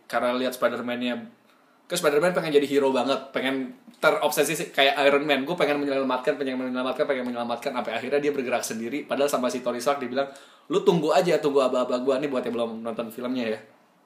karena 0.06 0.38
lihat 0.38 0.54
Spider-Man-nya 0.54 1.42
ke 1.89 2.00
Spider-Man 2.00 2.32
pengen 2.32 2.56
jadi 2.56 2.64
hero 2.70 2.94
banget, 2.96 3.36
pengen 3.36 3.76
terobsesi 4.00 4.56
sih, 4.56 4.68
kayak 4.72 4.96
Iron 5.04 5.28
Man. 5.28 5.44
Gue 5.44 5.60
pengen 5.60 5.82
menyelamatkan, 5.84 6.39
pengen 6.39 6.56
menyelamatkan, 6.56 7.04
pengen 7.04 7.28
menyelamatkan 7.28 7.76
sampai 7.76 7.92
akhirnya 7.98 8.24
dia 8.24 8.32
bergerak 8.32 8.64
sendiri. 8.64 9.04
Padahal 9.04 9.28
sama 9.28 9.52
si 9.52 9.60
Tony 9.60 9.84
Stark 9.84 10.00
dibilang, 10.00 10.32
"Lu 10.72 10.88
tunggu 10.88 11.12
aja, 11.12 11.36
tunggu 11.44 11.60
aba-aba 11.60 12.00
gua 12.00 12.16
nih 12.22 12.32
buat 12.32 12.48
yang 12.48 12.56
belum 12.56 12.72
nonton 12.86 13.12
filmnya 13.12 13.58
ya." 13.58 13.60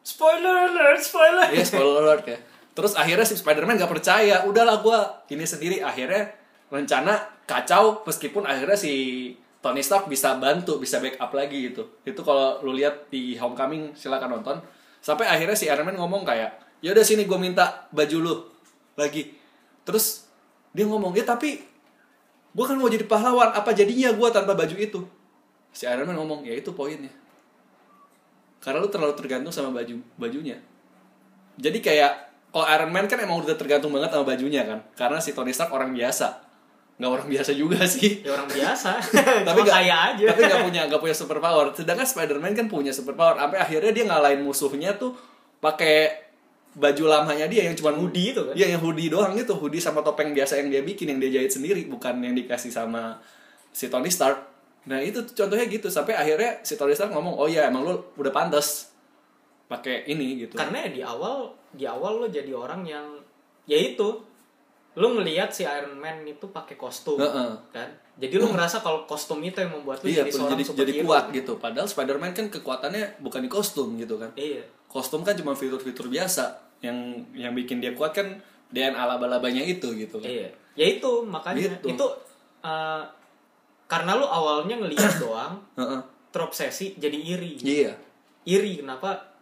spoiler 0.05 0.69
alert 0.69 1.01
spoiler 1.01 1.49
Iya 1.49 1.65
spoiler 1.65 1.97
alert 2.05 2.25
ya. 2.29 2.37
Terus 2.77 2.93
akhirnya 2.93 3.25
si 3.25 3.35
Spider-Man 3.39 3.81
gak 3.81 3.89
percaya. 3.89 4.45
Udahlah 4.45 4.83
gua 4.83 5.25
ini 5.31 5.47
sendiri. 5.47 5.81
Akhirnya 5.81 6.29
rencana 6.75 7.15
kacau 7.47 8.03
meskipun 8.03 8.43
akhirnya 8.43 8.75
si 8.75 8.93
Tony 9.63 9.81
Stark 9.81 10.11
bisa 10.11 10.37
bantu, 10.37 10.77
bisa 10.77 10.99
backup 10.99 11.31
lagi 11.33 11.71
gitu. 11.71 12.03
Itu 12.05 12.21
kalau 12.21 12.61
lu 12.61 12.75
lihat 12.75 13.09
di 13.09 13.33
Homecoming 13.39 13.95
silakan 13.97 14.39
nonton. 14.39 14.61
Sampai 15.01 15.25
akhirnya 15.25 15.57
si 15.57 15.65
Iron 15.65 15.87
Man 15.87 15.97
ngomong 15.97 16.27
kayak, 16.27 16.81
"Ya 16.83 16.93
udah 16.93 17.01
sini 17.01 17.25
gua 17.25 17.41
minta 17.41 17.89
baju 17.89 18.17
lu 18.21 18.35
lagi." 18.99 19.33
Terus 19.87 20.29
dia 20.75 20.85
ngomong, 20.85 21.17
"Ya 21.17 21.25
tapi 21.25 21.63
gua 22.53 22.69
kan 22.69 22.77
mau 22.77 22.91
jadi 22.91 23.07
pahlawan, 23.09 23.55
apa 23.57 23.73
jadinya 23.73 24.13
gua 24.13 24.29
tanpa 24.29 24.53
baju 24.53 24.75
itu?" 24.77 25.01
Si 25.73 25.89
Iron 25.89 26.05
Man 26.05 26.17
ngomong, 26.21 26.45
"Ya 26.45 26.53
itu 26.53 26.69
poinnya." 26.75 27.13
Karena 28.61 28.81
lu 28.81 28.89
terlalu 28.89 29.13
tergantung 29.17 29.53
sama 29.53 29.73
baju 29.73 29.97
bajunya 30.17 30.57
jadi 31.59 31.79
kayak 31.79 32.13
kalau 32.51 32.67
Iron 32.71 32.91
Man 32.91 33.07
kan 33.07 33.19
emang 33.19 33.43
udah 33.43 33.55
tergantung 33.55 33.91
banget 33.91 34.15
sama 34.15 34.23
bajunya 34.27 34.63
kan 34.63 34.79
karena 34.95 35.19
si 35.19 35.31
Tony 35.35 35.51
Stark 35.55 35.71
orang 35.71 35.95
biasa 35.95 36.44
nggak 36.95 37.11
orang 37.11 37.27
biasa 37.27 37.51
juga 37.51 37.83
sih. 37.83 38.23
Ya 38.23 38.31
orang 38.31 38.47
biasa. 38.47 38.91
Tapi 39.47 39.59
nggak 39.67 39.75
kaya 39.75 39.95
aja. 40.15 40.25
tapi 40.31 40.41
nggak 40.47 40.63
punya 40.63 40.81
nggak 40.87 41.01
punya 41.03 41.15
super 41.15 41.43
power 41.43 41.75
sedangkan 41.75 42.07
Spider-Man 42.07 42.55
kan 42.55 42.65
punya 42.71 42.95
super 42.95 43.19
power 43.19 43.35
sampai 43.35 43.59
akhirnya 43.59 43.91
dia 43.91 44.05
ngalahin 44.07 44.41
musuhnya 44.47 44.95
tuh 44.95 45.11
pakai 45.59 46.25
baju 46.75 47.03
lamanya 47.07 47.47
dia 47.47 47.67
yang 47.67 47.75
cuma 47.75 47.95
Hoodie 47.95 48.35
itu 48.35 48.41
kan? 48.47 48.55
Iya 48.55 48.75
yang 48.75 48.81
hoodie 48.83 49.07
doang 49.07 49.35
itu. 49.35 49.55
Hoodie 49.55 49.79
sama 49.79 50.03
topeng 50.03 50.35
biasa 50.35 50.59
yang 50.59 50.67
dia 50.71 50.83
bikin 50.83 51.11
yang 51.11 51.19
dia 51.23 51.39
jahit 51.39 51.51
sendiri 51.51 51.87
bukan 51.87 52.19
yang 52.19 52.35
dikasih 52.35 52.71
sama 52.71 53.19
si 53.71 53.87
Tony 53.87 54.11
Stark. 54.11 54.39
Nah 54.87 54.99
itu 54.99 55.23
contohnya 55.35 55.67
gitu. 55.71 55.87
Sampai 55.87 56.15
akhirnya 56.19 56.63
si 56.67 56.75
Tony 56.75 56.91
Stark 56.91 57.15
ngomong 57.15 57.35
oh 57.35 57.47
ya 57.47 57.71
emang 57.71 57.87
lu 57.87 57.95
udah 58.19 58.31
pantas 58.31 58.91
pakai 59.71 60.07
ini 60.11 60.47
gitu. 60.47 60.59
Karena 60.59 60.83
ya 60.87 60.89
di 60.91 61.01
awal 61.03 61.51
di 61.71 61.83
awal 61.87 62.23
lo 62.23 62.27
jadi 62.27 62.51
orang 62.51 62.83
yang 62.83 63.07
ya 63.67 63.79
itu 63.79 64.34
lo 64.95 65.07
ngelihat 65.11 65.51
si 65.51 65.67
Iron 65.67 65.99
Man 65.99 66.23
itu 66.23 66.47
pakai 66.47 66.79
kostum 66.79 67.19
Heeh. 67.19 67.51
kan? 67.69 67.89
Jadi 68.15 68.39
lo 68.39 68.47
ngerasa 68.47 68.79
kalau 68.79 69.03
kostum 69.03 69.43
itu 69.43 69.59
yang 69.59 69.75
membuat 69.75 69.99
lo 69.99 70.07
iya 70.07 70.23
jadi 70.23 70.31
jadi 70.31 70.31
seorang 70.31 70.51
jadi, 70.55 70.63
superhero 70.63 71.03
kuat 71.03 71.25
gitu. 71.35 71.53
padahal 71.59 71.87
Spider-Man 71.87 72.31
kan 72.31 72.47
kekuatannya 72.47 73.19
bukan 73.19 73.43
di 73.43 73.49
kostum 73.51 73.99
gitu 73.99 74.15
kan. 74.15 74.31
Iya. 74.39 74.63
Kostum 74.87 75.27
kan 75.27 75.35
cuma 75.35 75.51
fitur-fitur 75.51 76.07
biasa. 76.07 76.55
Yang 76.79 77.27
yang 77.35 77.51
bikin 77.51 77.83
dia 77.83 77.91
kuat 77.91 78.15
kan 78.15 78.39
DNA 78.71 78.95
laba-labanya 78.95 79.61
itu 79.61 79.91
gitu 79.91 80.23
kan. 80.23 80.31
Iya. 80.31 80.47
Ya 80.79 80.85
itu 80.87 81.11
makanya. 81.27 81.75
Gitu. 81.75 81.91
itu 81.91 82.05
eh, 82.63 83.03
karena 83.85 84.11
lo 84.15 84.31
awalnya 84.31 84.79
ngelihat 84.79 85.19
doang 85.23 85.59
Heeh. 85.75 85.99
terobsesi 86.31 86.95
jadi 86.95 87.19
iri. 87.19 87.59
Iya. 87.59 87.99
Iri 88.47 88.79
kenapa 88.79 89.35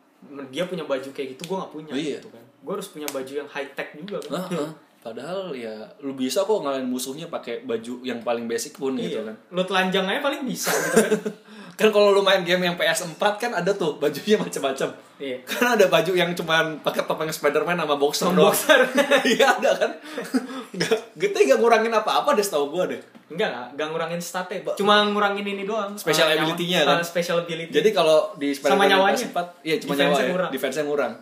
dia 0.50 0.66
punya 0.66 0.88
baju 0.88 1.10
kayak 1.14 1.38
gitu 1.38 1.46
gue 1.46 1.58
nggak 1.62 1.74
punya 1.78 1.92
Iya. 1.94 2.18
gitu 2.18 2.34
kan. 2.34 2.42
Gue 2.66 2.74
harus 2.74 2.90
punya 2.90 3.06
baju 3.14 3.34
yang 3.38 3.50
high 3.54 3.70
tech 3.78 3.94
juga 3.94 4.18
kan. 4.26 4.50
Heeh. 4.50 4.72
padahal 5.04 5.52
ya 5.52 5.76
lu 6.00 6.16
bisa 6.16 6.42
kok 6.42 6.64
ngalahin 6.64 6.88
musuhnya 6.88 7.28
pakai 7.28 7.62
baju 7.62 8.00
yang 8.02 8.24
paling 8.24 8.48
basic 8.48 8.74
pun 8.74 8.96
gitu 8.96 9.20
iya 9.20 9.28
kan 9.28 9.36
lo 9.52 9.62
telanjang 9.62 10.08
aja 10.08 10.24
paling 10.24 10.42
bisa 10.42 10.72
gitu 10.72 10.96
kan 10.96 11.12
kan 11.80 11.90
kalau 11.90 12.14
lu 12.14 12.22
main 12.22 12.40
game 12.42 12.64
yang 12.64 12.78
PS4 12.78 13.20
kan 13.36 13.52
ada 13.52 13.74
tuh 13.74 13.98
bajunya 13.98 14.40
macam-macam 14.40 14.96
iya 15.20 15.38
kan 15.44 15.76
ada 15.76 15.92
baju 15.92 16.12
yang 16.14 16.32
cuman 16.32 16.80
pakai 16.80 17.04
topeng 17.04 17.28
Spider-Man 17.28 17.76
sama 17.76 17.96
boxer 17.98 18.30
doang. 18.30 18.48
boxer. 18.48 18.80
iya 19.34 19.52
ada 19.52 19.72
kan 19.76 19.92
Gak, 20.80 20.90
gitu 21.14 21.36
nggak 21.36 21.60
ngurangin 21.60 21.92
apa-apa 21.92 22.34
deh 22.34 22.42
setahu 22.42 22.72
gua 22.72 22.88
deh 22.88 23.02
Enggak 23.34 23.50
lah, 23.50 23.66
gak 23.74 23.90
ngurangin 23.90 24.22
statnya. 24.22 24.62
Cuma 24.78 25.10
ngurangin 25.10 25.42
ini 25.42 25.66
doang. 25.66 25.98
Special 25.98 26.30
nyawa- 26.30 26.46
ability-nya 26.46 26.86
kan? 26.86 27.02
eh, 27.02 27.08
special 27.08 27.42
ability. 27.42 27.72
Jadi 27.74 27.90
kalau 27.90 28.30
di 28.38 28.54
Sama 28.54 28.78
Spider-Man 28.78 28.88
nyawanya. 28.94 29.18
PS4, 29.18 29.38
iya 29.66 29.76
cuma 29.82 29.92
Defense-nya 29.92 30.26
nyawa 30.30 30.38
ya, 30.38 30.50
defense-nya 30.54 30.86
ngurang. 30.86 31.14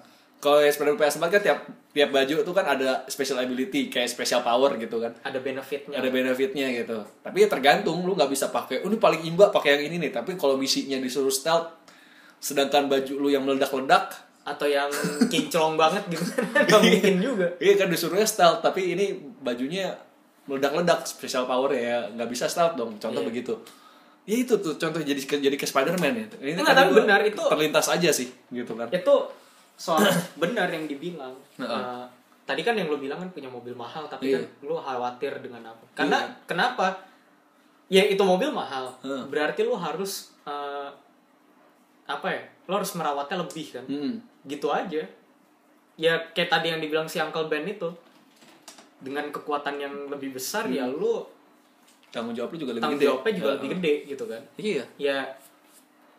Kalau 0.41 0.57
Spider-Man 0.59 0.97
PS4 0.97 1.23
kan 1.29 1.39
tiap 1.39 1.59
tiap 1.91 2.09
baju 2.09 2.35
itu 2.39 2.51
kan 2.51 2.65
ada 2.65 3.05
special 3.05 3.37
ability 3.37 3.87
kayak 3.87 4.09
special 4.09 4.41
power 4.41 4.73
gitu 4.75 4.97
kan. 4.97 5.13
ada 5.21 5.37
benefitnya. 5.37 5.93
Ada 5.93 6.09
benefitnya 6.09 6.65
gitu. 6.73 6.97
Tapi 7.21 7.37
ya 7.37 7.47
tergantung 7.47 8.01
lu 8.01 8.11
nggak 8.11 8.25
bisa 8.27 8.49
pakai, 8.49 8.81
oh 8.81 8.89
ini 8.89 8.97
paling 8.97 9.21
imba 9.23 9.47
pakai 9.47 9.77
yang 9.77 9.83
ini 9.85 10.01
nih. 10.01 10.11
Tapi 10.11 10.33
kalau 10.33 10.57
misinya 10.57 10.97
disuruh 10.97 11.29
stealth, 11.29 11.69
sedangkan 12.37 12.89
baju 12.89 13.13
lu 13.17 13.29
yang 13.29 13.41
meledak-ledak, 13.41 14.17
Atau 14.41 14.65
yang 14.65 14.89
kinclong 15.29 15.77
banget 15.77 16.01
gitu. 16.09 16.25
Gak 16.65 16.81
mungkin 16.81 17.15
juga. 17.21 17.45
iya 17.61 17.77
kan 17.77 17.93
disuruhnya 17.93 18.25
stealth. 18.25 18.65
Tapi 18.65 18.97
ini 18.97 19.13
bajunya 19.37 19.93
meledak-ledak 20.43 21.05
special 21.05 21.45
power 21.45 21.69
ya 21.69 22.09
nggak 22.09 22.25
bisa 22.25 22.49
stealth 22.49 22.73
dong. 22.73 22.97
Contoh 22.97 23.21
Iya. 23.21 23.29
begitu. 23.29 23.53
Ya 24.25 24.35
itu 24.37 24.57
tuh 24.57 24.73
contoh 24.75 24.97
jadi 24.97 25.21
ke, 25.21 25.37
jadi 25.37 25.53
ke 25.53 25.69
Spider-Man 25.69 26.13
ya. 26.15 26.25
Ini 26.41 26.57
Enggak, 26.57 26.73
tadi 26.73 26.81
tapi 26.83 26.91
benar, 26.97 27.19
itu- 27.21 27.45
terlintas 27.47 27.85
aja 27.87 28.09
sih 28.09 28.33
gitu 28.49 28.73
kan. 28.73 28.89
Itu 28.89 29.29
soal 29.81 30.05
benar 30.41 30.69
yang 30.69 30.85
dibilang. 30.85 31.33
Eh, 31.57 32.03
tadi 32.43 32.61
kan 32.61 32.73
yang 32.73 32.85
lo 32.85 32.97
bilang 32.97 33.17
kan 33.17 33.29
punya 33.29 33.49
mobil 33.49 33.73
mahal, 33.73 34.05
tapi 34.05 34.29
Iya. 34.29 34.37
kan 34.37 34.43
lo 34.61 34.77
khawatir 34.77 35.33
dengan 35.39 35.65
apa? 35.65 35.81
Karena 35.93 36.17
Iya. 36.19 36.29
kenapa? 36.45 36.87
Ya 37.87 38.05
itu 38.05 38.21
mobil 38.21 38.53
mahal. 38.53 38.93
Heeh. 39.01 39.25
Berarti 39.25 39.61
lo 39.63 39.73
harus 39.73 40.29
eh, 40.41 40.89
apa 42.05 42.27
ya? 42.27 42.41
Lo 42.65 42.77
harus 42.77 42.93
merawatnya 42.93 43.37
lebih 43.37 43.67
kan? 43.71 43.85
Mm-mm. 43.85 44.13
Gitu 44.45 44.69
aja. 44.69 45.01
ya 45.95 46.17
kayak 46.33 46.49
tadi 46.49 46.67
yang 46.67 46.81
dibilang 46.81 47.05
si 47.05 47.19
Uncle 47.19 47.45
Ben 47.45 47.61
itu 47.63 47.85
dengan 48.97 49.27
kekuatan 49.29 49.77
yang 49.77 49.93
lebih 50.07 50.33
besar 50.33 50.65
ya 50.65 50.87
lu 50.87 51.21
tanggung 52.09 52.33
jawab 52.33 52.49
lu 52.49 52.57
juga 52.57 52.73
lebih 52.73 52.81
tanggung 52.81 52.97
gede 52.97 53.07
jawabnya 53.07 53.33
juga 53.33 53.45
Ya. 53.45 53.53
lebih 53.53 53.69
gede 53.71 53.93
gitu 54.07 54.23
kan 54.25 54.41
iya 54.57 54.83
ya 54.97 55.17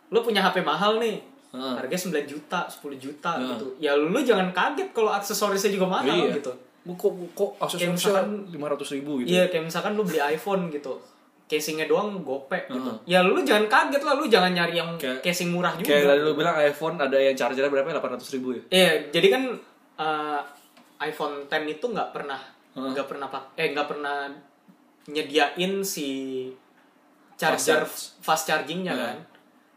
lu 0.07 0.19
punya 0.19 0.39
HP 0.41 0.61
mahal 0.61 0.97
nih 0.97 1.19
Heeh. 1.53 1.73
harganya 1.77 2.01
9 2.01 2.25
juta 2.25 2.59
10 2.65 2.97
juta 2.97 3.31
Heeh. 3.37 3.49
gitu. 3.53 3.67
Ya 3.77 3.93
lu 3.93 4.17
jangan 4.19 4.49
kaget 4.49 4.89
kalau 4.89 5.13
aksesorisnya 5.13 5.69
juga 5.69 5.85
mahal 5.87 6.09
iya. 6.09 6.33
gitu. 6.33 6.49
Kok 6.83 7.13
kok 7.31 7.51
aksesorisnya 7.61 7.93
misalkan- 7.93 8.49
lima 8.49 8.65
ratus 8.67 8.89
ribu 8.91 9.21
gitu. 9.21 9.29
Iya 9.31 9.47
kayak 9.47 9.69
misalkan 9.69 9.93
lu 9.93 10.01
beli 10.01 10.17
iPhone 10.19 10.67
gitu. 10.67 10.97
Casingnya 11.45 11.85
doang 11.85 12.25
gope 12.25 12.57
gitu. 12.65 12.89
Ya 13.05 13.21
lu 13.21 13.37
jangan 13.39 13.69
kaget 13.69 14.01
lah 14.01 14.17
lu 14.17 14.25
jangan 14.25 14.49
nyari 14.49 14.73
yang 14.75 14.97
Kayak- 14.97 15.21
casing 15.21 15.53
murah 15.53 15.77
juga. 15.77 15.93
kayak 15.93 16.17
lu 16.19 16.33
bilang 16.33 16.57
iPhone 16.57 16.97
ada 16.97 17.13
yang 17.15 17.37
chargernya 17.37 17.69
berapa 17.69 17.85
delapan 17.87 18.17
ratus 18.17 18.33
ribu 18.33 18.57
ya? 18.57 18.61
Iya, 18.73 18.91
jadi 19.13 19.27
kan 19.29 19.43
eh, 19.93 20.39
iPhone 21.05 21.45
10 21.45 21.69
itu 21.69 21.85
nggak 21.85 22.09
pernah 22.09 22.41
nggak 22.73 23.05
pernah 23.05 23.29
pak 23.29 23.53
eh 23.53 23.69
nggak 23.69 23.85
pernah 23.85 24.25
nyediain 25.05 25.85
si 25.85 26.07
charger 27.35 27.83
Fast 27.83 28.17
fast, 28.17 28.43
chargingnya 28.47 28.93
Heeh. 28.93 29.05
kan. 29.05 29.17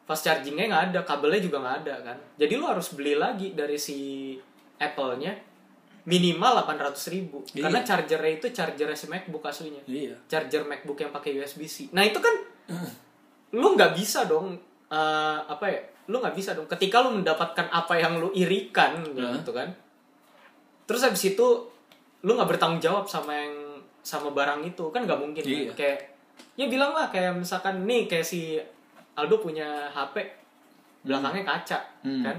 Fast 0.07 0.23
chargingnya 0.23 0.67
nggak 0.67 0.85
ada, 0.91 1.01
kabelnya 1.03 1.41
juga 1.41 1.59
nggak 1.59 1.77
ada 1.83 1.95
kan. 2.03 2.19
Jadi 2.37 2.53
lu 2.55 2.65
harus 2.65 2.89
beli 2.91 3.15
lagi 3.15 3.53
dari 3.53 3.75
si 3.75 4.33
Apple-nya 4.77 5.35
minimal 6.07 6.63
800.000 6.63 7.11
ribu 7.11 7.43
Iya. 7.51 7.67
karena 7.67 7.81
chargernya 7.83 8.33
itu 8.33 8.47
charger 8.51 8.87
si 8.95 9.11
MacBook 9.11 9.43
aslinya. 9.43 9.83
iya 9.85 10.15
Charger 10.25 10.63
MacBook 10.63 10.95
yang 10.97 11.11
pakai 11.11 11.35
USB-C. 11.35 11.91
Nah 11.91 12.07
itu 12.07 12.23
kan 12.23 12.31
lu 13.51 13.75
nggak 13.75 13.93
bisa 13.93 14.23
dong 14.25 14.55
eh, 14.87 15.39
apa 15.43 15.67
ya? 15.67 15.83
Lu 16.07 16.23
nggak 16.23 16.33
bisa 16.33 16.55
dong. 16.55 16.71
Ketika 16.71 17.03
lu 17.03 17.11
mendapatkan 17.13 17.67
apa 17.67 17.99
yang 17.99 18.23
lu 18.23 18.31
irikan 18.31 19.03
Nah. 19.11 19.35
gitu 19.35 19.51
kan. 19.51 19.75
Terus 20.87 21.03
habis 21.03 21.27
itu 21.27 21.47
lu 22.23 22.31
nggak 22.33 22.55
bertanggung 22.55 22.79
jawab 22.79 23.11
sama 23.11 23.35
yang 23.35 23.55
sama 24.01 24.31
barang 24.31 24.63
itu 24.63 24.87
kan 24.95 25.03
nggak 25.03 25.19
mungkin. 25.19 25.43
kan? 25.43 25.51
Iya. 25.51 25.73
Kayak 25.75 25.99
ya 26.55 26.71
bilang 26.71 26.95
lah 26.95 27.11
kayak 27.11 27.35
misalkan 27.35 27.83
nih 27.83 28.07
kayak 28.07 28.23
si 28.23 28.55
Aldo 29.17 29.41
punya 29.41 29.89
HP 29.91 30.23
belakangnya 31.07 31.45
kaca 31.47 31.79
Hmm. 32.05 32.23
kan. 32.23 32.37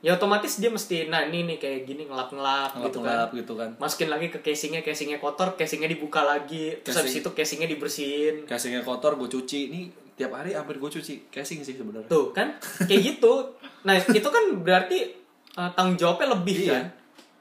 Ya 0.00 0.16
otomatis 0.16 0.56
dia 0.56 0.72
mesti 0.72 1.12
nah 1.12 1.28
ini 1.28 1.44
nih 1.44 1.56
kayak 1.60 1.80
gini 1.84 2.08
ngelap-ngelap 2.08 2.72
gitu 2.88 3.04
kan. 3.04 3.16
Ngelap 3.16 3.30
gitu 3.36 3.52
kan. 3.56 3.70
Masukin 3.76 4.08
lagi 4.08 4.32
ke 4.32 4.40
casingnya 4.40 4.80
casingnya 4.80 5.20
kotor 5.20 5.56
casingnya 5.56 5.92
dibuka 5.92 6.24
lagi. 6.24 6.72
Terus 6.80 6.96
habis 7.04 7.20
itu 7.20 7.28
casingnya 7.32 7.68
dibersihin. 7.68 8.48
Casingnya 8.48 8.80
kotor 8.80 9.20
gue 9.20 9.28
cuci. 9.28 9.60
Ini 9.68 9.80
tiap 10.16 10.36
hari 10.36 10.56
hampir 10.56 10.80
gue 10.80 10.88
cuci. 10.88 11.28
Casing 11.28 11.60
sih 11.64 11.76
sebenarnya. 11.76 12.08
Tuh 12.08 12.32
kan? 12.32 12.56
Kayak 12.88 13.16
gitu. 13.16 13.60
Nah 13.84 13.96
itu 14.00 14.28
kan 14.28 14.44
berarti 14.64 14.98
uh, 15.60 15.70
tanggung 15.76 16.00
jawabnya 16.00 16.32
lebih 16.32 16.56
iya. 16.64 16.72
kan 16.80 16.84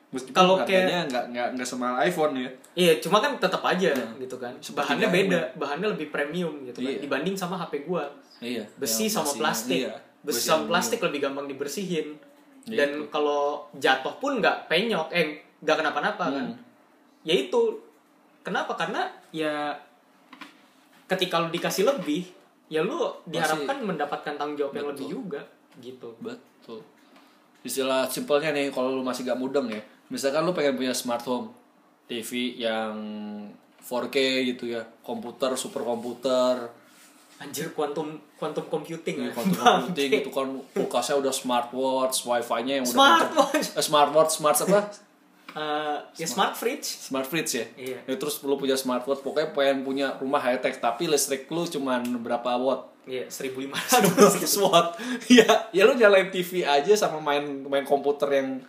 Meskipun 0.10 0.34
Kalau 0.34 0.58
harganya 0.58 1.06
nggak 1.06 1.26
nggak 1.30 1.48
nggak 1.54 1.68
semahal 1.68 2.02
iPhone 2.02 2.34
ya 2.34 2.50
iya 2.74 2.98
cuma 2.98 3.22
kan 3.22 3.38
tetap 3.38 3.62
aja 3.62 3.94
Nah, 3.94 4.18
gitu 4.18 4.36
kan 4.36 4.54
seperti 4.58 4.82
bahannya 4.82 5.08
beda 5.08 5.40
bahannya 5.56 5.88
lebih 5.94 6.10
premium 6.10 6.66
gitu 6.66 6.82
kan 6.82 6.90
Iya. 6.90 7.00
dibanding 7.00 7.36
sama 7.38 7.56
HP 7.56 7.86
gua 7.86 8.10
iya 8.40 8.66
besi 8.76 9.06
Yang 9.06 9.14
sama 9.16 9.32
plastik 9.38 9.86
iya. 9.86 9.94
besi 10.20 10.36
Besi 10.36 10.50
sama 10.50 10.64
plastik 10.66 11.00
lebih 11.00 11.20
gampang 11.22 11.46
dibersihin 11.46 12.18
Gitu. 12.62 12.76
dan 12.76 12.90
kalau 13.08 13.66
jatuh 13.74 14.14
pun 14.18 14.38
nggak 14.38 14.68
penyok 14.68 15.10
eh 15.10 15.26
nggak 15.60 15.78
kenapa-napa 15.78 16.26
kan 16.28 16.46
Hmm. 16.48 16.58
ya 17.22 17.34
itu 17.38 17.62
kenapa 18.42 18.74
karena 18.74 19.06
ya 19.30 19.72
ketika 21.08 21.38
lu 21.38 21.50
dikasih 21.50 21.86
lebih 21.86 22.26
ya 22.68 22.82
lu 22.82 22.98
diharapkan 23.26 23.82
mendapatkan 23.82 24.34
tanggung 24.36 24.54
jawab 24.56 24.74
yang 24.74 24.86
Betul. 24.86 24.94
lebih 24.96 25.08
juga 25.12 25.42
gitu 25.80 26.10
Betul. 26.20 26.82
Istilah 27.60 28.06
simpelnya 28.06 28.50
nih 28.50 28.70
kalau 28.70 28.96
lu 28.96 29.04
masih 29.04 29.24
gak 29.24 29.36
mudeng 29.36 29.68
ya. 29.68 29.82
Misalkan 30.10 30.42
lu 30.46 30.52
pengen 30.58 30.76
punya 30.78 30.94
smart 30.94 31.22
home, 31.26 31.54
TV 32.10 32.58
yang 32.58 32.94
4K 33.80 34.18
gitu 34.54 34.66
ya, 34.74 34.82
komputer, 35.06 35.54
super 35.54 35.86
komputer, 35.86 36.70
anjir 37.40 37.72
quantum 37.72 38.20
quantum 38.36 38.68
computing 38.68 39.24
ya 39.24 39.32
quantum 39.32 39.56
computing 39.64 40.10
gitu 40.20 40.30
kan, 40.34 40.50
kulkasnya 40.76 41.16
udah 41.22 41.32
smartwatch, 41.32 42.28
wifi-nya 42.28 42.84
yang 42.84 42.86
udah 42.86 42.98
Smartwatch. 42.98 43.68
Eh, 43.80 43.84
smartwatch, 43.86 44.32
smart 44.36 44.58
apa? 44.66 44.82
Eh, 45.50 45.98
ya 46.22 46.30
smart 46.30 46.54
fridge 46.54 46.86
Smart 46.86 47.26
fridge 47.26 47.58
ya. 47.58 47.66
Iya. 47.74 47.98
Ya, 48.06 48.16
terus 48.22 48.38
lu 48.46 48.54
punya 48.54 48.78
smartwatch, 48.78 49.26
pokoknya 49.26 49.50
pengen 49.58 49.82
punya 49.82 50.14
rumah 50.22 50.38
high 50.38 50.62
tech 50.62 50.78
tapi 50.78 51.10
listrik 51.10 51.50
lu 51.50 51.66
cuman 51.66 52.06
berapa 52.22 52.54
watt? 52.62 52.86
iya 53.10 53.26
1500 53.26 54.14
200 54.46 54.46
watt. 54.70 54.94
Ya, 55.42 55.50
ya 55.74 55.90
lu 55.90 55.98
nyalain 55.98 56.30
TV 56.30 56.62
aja 56.62 56.94
sama 56.94 57.18
main 57.18 57.66
main 57.66 57.82
komputer 57.82 58.30
yang 58.30 58.62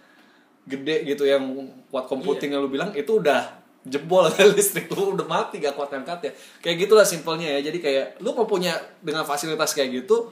gede 0.66 1.04
gitu 1.04 1.24
yang 1.24 1.42
kuat 1.88 2.06
computing 2.06 2.52
yang 2.52 2.60
lu 2.62 2.70
bilang 2.70 2.92
itu 2.92 3.18
udah 3.18 3.60
jebol 3.80 4.28
listrik 4.56 4.92
lu 4.92 5.16
udah 5.16 5.24
mati 5.24 5.56
gak 5.58 5.72
kuat 5.72 5.88
angkat 5.92 6.18
ya. 6.28 6.32
Kayak 6.60 6.76
gitulah 6.86 7.06
simpelnya 7.06 7.48
ya. 7.58 7.72
Jadi 7.72 7.78
kayak 7.80 8.06
lu 8.20 8.36
mau 8.36 8.44
punya 8.44 8.76
dengan 9.00 9.24
fasilitas 9.24 9.72
kayak 9.72 10.04
gitu 10.04 10.28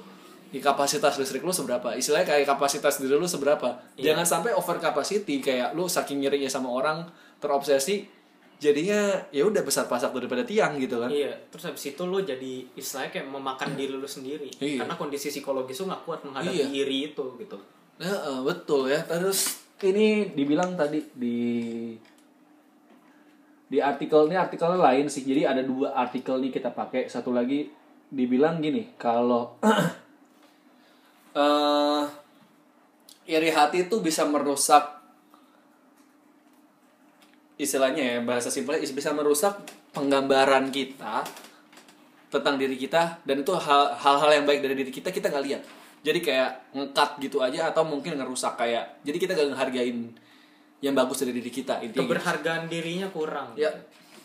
di 0.48 0.60
kapasitas 0.60 1.16
listrik 1.16 1.40
lu 1.40 1.52
seberapa? 1.52 1.96
Istilahnya 1.96 2.28
kayak 2.28 2.44
kapasitas 2.48 3.00
diri 3.00 3.16
lu 3.16 3.24
seberapa? 3.24 3.80
Iya. 3.96 4.12
Jangan 4.12 4.24
sampai 4.28 4.52
over 4.52 4.76
capacity 4.76 5.40
kayak 5.40 5.72
lu 5.72 5.88
saking 5.88 6.20
ngirinya 6.20 6.48
sama 6.48 6.68
orang 6.68 7.08
terobsesi 7.40 8.04
jadinya 8.58 9.22
ya 9.30 9.46
udah 9.46 9.62
besar 9.62 9.86
pasak 9.86 10.10
daripada 10.10 10.42
tiang 10.42 10.74
gitu 10.82 10.98
kan. 10.98 11.06
Iya, 11.06 11.30
terus 11.46 11.70
habis 11.70 11.94
itu 11.94 12.02
lu 12.02 12.18
jadi 12.26 12.66
istilahnya 12.74 13.14
kayak 13.14 13.26
memakan 13.30 13.78
diri 13.78 13.94
lu 13.94 14.08
sendiri. 14.08 14.50
Iya. 14.58 14.82
Karena 14.82 14.98
kondisi 14.98 15.30
psikologis 15.30 15.78
lu 15.78 15.86
gak 15.88 16.02
kuat 16.02 16.20
menghadapi 16.26 16.58
Iya. 16.58 16.66
iri 16.74 17.14
itu 17.14 17.24
gitu. 17.38 17.54
Ya, 18.02 18.14
betul 18.42 18.90
ya. 18.90 18.98
Terus 19.06 19.62
ini 19.86 20.34
dibilang 20.34 20.74
tadi 20.74 20.98
di 21.14 21.38
di 23.68 23.78
artikel 23.78 24.26
ini 24.26 24.36
artikelnya 24.36 24.80
lain 24.80 25.06
sih. 25.06 25.22
Jadi 25.22 25.44
ada 25.44 25.62
dua 25.62 25.94
artikel 25.94 26.40
nih 26.40 26.50
kita 26.50 26.72
pakai. 26.74 27.06
Satu 27.06 27.30
lagi 27.30 27.68
dibilang 28.08 28.58
gini, 28.58 28.96
kalau 28.96 29.60
eh 31.38 32.04
iri 33.28 33.52
hati 33.52 33.84
itu 33.86 34.00
bisa 34.00 34.24
merusak 34.24 34.98
istilahnya 37.60 38.02
ya 38.02 38.18
bahasa 38.24 38.48
simpelnya 38.48 38.80
is- 38.80 38.96
bisa 38.96 39.12
merusak 39.12 39.60
penggambaran 39.92 40.72
kita 40.72 41.26
tentang 42.32 42.56
diri 42.56 42.78
kita 42.80 43.20
dan 43.26 43.44
itu 43.44 43.52
hal- 43.52 43.92
hal-hal 43.98 44.30
yang 44.40 44.46
baik 44.48 44.64
dari 44.64 44.78
diri 44.78 44.92
kita 44.94 45.12
kita 45.12 45.28
nggak 45.28 45.44
lihat 45.44 45.62
jadi 46.02 46.18
kayak 46.22 46.50
ngekat 46.74 47.10
gitu 47.22 47.42
aja 47.42 47.70
atau 47.70 47.82
mungkin 47.82 48.16
ngerusak 48.18 48.54
kayak 48.58 49.02
jadi 49.02 49.16
kita 49.18 49.32
gak 49.34 49.48
ngehargain 49.54 49.98
yang 50.78 50.94
bagus 50.94 51.26
dari 51.26 51.34
diri 51.34 51.50
kita 51.50 51.82
intinya 51.82 52.06
gitu. 52.06 52.06
Keberhargaan 52.06 52.70
dirinya 52.70 53.08
kurang. 53.10 53.58
ya 53.58 53.70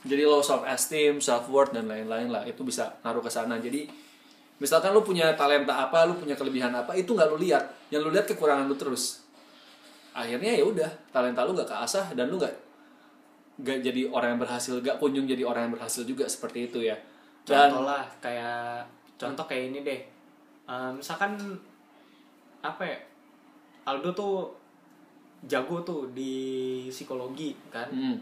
jadi 0.03 0.27
low 0.27 0.43
self 0.43 0.67
esteem 0.67 1.23
self 1.23 1.47
worth 1.47 1.71
dan 1.71 1.87
lain-lain 1.87 2.27
lah 2.29 2.43
itu 2.43 2.61
bisa 2.61 2.99
ngaruh 3.01 3.23
ke 3.23 3.31
sana 3.31 3.57
jadi 3.57 3.87
misalkan 4.59 4.91
lu 4.91 5.01
punya 5.01 5.33
talenta 5.33 5.79
apa 5.79 6.05
lu 6.05 6.19
punya 6.19 6.35
kelebihan 6.35 6.75
apa 6.75 6.93
itu 6.93 7.15
nggak 7.15 7.27
lu 7.31 7.37
lihat 7.39 7.63
yang 7.89 8.03
lu 8.03 8.11
lihat 8.11 8.27
kekurangan 8.27 8.67
lu 8.67 8.75
terus 8.75 9.23
akhirnya 10.13 10.53
ya 10.59 10.63
udah 10.67 10.91
talenta 11.09 11.41
lu 11.47 11.57
nggak 11.57 11.71
keasah 11.71 12.13
dan 12.13 12.29
lu 12.29 12.37
nggak 12.37 12.53
nggak 13.63 13.79
jadi 13.81 14.01
orang 14.11 14.37
yang 14.37 14.41
berhasil 14.43 14.73
nggak 14.77 14.97
kunjung 15.01 15.25
jadi 15.25 15.43
orang 15.47 15.71
yang 15.71 15.73
berhasil 15.79 16.03
juga 16.05 16.27
seperti 16.29 16.69
itu 16.69 16.83
ya 16.83 16.99
dan 17.43 17.71
Contoh 17.71 17.83
lah 17.83 18.03
kayak 18.23 18.87
contoh 19.19 19.45
kayak 19.47 19.63
ini 19.71 19.79
deh. 19.83 19.99
Eh, 20.69 20.91
misalkan 20.95 21.35
apa 22.63 22.83
ya? 22.87 22.97
Aldo 23.83 24.15
tuh 24.15 24.35
jago 25.43 25.83
tuh 25.83 26.07
di 26.15 26.33
psikologi 26.87 27.51
kan. 27.67 27.91
hmm, 27.91 28.17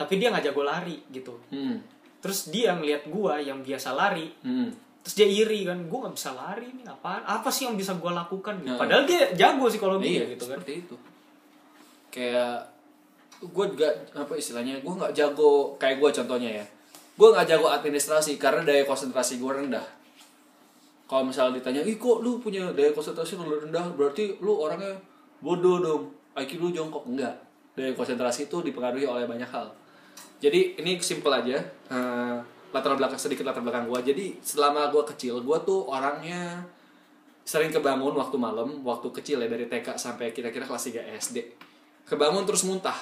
Tapi 0.00 0.16
dia 0.16 0.32
nggak 0.32 0.48
jago 0.48 0.64
lari 0.64 0.96
gitu. 1.12 1.36
hmm, 1.52 1.76
Terus 2.24 2.48
dia 2.48 2.72
ngelihat 2.72 3.08
gua 3.12 3.36
yang 3.36 3.60
biasa 3.60 3.92
lari, 3.92 4.32
hmm. 4.40 4.68
terus 5.04 5.14
dia 5.16 5.28
iri 5.28 5.68
kan, 5.68 5.76
gua 5.88 6.08
nggak 6.08 6.16
bisa 6.16 6.32
lari 6.32 6.72
nih 6.72 6.88
apaan? 6.88 7.20
Apa 7.24 7.52
sih 7.52 7.68
yang 7.68 7.76
bisa 7.76 7.92
gua 8.00 8.16
lakukan? 8.16 8.56
Gitu. 8.64 8.72
Nah. 8.72 8.80
Padahal 8.80 9.04
dia 9.04 9.28
jago 9.36 9.68
psikologi 9.68 10.20
iya 10.20 10.24
gitu 10.32 10.48
kan. 10.48 10.56
seperti 10.56 10.88
itu 10.88 10.96
kayak 12.10 12.66
gue 13.40 13.66
juga 13.72 13.88
apa 14.12 14.36
istilahnya 14.36 14.82
gue 14.84 14.94
nggak 15.00 15.14
jago 15.16 15.78
kayak 15.80 15.96
gue 16.02 16.10
contohnya 16.12 16.50
ya 16.60 16.64
gue 17.16 17.28
nggak 17.30 17.46
jago 17.48 17.72
administrasi 17.72 18.36
karena 18.36 18.66
daya 18.66 18.84
konsentrasi 18.84 19.40
gue 19.40 19.48
rendah 19.48 19.86
kalau 21.10 21.26
misalnya 21.26 21.58
ditanya 21.58 21.82
ih 21.82 21.98
kok 21.98 22.22
lu 22.22 22.38
punya 22.38 22.70
daya 22.70 22.94
konsentrasi 22.94 23.34
lu 23.34 23.50
rendah? 23.50 23.90
Berarti 23.98 24.38
lu 24.38 24.54
orangnya 24.54 24.94
bodoh 25.42 25.82
dong. 25.82 26.02
IQ 26.38 26.62
lu 26.62 26.70
jongkok. 26.70 27.02
Enggak. 27.10 27.34
Daya 27.74 27.90
konsentrasi 27.98 28.46
itu 28.46 28.62
dipengaruhi 28.62 29.10
oleh 29.10 29.26
banyak 29.26 29.50
hal. 29.50 29.74
Jadi 30.38 30.78
ini 30.78 31.02
simple 31.02 31.34
aja. 31.34 31.58
Eh, 31.90 32.36
latar 32.70 32.94
belakang 32.94 33.18
sedikit 33.18 33.42
latar 33.42 33.66
belakang 33.66 33.90
gue 33.90 34.14
jadi 34.14 34.26
selama 34.38 34.94
gue 34.94 35.02
kecil 35.14 35.42
gue 35.42 35.58
tuh 35.66 35.90
orangnya 35.90 36.62
sering 37.42 37.74
kebangun 37.74 38.14
waktu 38.14 38.38
malam 38.38 38.86
waktu 38.86 39.10
kecil 39.10 39.42
ya 39.42 39.50
dari 39.50 39.66
TK 39.66 39.98
sampai 39.98 40.30
kira-kira 40.30 40.62
kelas 40.62 40.86
3 40.86 41.02
SD 41.18 41.36
kebangun 42.06 42.46
terus 42.46 42.62
muntah. 42.66 42.96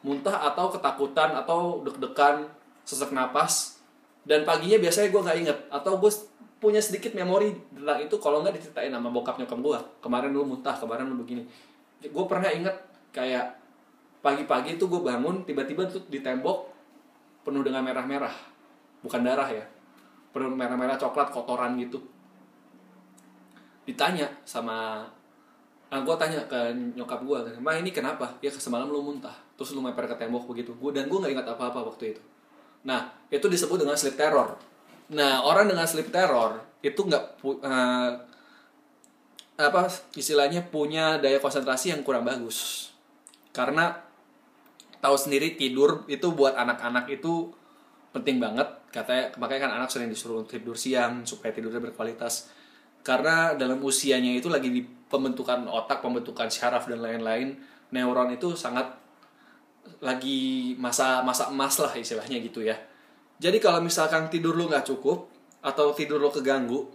Muntah 0.00 0.48
atau 0.48 0.72
ketakutan 0.72 1.36
atau 1.36 1.84
deg-degan 1.84 2.48
sesak 2.82 3.12
napas 3.12 3.79
dan 4.24 4.44
paginya 4.44 4.76
biasanya 4.76 5.08
gue 5.08 5.22
nggak 5.22 5.38
inget 5.40 5.58
atau 5.72 5.96
gue 5.96 6.10
punya 6.60 6.80
sedikit 6.80 7.16
memori 7.16 7.56
tentang 7.72 7.98
itu 8.04 8.14
kalau 8.20 8.44
nggak 8.44 8.60
diceritain 8.60 8.92
sama 8.92 9.08
bokap 9.08 9.40
nyokap 9.40 9.58
gue 9.64 9.78
kemarin 10.04 10.30
lu 10.30 10.44
muntah 10.44 10.76
kemarin 10.76 11.08
lu 11.08 11.16
begini. 11.20 11.48
Gue 12.04 12.24
pernah 12.28 12.52
inget 12.52 12.76
kayak 13.10 13.56
pagi-pagi 14.20 14.76
tuh 14.76 14.92
gue 14.92 15.00
bangun 15.00 15.48
tiba-tiba 15.48 15.88
tuh 15.88 16.04
di 16.12 16.20
tembok 16.20 16.68
penuh 17.42 17.64
dengan 17.64 17.80
merah-merah. 17.80 18.32
Bukan 19.00 19.20
darah 19.24 19.48
ya. 19.48 19.64
Penuh 20.30 20.52
merah-merah 20.52 21.00
coklat 21.00 21.32
kotoran 21.32 21.80
gitu. 21.80 22.04
Ditanya 23.88 24.28
sama 24.44 25.08
Nah, 25.90 26.06
gue 26.06 26.14
tanya 26.14 26.38
ke 26.46 26.70
nyokap 26.94 27.26
gue, 27.26 27.38
Ma 27.58 27.74
ini 27.74 27.90
kenapa? 27.90 28.30
Ya 28.38 28.46
semalam 28.54 28.86
lu 28.86 29.02
muntah, 29.02 29.34
terus 29.58 29.74
lu 29.74 29.82
meper 29.82 30.06
ke 30.06 30.14
tembok 30.14 30.46
begitu. 30.46 30.70
Gua, 30.78 30.94
dan 30.94 31.10
gue 31.10 31.18
nggak 31.18 31.34
ingat 31.34 31.46
apa-apa 31.50 31.82
waktu 31.82 32.14
itu. 32.14 32.22
Nah, 32.86 33.12
itu 33.28 33.46
disebut 33.46 33.80
dengan 33.80 33.96
sleep 33.96 34.16
terror. 34.16 34.56
Nah, 35.12 35.42
orang 35.44 35.68
dengan 35.68 35.84
sleep 35.84 36.08
terror 36.08 36.62
itu 36.80 37.00
nggak 37.04 37.24
eh, 37.44 38.10
apa 39.60 39.82
istilahnya 40.16 40.64
punya 40.72 41.20
daya 41.20 41.36
konsentrasi 41.36 41.92
yang 41.92 42.00
kurang 42.00 42.24
bagus. 42.24 42.88
Karena 43.52 43.92
tahu 45.00 45.16
sendiri 45.16 45.56
tidur 45.56 46.08
itu 46.08 46.32
buat 46.32 46.56
anak-anak 46.56 47.10
itu 47.12 47.52
penting 48.16 48.40
banget. 48.40 48.68
Katanya 48.90 49.34
makanya 49.36 49.60
kan 49.68 49.72
anak 49.82 49.88
sering 49.92 50.10
disuruh 50.10 50.42
tidur 50.48 50.74
siang 50.74 51.28
supaya 51.28 51.52
tidurnya 51.52 51.82
berkualitas. 51.82 52.48
Karena 53.00 53.56
dalam 53.56 53.80
usianya 53.80 54.36
itu 54.36 54.52
lagi 54.52 54.68
di 54.68 54.82
pembentukan 54.84 55.64
otak, 55.66 56.04
pembentukan 56.04 56.52
syaraf 56.52 56.84
dan 56.84 57.00
lain-lain, 57.00 57.56
neuron 57.90 58.30
itu 58.36 58.52
sangat 58.52 58.99
lagi 60.00 60.74
masa 60.80 61.20
masa 61.20 61.52
emas 61.52 61.76
lah 61.76 61.92
istilahnya 61.92 62.40
gitu 62.40 62.64
ya. 62.64 62.76
Jadi 63.40 63.60
kalau 63.60 63.80
misalkan 63.80 64.28
tidur 64.28 64.56
lu 64.56 64.68
nggak 64.68 64.84
cukup 64.84 65.28
atau 65.60 65.92
tidur 65.92 66.20
lu 66.20 66.28
keganggu, 66.32 66.88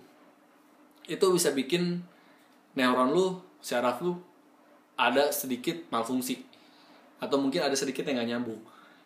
itu 1.06 1.26
bisa 1.34 1.54
bikin 1.54 2.02
neuron 2.78 3.14
lu, 3.14 3.42
syaraf 3.62 4.02
lu 4.02 4.18
ada 4.98 5.30
sedikit 5.30 5.76
malfungsi 5.92 6.42
atau 7.20 7.38
mungkin 7.42 7.66
ada 7.66 7.74
sedikit 7.78 8.06
yang 8.06 8.22
nggak 8.22 8.30
nyambung. 8.36 8.62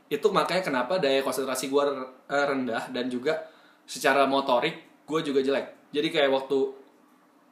Itu 0.10 0.34
makanya 0.34 0.64
kenapa 0.66 0.98
daya 0.98 1.22
konsentrasi 1.22 1.70
gua 1.70 1.88
eh, 2.28 2.46
rendah 2.46 2.92
dan 2.92 3.08
juga 3.08 3.48
secara 3.90 4.30
motorik 4.30 5.06
gue 5.10 5.20
juga 5.26 5.42
jelek. 5.42 5.90
Jadi 5.90 6.08
kayak 6.14 6.30
waktu 6.30 6.60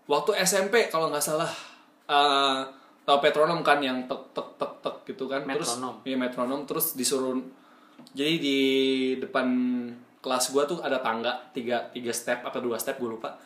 waktu 0.05 0.31
SMP 0.45 0.93
kalau 0.93 1.09
nggak 1.09 1.25
salah 1.25 1.49
eh 2.07 2.61
tahu 3.07 3.23
metronom 3.23 3.63
kan 3.63 3.79
yang 3.79 4.03
tek 4.03 4.35
tek 4.35 4.59
tek 4.59 4.73
tek 4.83 4.95
gitu 5.07 5.31
kan. 5.31 5.47
Metronom. 5.47 6.03
terus 6.03 6.03
iya 6.03 6.17
metronom. 6.19 6.59
Terus 6.67 6.85
disuruh 6.91 7.39
jadi 8.11 8.35
di 8.35 8.57
depan 9.17 9.47
kelas 10.19 10.51
gua 10.51 10.67
tuh 10.67 10.83
ada 10.83 10.99
tangga 10.99 11.31
tiga 11.55 11.87
tiga 11.95 12.11
step 12.11 12.43
atau 12.43 12.59
dua 12.59 12.75
step 12.75 12.99
gue 12.99 13.07
lupa. 13.07 13.39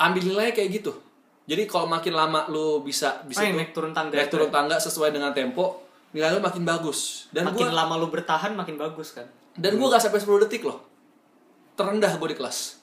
Ambil 0.00 0.32
nilainya 0.32 0.56
kayak 0.56 0.70
gitu. 0.80 0.92
Jadi 1.44 1.68
kalau 1.68 1.84
makin 1.84 2.16
lama 2.16 2.48
lu 2.48 2.80
bisa 2.80 3.20
bisa 3.28 3.44
Oh, 3.44 3.44
yang 3.44 3.52
tuh 3.52 3.60
naik 3.60 3.72
turun 3.76 3.92
tangga 3.92 4.16
naik 4.16 4.32
turun 4.32 4.48
ya? 4.48 4.54
tangga 4.56 4.76
sesuai 4.80 5.12
dengan 5.12 5.36
tempo 5.36 5.84
nilai 6.16 6.32
lu 6.32 6.40
makin 6.40 6.64
bagus. 6.64 7.28
Dan 7.28 7.52
makin 7.52 7.68
gua 7.68 7.84
lama 7.84 8.00
lu 8.00 8.08
bertahan 8.08 8.56
makin 8.56 8.80
bagus 8.80 9.12
kan? 9.12 9.28
Dan 9.54 9.78
gue 9.78 9.86
gak 9.86 10.02
sampai 10.02 10.18
10 10.18 10.42
detik 10.48 10.66
loh. 10.66 10.82
Terendah 11.78 12.16
gue 12.18 12.28
di 12.32 12.34
kelas. 12.34 12.82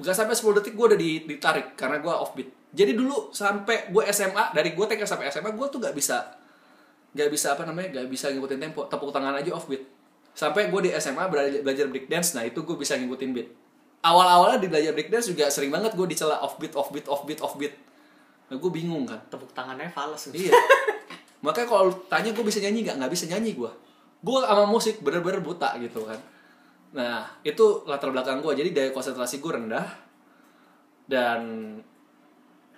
Gak 0.00 0.16
sampai 0.16 0.32
10 0.32 0.56
detik 0.56 0.72
gue 0.72 0.86
udah 0.86 0.96
di- 0.96 1.24
ditarik 1.24 1.76
karena 1.76 2.00
gue 2.00 2.08
offbeat 2.08 2.48
jadi 2.76 2.92
dulu 2.92 3.32
sampai 3.32 3.88
gue 3.88 4.04
SMA 4.12 4.52
dari 4.52 4.76
gue 4.76 4.84
TK 4.84 5.08
sampai 5.08 5.32
SMA 5.32 5.56
gue 5.56 5.66
tuh 5.72 5.80
gak 5.80 5.96
bisa 5.96 6.36
gak 7.16 7.32
bisa 7.32 7.56
apa 7.56 7.64
namanya 7.64 8.00
gak 8.00 8.12
bisa 8.12 8.28
ngikutin 8.28 8.60
tempo 8.60 8.84
tepuk 8.84 9.08
tangan 9.08 9.32
aja 9.32 9.56
offbeat 9.56 9.82
sampai 10.36 10.68
gue 10.68 10.80
di 10.84 10.90
SMA 11.00 11.24
belajar, 11.32 11.64
belajar 11.64 11.86
break 11.88 12.06
dance 12.12 12.36
nah 12.36 12.44
itu 12.44 12.60
gue 12.60 12.76
bisa 12.76 13.00
ngikutin 13.00 13.30
beat 13.32 13.48
awal-awalnya 14.04 14.60
di 14.60 14.68
belajar 14.68 14.92
break 14.92 15.08
dance 15.08 15.32
juga 15.32 15.48
sering 15.48 15.72
banget 15.72 15.96
gue 15.96 16.04
dicela 16.04 16.36
offbeat 16.44 16.76
offbeat 16.76 17.08
offbeat 17.08 17.40
offbeat 17.40 17.74
nah 18.52 18.60
gue 18.60 18.70
bingung 18.70 19.08
kan 19.08 19.18
tepuk 19.32 19.50
tangannya 19.56 19.88
fals 19.90 20.28
Iya. 20.30 20.52
Makanya 21.46 21.68
kalau 21.70 21.94
tanya 22.10 22.30
gue 22.34 22.44
bisa 22.44 22.58
nyanyi 22.58 22.82
nggak? 22.82 22.96
Nggak 22.98 23.12
bisa 23.12 23.24
nyanyi 23.30 23.54
gue. 23.54 23.70
Gue 24.24 24.38
sama 24.42 24.64
musik 24.66 24.98
bener-bener 24.98 25.38
buta 25.38 25.78
gitu 25.78 26.02
kan. 26.02 26.18
Nah 26.96 27.28
itu 27.46 27.86
latar 27.86 28.10
belakang 28.10 28.42
gue. 28.42 28.52
Jadi 28.56 28.70
daya 28.74 28.90
konsentrasi 28.90 29.38
gue 29.38 29.52
rendah 29.52 29.86
dan 31.06 31.40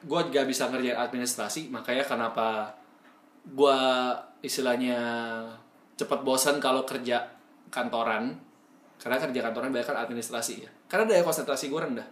gue 0.04 0.20
gak 0.30 0.46
bisa 0.46 0.70
ngerjain 0.70 0.98
administrasi. 0.98 1.72
Makanya 1.72 2.04
kenapa 2.04 2.74
gue 3.48 3.78
istilahnya 4.44 4.98
cepat 5.98 6.20
bosan 6.22 6.60
kalau 6.62 6.86
kerja 6.86 7.26
kantoran. 7.72 8.36
Karena 8.98 9.16
kerja 9.22 9.40
kantoran 9.46 9.70
banyak 9.70 9.86
kan 9.86 9.98
administrasi 10.04 10.54
ya. 10.66 10.70
Karena 10.90 11.10
daya 11.10 11.22
konsentrasi 11.22 11.70
gue 11.70 11.80
rendah 11.80 12.08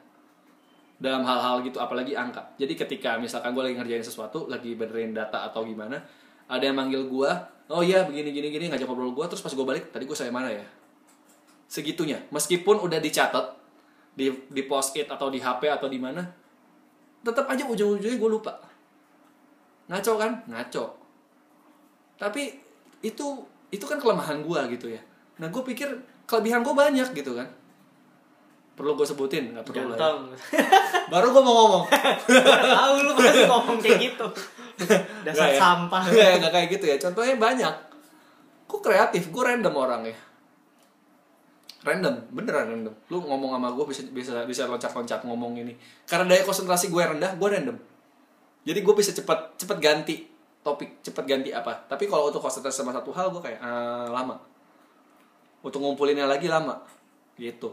dalam 0.97 1.29
hal-hal 1.29 1.61
gitu 1.61 1.77
apalagi 1.77 2.17
angka 2.17 2.57
jadi 2.57 2.73
ketika 2.73 3.21
misalkan 3.21 3.53
gue 3.53 3.69
lagi 3.69 3.77
ngerjain 3.77 4.05
sesuatu 4.05 4.49
lagi 4.49 4.73
benerin 4.73 5.13
data 5.13 5.45
atau 5.45 5.61
gimana 5.69 6.01
ada 6.49 6.65
yang 6.65 6.77
manggil 6.77 7.05
gue 7.05 7.31
oh 7.69 7.83
iya 7.85 8.09
begini 8.09 8.33
gini 8.33 8.49
gini 8.49 8.65
ngajak 8.73 8.89
ngobrol 8.89 9.13
gue 9.13 9.27
terus 9.29 9.45
pas 9.45 9.53
gue 9.53 9.67
balik 9.67 9.93
tadi 9.93 10.09
gue 10.09 10.17
saya 10.17 10.33
mana 10.33 10.49
ya 10.49 10.65
segitunya 11.69 12.25
meskipun 12.33 12.81
udah 12.81 12.97
dicatat 12.97 13.47
di 14.17 14.33
di 14.49 14.63
post 14.65 14.97
it 14.97 15.11
atau 15.13 15.29
di 15.29 15.37
hp 15.37 15.69
atau 15.69 15.85
di 15.93 16.01
mana 16.01 16.25
tetap 17.25 17.47
aja 17.49 17.63
ujung-ujungnya 17.65 18.19
gue 18.19 18.31
lupa. 18.31 18.53
Ngaco 19.87 20.13
kan? 20.19 20.33
Ngaco. 20.51 20.85
Tapi 22.17 22.43
itu 23.05 23.27
itu 23.71 23.85
kan 23.85 23.99
kelemahan 24.01 24.43
gue 24.43 24.61
gitu 24.77 24.91
ya. 24.91 25.01
Nah 25.39 25.53
gue 25.53 25.63
pikir 25.63 25.89
kelebihan 26.27 26.65
gue 26.67 26.75
banyak 26.75 27.09
gitu 27.15 27.37
kan. 27.39 27.49
Perlu 28.77 28.93
gue 28.93 29.07
sebutin 29.09 29.57
nggak 29.57 29.65
perlu 29.65 29.97
lah 29.97 29.97
ya. 29.97 30.37
baru 31.13 31.33
gue 31.33 31.43
mau 31.43 31.55
ngomong. 31.65 31.85
Tahu 32.77 32.95
lu 33.05 33.13
pasti 33.17 33.41
ngomong 33.49 33.79
kayak 33.81 33.99
gitu. 34.01 34.27
Dasar 35.25 35.33
Nggak 35.33 35.51
ya? 35.55 35.59
sampah. 35.61 36.03
Nggak, 36.05 36.33
nggak 36.43 36.53
kayak 36.53 36.69
gitu 36.77 36.85
ya. 36.85 36.97
Contohnya 37.01 37.35
banyak. 37.41 37.75
Gue 38.67 38.81
kreatif 38.83 39.31
gue 39.33 39.43
random 39.43 39.73
orangnya 39.73 40.26
random 41.87 42.15
beneran 42.35 42.67
random. 42.67 42.95
Lu 43.07 43.23
ngomong 43.23 43.55
sama 43.55 43.69
gue 43.71 43.85
bisa 43.87 44.03
bisa 44.11 44.43
bisa 44.43 44.63
loncat-loncat 44.67 45.23
ngomong 45.23 45.55
ini. 45.63 45.79
Karena 46.03 46.35
daya 46.35 46.43
konsentrasi 46.43 46.91
gue 46.91 46.99
rendah 46.99 47.39
gue 47.39 47.49
random. 47.49 47.77
Jadi 48.67 48.79
gue 48.83 48.95
bisa 48.99 49.15
cepat 49.15 49.55
cepat 49.55 49.79
ganti 49.79 50.27
topik 50.67 50.99
cepat 51.07 51.23
ganti 51.23 51.55
apa. 51.55 51.87
Tapi 51.87 52.11
kalau 52.11 52.35
untuk 52.35 52.43
konsentrasi 52.43 52.83
sama 52.83 52.91
satu 52.91 53.15
hal 53.15 53.31
gue 53.31 53.39
kayak 53.39 53.63
eh, 53.63 54.09
lama. 54.11 54.35
Untuk 55.63 55.79
ngumpulinnya 55.79 56.27
lagi 56.27 56.51
lama. 56.51 56.83
Gitu. 57.39 57.71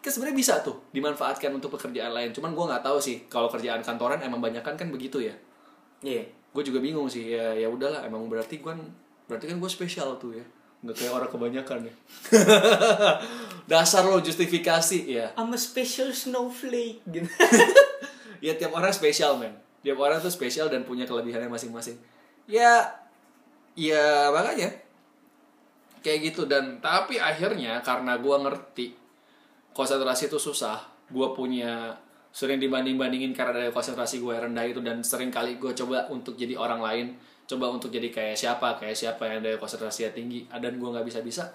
Kan 0.00 0.08
sebenarnya 0.08 0.36
bisa 0.40 0.54
tuh 0.64 0.88
dimanfaatkan 0.96 1.52
untuk 1.52 1.76
pekerjaan 1.76 2.16
lain. 2.16 2.32
Cuman 2.32 2.56
gue 2.56 2.64
nggak 2.64 2.80
tahu 2.80 2.96
sih 2.96 3.28
kalau 3.28 3.52
kerjaan 3.52 3.84
kantoran 3.84 4.24
emang 4.24 4.40
banyak 4.40 4.64
kan 4.64 4.80
kan 4.80 4.88
begitu 4.88 5.20
ya? 5.20 5.36
Iya. 6.00 6.24
Gue 6.56 6.64
juga 6.64 6.80
bingung 6.80 7.12
sih 7.12 7.36
ya 7.36 7.52
ya 7.52 7.68
udahlah 7.68 8.08
emang 8.08 8.24
berarti 8.32 8.64
gue 8.64 8.72
berarti 9.28 9.44
kan 9.52 9.60
gue 9.60 9.68
spesial 9.68 10.16
tuh 10.16 10.40
ya 10.40 10.46
nggak 10.82 10.94
kayak 10.94 11.12
orang 11.12 11.30
kebanyakan 11.30 11.78
ya. 11.90 11.94
Dasar 13.70 14.06
lo 14.06 14.22
justifikasi 14.22 14.98
ya. 15.10 15.34
I'm 15.34 15.50
a 15.50 15.58
special 15.58 16.14
snowflake 16.14 17.02
gitu. 17.08 17.28
Ya 18.38 18.54
tiap 18.54 18.70
orang 18.70 18.94
spesial 18.94 19.34
men. 19.34 19.50
Tiap 19.82 19.98
orang 19.98 20.22
tuh 20.22 20.30
spesial 20.30 20.70
dan 20.70 20.86
punya 20.86 21.02
kelebihannya 21.10 21.50
masing-masing. 21.50 21.98
Ya 22.46 22.86
ya 23.74 24.30
makanya. 24.30 24.70
Kayak 26.06 26.30
gitu 26.30 26.46
dan 26.46 26.78
tapi 26.78 27.18
akhirnya 27.18 27.82
karena 27.82 28.14
gue 28.14 28.36
ngerti 28.38 28.86
konsentrasi 29.74 30.30
itu 30.30 30.38
susah 30.38 30.86
gue 31.10 31.28
punya 31.34 31.98
sering 32.30 32.60
dibanding 32.60 33.00
bandingin 33.00 33.32
karena 33.32 33.56
dari 33.56 33.72
konsentrasi 33.72 34.20
gue 34.20 34.34
rendah 34.36 34.64
itu 34.68 34.78
dan 34.84 35.00
sering 35.00 35.32
kali 35.32 35.56
gue 35.56 35.72
coba 35.72 36.06
untuk 36.12 36.36
jadi 36.36 36.54
orang 36.54 36.78
lain 36.78 37.06
coba 37.48 37.72
untuk 37.72 37.88
jadi 37.88 38.12
kayak 38.12 38.36
siapa 38.36 38.76
kayak 38.76 38.92
siapa 38.92 39.24
yang 39.24 39.40
dari 39.40 39.56
konsentrasinya 39.56 40.12
tinggi 40.12 40.44
dan 40.52 40.76
gue 40.76 40.88
nggak 40.92 41.06
bisa 41.08 41.24
bisa 41.24 41.48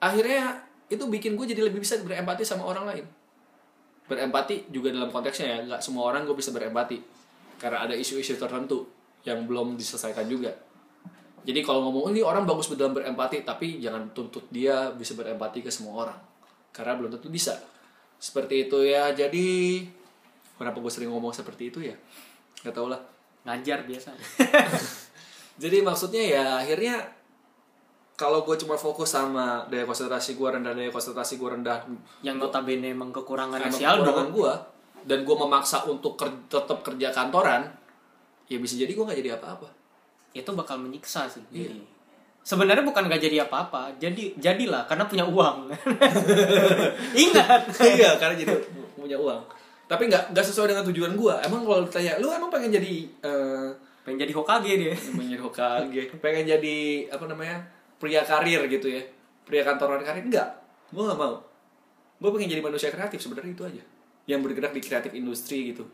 akhirnya 0.00 0.64
itu 0.90 1.04
bikin 1.06 1.38
gue 1.38 1.46
jadi 1.46 1.62
lebih 1.70 1.84
bisa 1.84 2.00
berempati 2.02 2.42
sama 2.42 2.66
orang 2.66 2.88
lain. 2.90 3.06
Berempati 4.10 4.72
juga 4.74 4.90
dalam 4.90 5.12
konteksnya 5.12 5.46
ya 5.46 5.58
nggak 5.70 5.80
semua 5.84 6.10
orang 6.10 6.26
gue 6.26 6.34
bisa 6.34 6.50
berempati 6.50 6.98
karena 7.62 7.86
ada 7.86 7.94
isu-isu 7.94 8.34
tertentu 8.34 8.88
yang 9.22 9.46
belum 9.46 9.78
diselesaikan 9.78 10.26
juga. 10.26 10.50
Jadi 11.46 11.60
kalau 11.62 11.88
ngomong 11.88 12.02
"Oh, 12.08 12.10
ini 12.10 12.20
orang 12.20 12.44
bagus 12.44 12.68
dalam 12.74 12.92
berempati 12.96 13.46
tapi 13.46 13.78
jangan 13.78 14.10
tuntut 14.10 14.50
dia 14.50 14.90
bisa 14.92 15.14
berempati 15.14 15.62
ke 15.62 15.70
semua 15.70 16.08
orang 16.08 16.18
karena 16.74 16.98
belum 16.98 17.14
tentu 17.14 17.30
bisa. 17.30 17.54
Seperti 18.18 18.66
itu 18.66 18.82
ya 18.82 19.14
jadi 19.14 19.46
kenapa 20.58 20.82
gue 20.82 20.90
sering 20.90 21.12
ngomong 21.14 21.30
seperti 21.30 21.70
itu 21.70 21.78
ya? 21.86 21.94
Nggak 22.66 22.74
tau 22.74 22.90
lah. 22.90 23.00
Ngajar 23.46 23.88
biasa 23.88 24.12
jadi 25.56 25.80
maksudnya 25.80 26.22
ya 26.22 26.44
akhirnya 26.60 27.00
kalau 28.14 28.44
gue 28.44 28.52
cuma 28.60 28.76
fokus 28.76 29.16
sama 29.16 29.64
daya 29.72 29.88
konsentrasi 29.88 30.36
gue 30.36 30.44
rendah 30.44 30.76
daya 30.76 30.92
konsentrasi 30.92 31.40
gue 31.40 31.48
rendah 31.56 31.80
yang 32.20 32.36
notabene 32.36 32.92
emang 32.92 33.08
kekurangan 33.10 33.56
emang 33.56 33.80
kekurangan 33.80 34.28
gue 34.28 34.52
dan 35.08 35.24
gue 35.24 35.36
memaksa 35.36 35.88
untuk 35.88 36.20
ker- 36.20 36.44
tetap 36.46 36.84
kerja 36.84 37.08
kantoran 37.08 37.64
ya 38.44 38.60
bisa 38.60 38.76
jadi 38.76 38.92
gue 38.92 39.04
nggak 39.06 39.20
jadi 39.24 39.32
apa-apa. 39.40 39.68
Itu 40.36 40.52
bakal 40.52 40.78
menyiksa 40.82 41.24
sih. 41.30 41.40
Iya. 41.48 41.72
jadi 41.72 41.80
sebenarnya 42.40 42.84
bukan 42.88 43.04
gak 43.04 43.20
jadi 43.20 43.44
apa-apa 43.44 44.00
jadi 44.00 44.32
jadilah 44.36 44.84
karena 44.84 45.04
punya 45.08 45.24
uang. 45.24 45.70
Ingat. 47.24 47.62
Iya 47.80 48.16
karena 48.20 48.34
jadi 48.36 48.52
punya 48.96 49.16
uang. 49.16 49.42
Tapi 49.88 50.06
nggak 50.06 50.36
nggak 50.36 50.44
sesuai 50.44 50.70
dengan 50.76 50.84
tujuan 50.86 51.12
gue 51.16 51.34
emang 51.46 51.64
kalau 51.64 51.82
ditanya 51.88 52.20
lu 52.20 52.28
emang 52.30 52.52
pengen 52.52 52.70
jadi 52.70 52.92
eh, 53.24 53.68
pengen 54.10 54.26
jadi 54.26 54.34
Hokage 54.34 54.72
dia. 54.74 54.94
Menjadi 55.18 55.38
Hokage. 55.38 56.02
Pengen 56.18 56.44
jadi 56.50 56.76
apa 57.14 57.24
namanya 57.30 57.62
pria 58.02 58.26
karir 58.26 58.66
gitu 58.66 58.90
ya. 58.90 59.02
Pria 59.46 59.62
kantoran 59.62 60.02
karir? 60.02 60.26
Enggak. 60.26 60.50
Gue 60.90 61.06
nggak 61.06 61.14
mau. 61.14 61.38
Gue 62.18 62.30
pengen 62.34 62.50
jadi 62.50 62.62
manusia 62.66 62.90
kreatif 62.90 63.22
sebenarnya 63.22 63.54
itu 63.54 63.62
aja. 63.62 63.82
Yang 64.26 64.40
bergerak 64.50 64.74
di 64.74 64.82
kreatif 64.82 65.14
industri 65.14 65.70
gitu. 65.70 65.86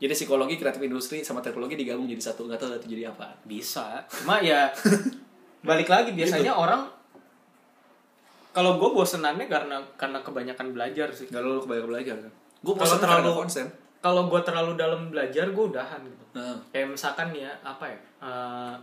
Jadi 0.00 0.16
psikologi 0.16 0.56
kreatif 0.56 0.80
industri 0.80 1.20
sama 1.20 1.44
teknologi 1.44 1.76
digabung 1.76 2.08
jadi 2.08 2.24
satu. 2.24 2.48
Nggak 2.48 2.64
tahu 2.64 2.80
jadi 2.88 3.12
apa. 3.12 3.36
Bisa. 3.44 4.08
Cuma 4.08 4.40
ya 4.40 4.72
balik 5.68 5.92
lagi 5.92 6.16
biasanya 6.16 6.56
orang 6.56 6.88
kalau 8.54 8.78
gue 8.78 8.86
bosenannya 8.86 9.50
karena 9.50 9.82
karena 10.00 10.24
kebanyakan 10.24 10.72
belajar 10.72 11.12
sih. 11.12 11.28
Nggak 11.28 11.42
lo 11.44 11.60
kebanyakan 11.60 11.90
belajar 11.92 12.16
kan? 12.24 12.32
Gue 12.64 12.72
Kalau 12.80 12.96
terlalu- 12.96 13.36
konsen 13.44 13.83
kalau 14.04 14.28
gue 14.28 14.40
terlalu 14.44 14.76
dalam 14.76 15.08
belajar 15.08 15.48
gue 15.48 15.64
udahan 15.64 15.96
gitu. 16.04 16.24
Nah, 16.36 16.60
kayak 16.68 16.92
misalkan 16.92 17.32
ya 17.32 17.48
apa 17.64 17.88
ya 17.88 17.98
eh, 18.20 18.74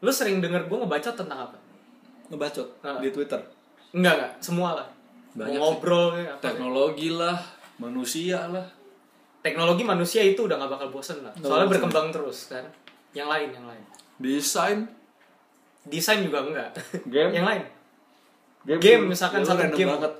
lu 0.00 0.10
sering 0.14 0.38
denger 0.38 0.70
gue 0.70 0.78
ngebaca 0.78 1.10
tentang 1.10 1.50
apa? 1.50 1.56
Ngebacot? 2.30 2.68
Ah. 2.80 3.02
di 3.02 3.10
twitter? 3.10 3.42
Enggak 3.90 4.14
enggak. 4.16 4.32
Semua 4.38 4.78
lah. 4.78 4.86
Banyak 5.34 5.58
Mau 5.58 5.74
ngobrol 5.74 6.14
kayak 6.14 6.30
apa 6.30 6.30
ya. 6.30 6.42
teknologi 6.46 7.08
lah 7.10 7.38
manusia 7.76 8.38
lah. 8.46 8.66
Teknologi 9.42 9.82
manusia 9.82 10.22
itu 10.22 10.46
udah 10.46 10.54
nggak 10.54 10.70
bakal 10.70 10.88
bosen 10.94 11.26
lah. 11.26 11.32
Soalnya 11.34 11.66
bosen. 11.66 11.72
berkembang 11.74 12.06
terus 12.14 12.38
kan. 12.46 12.62
Yang 13.10 13.28
lain 13.28 13.48
yang 13.50 13.66
lain. 13.66 13.84
Desain? 14.22 14.78
Desain 15.82 16.22
juga 16.22 16.46
enggak. 16.46 16.70
Game? 17.10 17.34
yang 17.36 17.46
lain. 17.48 17.62
Game, 18.60 19.08
misalkan 19.08 19.40
Ya, 19.40 19.48
satu 19.50 19.72
game. 19.72 19.88
banget 19.88 20.12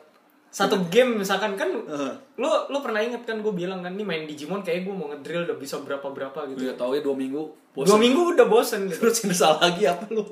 satu 0.51 0.91
game 0.91 1.23
misalkan 1.23 1.55
kan 1.55 1.71
Heeh. 1.71 2.13
lu 2.35 2.51
lu 2.67 2.79
pernah 2.83 2.99
inget 2.99 3.23
kan 3.23 3.39
gue 3.39 3.55
bilang 3.55 3.81
kan 3.81 3.95
nih 3.95 4.03
main 4.03 4.27
Digimon 4.27 4.61
kayak 4.61 4.83
gue 4.83 4.91
mau 4.91 5.07
ngedrill 5.07 5.47
udah 5.47 5.55
bisa 5.55 5.79
berapa 5.79 6.03
berapa 6.03 6.43
gitu 6.51 6.67
Gue 6.67 6.75
tau 6.75 6.91
ya 6.91 7.01
dua 7.01 7.15
minggu 7.15 7.43
dua 7.73 7.95
minggu 7.97 8.35
udah 8.35 8.47
bosen 8.51 8.91
gitu 8.91 9.07
terus 9.07 9.23
install 9.23 9.63
lagi 9.63 9.87
apa 9.87 10.11
lu 10.11 10.27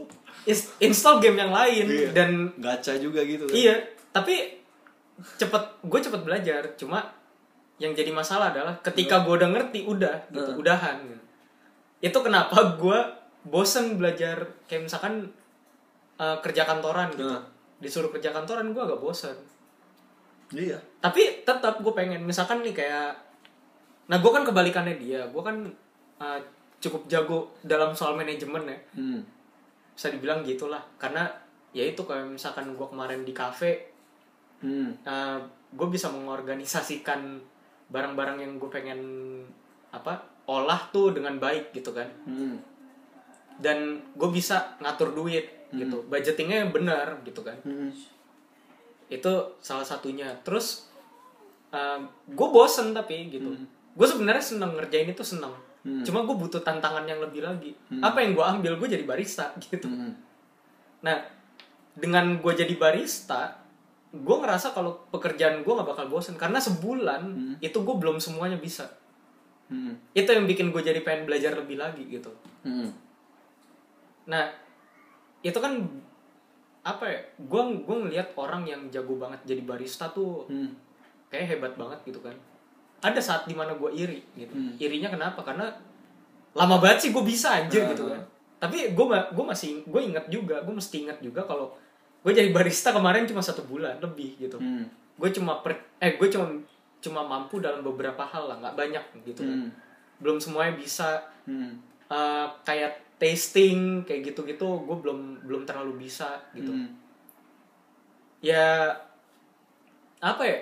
install 0.80 1.22
game 1.22 1.38
yang 1.38 1.54
lain 1.54 1.86
Iya. 1.86 2.10
dan 2.10 2.30
gacha 2.58 2.98
juga 2.98 3.22
gitu 3.22 3.46
kan 3.46 3.54
iya 3.54 3.78
tapi 4.10 4.58
cepet 5.38 5.62
gue 5.82 6.00
cepet 6.02 6.20
belajar 6.20 6.62
cuma 6.74 7.14
yang 7.78 7.94
jadi 7.94 8.10
masalah 8.10 8.50
adalah 8.50 8.74
ketika 8.82 9.22
gue 9.22 9.38
udah 9.38 9.50
ngerti 9.54 9.86
udah 9.86 10.26
gitu 10.28 10.50
Heeh. 10.50 10.58
udahan 10.58 10.98
gitu. 10.98 11.22
itu 12.00 12.18
kenapa 12.18 12.74
gue 12.74 12.98
bosen 13.46 13.94
belajar 13.94 14.50
kayak 14.66 14.90
misalkan 14.90 15.30
eh, 16.18 16.36
kerja 16.42 16.66
kantoran 16.66 17.14
gitu 17.14 17.22
Heeh. 17.22 17.42
disuruh 17.78 18.10
kerja 18.10 18.34
kantoran 18.34 18.74
gue 18.74 18.82
agak 18.82 18.98
bosen 18.98 19.38
iya 20.52 20.78
tapi 20.98 21.44
tetap 21.44 21.80
gue 21.80 21.92
pengen 21.92 22.24
misalkan 22.24 22.64
nih 22.64 22.72
kayak 22.72 23.12
nah 24.08 24.16
gue 24.16 24.30
kan 24.32 24.44
kebalikannya 24.44 24.96
dia 24.96 25.26
gue 25.28 25.42
kan 25.42 25.56
uh, 26.18 26.40
cukup 26.78 27.04
jago 27.06 27.52
dalam 27.60 27.92
soal 27.92 28.14
manajemen 28.14 28.64
ya 28.64 28.78
hmm. 28.96 29.20
bisa 29.92 30.08
dibilang 30.08 30.40
gitulah 30.40 30.80
karena 30.96 31.26
ya 31.74 31.84
itu 31.84 32.00
kayak 32.00 32.24
misalkan 32.24 32.72
gue 32.72 32.86
kemarin 32.86 33.22
di 33.22 33.32
cafe 33.32 33.96
Hmm. 34.58 34.90
uh, 35.06 35.38
gue 35.70 35.86
bisa 35.86 36.10
mengorganisasikan 36.10 37.38
barang-barang 37.86 38.42
yang 38.42 38.58
gue 38.58 38.66
pengen 38.66 38.98
apa 39.94 40.18
olah 40.50 40.90
tuh 40.90 41.14
dengan 41.14 41.38
baik 41.38 41.70
gitu 41.70 41.94
kan 41.94 42.10
Hmm. 42.26 42.58
dan 43.62 44.02
gue 44.18 44.28
bisa 44.34 44.74
ngatur 44.82 45.14
duit 45.14 45.46
gitu 45.70 46.02
budgetingnya 46.10 46.74
benar 46.74 47.22
gitu 47.22 47.46
kan 47.46 47.54
Hmm. 47.62 47.94
Itu 49.08 49.32
salah 49.60 49.84
satunya. 49.84 50.28
Terus 50.44 50.88
gue 52.28 52.48
bosen 52.48 52.92
tapi 52.96 53.28
gitu. 53.32 53.52
Gue 53.92 54.06
sebenarnya 54.06 54.44
seneng 54.44 54.76
ngerjain 54.76 55.10
itu 55.10 55.24
seneng. 55.24 55.52
Hmm. 55.78 56.02
cuma 56.02 56.26
gue 56.26 56.34
butuh 56.34 56.58
tantangan 56.60 57.06
yang 57.06 57.22
lebih 57.22 57.40
lagi. 57.46 57.72
Apa 58.02 58.20
yang 58.20 58.34
gue 58.34 58.44
ambil? 58.44 58.72
Gue 58.76 58.90
jadi 58.90 59.06
barista 59.06 59.54
gitu. 59.64 59.88
Hmm. 59.88 60.14
nah 60.98 61.22
dengan 61.94 62.42
gue 62.42 62.52
jadi 62.58 62.74
barista 62.74 63.62
gue 64.10 64.36
ngerasa 64.42 64.74
kalau 64.74 65.06
pekerjaan 65.14 65.62
gue 65.62 65.72
nggak 65.72 65.88
bakal 65.88 66.06
bosen. 66.10 66.34
Karena 66.34 66.58
sebulan 66.58 67.56
itu 67.62 67.78
gue 67.78 67.94
belum 67.96 68.18
semuanya 68.18 68.58
bisa. 68.58 68.90
Hmm. 69.68 70.00
itu 70.16 70.24
yang 70.24 70.48
bikin 70.48 70.72
gue 70.72 70.80
jadi 70.80 71.04
pengen 71.04 71.28
belajar 71.28 71.52
lebih 71.52 71.76
lagi 71.76 72.00
gitu. 72.08 72.32
Hmm. 72.64 72.88
Nah, 74.24 74.48
itu 75.44 75.56
kan 75.60 75.84
apa 76.88 77.04
ya? 77.04 77.20
Gue 77.38 77.62
gue 77.78 77.96
ngelihat 77.98 78.32
orang 78.34 78.64
yang 78.64 78.88
jago 78.88 79.14
banget 79.14 79.40
jadi 79.44 79.60
barista 79.60 80.08
tuh 80.08 80.48
Hmm. 80.48 80.72
kayak 81.28 81.44
hebat 81.50 81.72
banget 81.74 82.00
gitu 82.06 82.20
kan. 82.20 82.32
Ada 82.98 83.20
saat 83.20 83.42
di 83.44 83.52
mana 83.52 83.72
gue 83.72 83.90
iri 83.92 84.24
gitu. 84.34 84.50
Hmm. 84.50 84.72
Irinya 84.76 85.08
kenapa? 85.08 85.40
Karena 85.42 85.68
lama 86.52 86.76
banget 86.78 86.98
sih 87.04 87.10
gue 87.10 87.20
bisa 87.20 87.52
anjir 87.54 87.84
Ah. 87.84 87.92
gitu 87.92 88.08
kan. 88.08 88.20
Tapi 88.58 88.90
gue 88.90 89.04
gue 89.06 89.44
masih 89.44 89.84
gue 89.84 90.00
inget 90.02 90.26
juga, 90.28 90.58
gue 90.60 90.74
mesti 90.74 91.04
inget 91.04 91.18
juga 91.20 91.44
kalau 91.44 91.70
gue 92.18 92.32
jadi 92.32 92.50
barista 92.50 92.90
kemarin 92.90 93.22
cuma 93.24 93.38
satu 93.38 93.62
bulan 93.62 94.00
lebih 94.00 94.34
gitu. 94.40 94.58
Hmm. 94.58 94.88
Gue 95.14 95.30
cuma 95.30 95.60
per, 95.60 95.76
eh 95.98 96.16
gue 96.16 96.28
cuma 96.28 96.50
cuma 96.98 97.20
mampu 97.22 97.62
dalam 97.62 97.80
beberapa 97.80 98.24
hal 98.24 98.48
lah, 98.48 98.56
nggak 98.58 98.74
banyak 98.74 99.04
gitu 99.24 99.44
kan. 99.44 99.58
Hmm. 99.62 99.70
Belum 100.18 100.38
semuanya 100.38 100.74
bisa 100.74 101.22
Hmm. 101.44 101.78
eh, 102.08 102.46
kayak 102.64 102.98
tasting 103.18 104.02
kayak 104.02 104.30
gitu-gitu 104.30 104.68
gue 104.80 104.96
belum 104.96 105.42
belum 105.44 105.62
terlalu 105.62 106.06
bisa 106.06 106.38
gitu 106.52 106.70
Hmm. 106.70 106.94
ya 108.40 108.94
apa 110.18 110.42
ya 110.42 110.58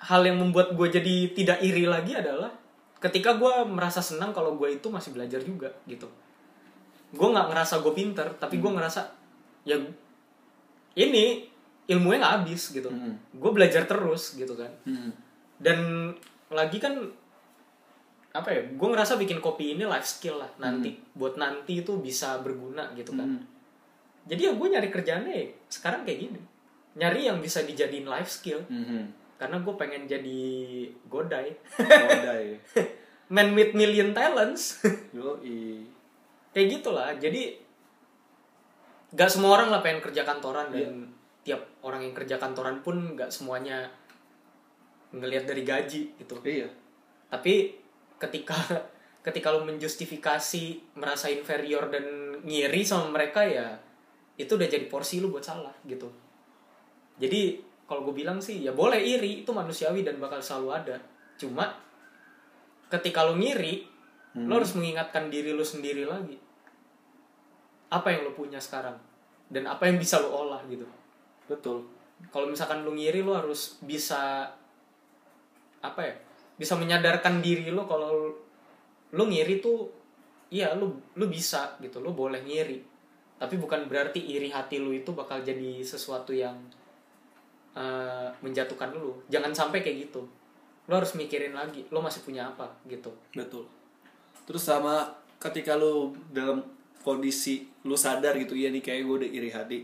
hal 0.00 0.22
yang 0.22 0.38
membuat 0.38 0.72
gue 0.72 0.88
jadi 0.88 1.14
tidak 1.34 1.58
iri 1.60 1.84
lagi 1.84 2.14
adalah 2.14 2.54
ketika 2.98 3.34
gue 3.34 3.66
merasa 3.66 3.98
senang 3.98 4.30
kalau 4.30 4.54
gue 4.54 4.70
itu 4.72 4.86
masih 4.86 5.10
belajar 5.10 5.42
juga 5.42 5.70
gitu 5.84 6.06
gue 7.10 7.28
nggak 7.28 7.48
ngerasa 7.50 7.82
gue 7.82 7.92
pinter 7.92 8.26
tapi 8.36 8.58
gue 8.58 8.70
ngerasa 8.70 9.00
ya 9.64 9.74
ini 10.94 11.46
ilmunya 11.88 12.18
nggak 12.20 12.34
habis 12.42 12.70
gitu 12.70 12.86
Hmm. 12.86 13.18
gue 13.34 13.50
belajar 13.50 13.82
terus 13.82 14.34
gitu 14.34 14.54
kan 14.54 14.70
Hmm. 14.86 15.10
dan 15.58 15.78
lagi 16.48 16.78
kan 16.78 16.94
apa 18.38 18.48
ya 18.48 18.62
gue 18.64 18.88
ngerasa 18.88 19.16
bikin 19.16 19.38
kopi 19.38 19.74
ini 19.74 19.82
life 19.82 20.06
skill 20.08 20.38
lah 20.38 20.50
nanti 20.56 20.94
buat 21.12 21.34
nanti 21.34 21.82
itu 21.82 21.98
bisa 21.98 22.38
berguna 22.38 22.94
gitu 22.94 23.12
kan 23.12 23.26
Hmm. 23.28 23.42
jadi 24.24 24.40
ya 24.40 24.52
gue 24.54 24.68
nyari 24.68 24.88
kerjaannya 24.88 25.32
ya 25.32 25.44
sekarang 25.66 26.02
kayak 26.02 26.18
gini 26.20 26.40
nyari 26.94 27.26
yang 27.26 27.38
bisa 27.38 27.60
dijadiin 27.60 28.04
life 28.04 28.28
skill 28.28 28.62
Hmm. 28.64 29.10
karena 29.34 29.58
gue 29.58 29.74
pengen 29.74 30.02
jadi 30.04 30.38
godai 31.06 31.50
Kodai. 31.74 32.46
man 33.28 33.52
with 33.52 33.72
million 33.72 34.10
talents 34.12 34.80
Yoi. 35.16 35.84
kayak 36.50 36.68
gitulah 36.72 37.12
jadi 37.14 37.58
gak 39.10 39.28
semua 39.28 39.56
orang 39.56 39.68
lah 39.68 39.80
pengen 39.80 40.00
kerja 40.00 40.22
kantoran 40.22 40.68
dan 40.68 40.78
Iya. 40.78 40.90
tiap 41.46 41.62
orang 41.80 42.00
yang 42.02 42.12
kerja 42.12 42.36
kantoran 42.36 42.80
pun 42.80 43.14
gak 43.14 43.28
semuanya 43.28 43.88
ngelihat 45.10 45.44
dari 45.44 45.62
gaji 45.62 46.12
gitu 46.14 46.34
Iya. 46.40 46.68
tapi 47.26 47.72
ketika 48.18 48.58
ketika 49.26 49.48
lo 49.50 49.66
menjustifikasi 49.66 50.94
merasa 50.98 51.30
inferior 51.30 51.90
dan 51.90 52.38
ngiri 52.42 52.82
sama 52.86 53.10
mereka 53.10 53.42
ya 53.44 53.76
itu 54.38 54.54
udah 54.54 54.68
jadi 54.70 54.86
porsi 54.86 55.18
lu 55.18 55.34
buat 55.34 55.42
salah 55.42 55.74
gitu. 55.82 56.06
Jadi 57.18 57.58
kalau 57.90 58.06
gue 58.06 58.22
bilang 58.22 58.38
sih 58.38 58.62
ya 58.62 58.70
boleh 58.70 59.02
iri 59.02 59.42
itu 59.42 59.50
manusiawi 59.50 60.06
dan 60.06 60.22
bakal 60.22 60.38
selalu 60.38 60.68
ada. 60.70 60.96
Cuma 61.34 61.74
ketika 62.88 63.26
lo 63.26 63.34
ngiri 63.34 63.98
lo 64.38 64.62
harus 64.62 64.78
mengingatkan 64.78 65.26
diri 65.28 65.50
lo 65.50 65.66
sendiri 65.66 66.06
lagi. 66.06 66.38
Apa 67.90 68.14
yang 68.14 68.30
lo 68.30 68.32
punya 68.38 68.62
sekarang? 68.62 68.94
Dan 69.50 69.66
apa 69.66 69.90
yang 69.90 69.98
bisa 69.98 70.22
lo 70.22 70.30
olah 70.30 70.62
gitu. 70.70 70.86
Betul. 71.48 71.88
kalau 72.34 72.50
misalkan 72.50 72.82
lu 72.82 72.98
ngiri 72.98 73.22
lu 73.22 73.30
harus 73.30 73.78
bisa 73.78 74.50
apa 75.78 76.00
ya 76.02 76.14
bisa 76.58 76.74
menyadarkan 76.74 77.40
diri 77.40 77.70
lu 77.70 77.86
kalau 77.86 78.34
lu 79.14 79.24
ngiri 79.30 79.62
tuh 79.62 79.88
iya 80.52 80.74
lu 80.74 80.92
lu 81.16 81.26
bisa 81.30 81.78
gitu 81.80 82.02
lu 82.02 82.12
boleh 82.12 82.42
ngiri 82.44 82.82
tapi 83.38 83.54
bukan 83.54 83.86
berarti 83.86 84.18
iri 84.18 84.50
hati 84.50 84.82
lu 84.82 84.90
itu 84.90 85.14
bakal 85.14 85.40
jadi 85.40 85.78
sesuatu 85.80 86.34
yang 86.34 86.58
eh, 87.78 88.28
menjatuhkan 88.42 88.90
lu 88.92 89.14
jangan 89.30 89.54
sampai 89.54 89.80
kayak 89.80 90.10
gitu 90.10 90.26
lu 90.88 90.92
harus 90.96 91.14
mikirin 91.14 91.54
lagi 91.54 91.86
lu 91.88 92.02
masih 92.02 92.24
punya 92.24 92.48
apa 92.48 92.66
gitu 92.88 93.12
Betul. 93.36 93.68
Terus 94.48 94.64
sama 94.64 95.12
ketika 95.36 95.76
lu 95.76 96.16
dalam 96.32 96.64
kondisi 97.04 97.68
lu 97.84 97.92
sadar 97.92 98.32
gitu 98.40 98.56
ya 98.56 98.72
nih 98.72 98.80
kayak 98.80 99.04
gue 99.04 99.16
udah 99.24 99.30
iri 99.30 99.50
hati. 99.52 99.78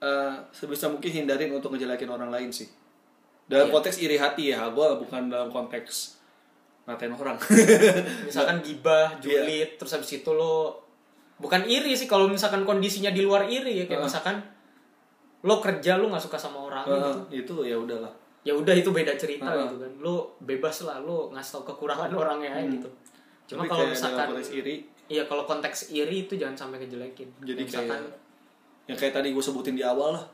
eh 0.00 0.34
sebisa 0.50 0.88
mungkin 0.88 1.12
hindarin 1.12 1.52
untuk 1.54 1.70
ngejelekin 1.76 2.10
orang 2.10 2.32
lain 2.34 2.50
sih. 2.50 2.66
Dalam 3.50 3.66
Iya. 3.66 3.74
konteks 3.74 3.96
iri 3.98 4.14
hati 4.14 4.44
ya, 4.48 4.62
gue 4.64 4.86
bukan 4.96 5.26
dalam 5.26 5.50
konteks 5.50 6.22
ngatain 6.86 7.10
orang. 7.12 7.34
misalkan 8.26 8.58
gibah 8.60 9.18
julid 9.18 9.74
terus 9.74 9.90
habis 9.92 10.10
itu 10.12 10.30
lo 10.30 10.78
bukan 11.36 11.62
iri 11.64 11.92
sih 11.92 12.04
kalau 12.04 12.26
misalkan 12.26 12.62
kondisinya 12.62 13.10
di 13.10 13.20
luar 13.20 13.46
iri 13.46 13.74
ya 13.74 13.84
kayak 13.84 13.96
Heeh. 13.96 14.06
misalkan 14.06 14.36
lo 15.40 15.56
kerja 15.58 15.96
lo 15.96 16.06
nggak 16.06 16.20
suka 16.20 16.36
sama 16.36 16.58
orang 16.62 16.84
gitu 16.84 17.10
Eh, 17.28 17.38
itu 17.38 17.54
ya 17.64 17.76
udahlah. 17.76 18.10
ya 18.40 18.52
udah 18.52 18.72
itu 18.72 18.88
beda 18.88 19.14
cerita 19.14 19.46
Heeh. 19.46 19.64
gitu 19.64 19.76
kan 19.78 19.92
lu 19.98 20.14
bebas 20.40 20.82
lah 20.82 20.98
lu 20.98 21.28
ngasih 21.30 21.50
tau 21.52 21.64
kekurangan 21.64 22.10
orangnya 22.20 22.50
aja 22.54 22.66
gitu 22.66 22.88
cuma 23.46 23.64
kalau 23.64 23.82
kayak 23.82 23.92
misalkan 23.92 24.26
konteks 24.28 24.50
iri 24.52 24.76
iya 25.06 25.22
kalau 25.24 25.42
konteks 25.44 25.78
iri 25.90 26.16
itu 26.24 26.34
jangan 26.34 26.56
sampai 26.58 26.78
kejelekin 26.80 27.28
jadi 27.40 27.60
misalkan 27.60 28.00
kayak 28.00 28.18
yang 28.86 28.98
kayak 28.98 29.14
tadi 29.14 29.28
gue 29.30 29.42
sebutin 29.42 29.74
di 29.74 29.82
awal 29.82 30.12
lah 30.12 30.24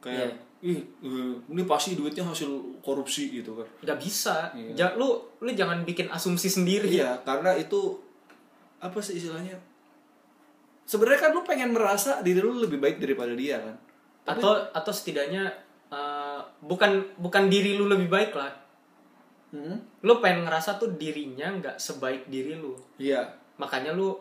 kayak 0.00 0.28
Iya. 0.28 0.36
Ih 0.64 0.80
eh, 0.80 1.32
ini 1.52 1.62
pasti 1.68 1.92
duitnya 1.92 2.24
hasil 2.24 2.80
korupsi 2.80 3.28
gitu 3.28 3.52
kan. 3.52 3.68
Nggak 3.84 3.98
bisa. 4.00 4.48
Iya. 4.56 4.72
Ja- 4.72 4.94
lu 4.96 5.20
lu 5.44 5.50
jangan 5.52 5.84
bikin 5.84 6.08
asumsi 6.08 6.48
sendiri. 6.48 6.88
Iya 6.88 7.20
karena 7.20 7.52
itu 7.52 8.00
apa 8.80 8.96
sih 9.04 9.20
istilahnya? 9.20 9.60
Sebenarnya 10.84 11.20
kan 11.20 11.30
lu 11.36 11.44
pengen 11.44 11.76
merasa 11.76 12.24
diri 12.24 12.40
lu 12.40 12.56
lebih 12.60 12.80
baik 12.80 12.96
daripada 12.96 13.36
dia 13.36 13.60
kan. 13.60 13.76
Atau 14.24 14.56
atau 14.72 14.92
setidaknya 14.92 15.52
eh, 15.92 16.40
bukan 16.64 17.12
bukan 17.20 17.52
diri 17.52 17.76
lu 17.76 17.84
lebih 17.84 18.08
baik 18.08 18.32
lah. 18.32 18.52
Hmm, 19.52 19.78
lu 20.02 20.18
pengen 20.18 20.48
ngerasa 20.48 20.80
tuh 20.80 20.96
dirinya 20.96 21.46
nggak 21.60 21.76
sebaik 21.76 22.26
diri 22.32 22.56
lu. 22.56 22.72
Iya. 22.96 23.20
Makanya 23.60 23.92
lu 23.92 24.16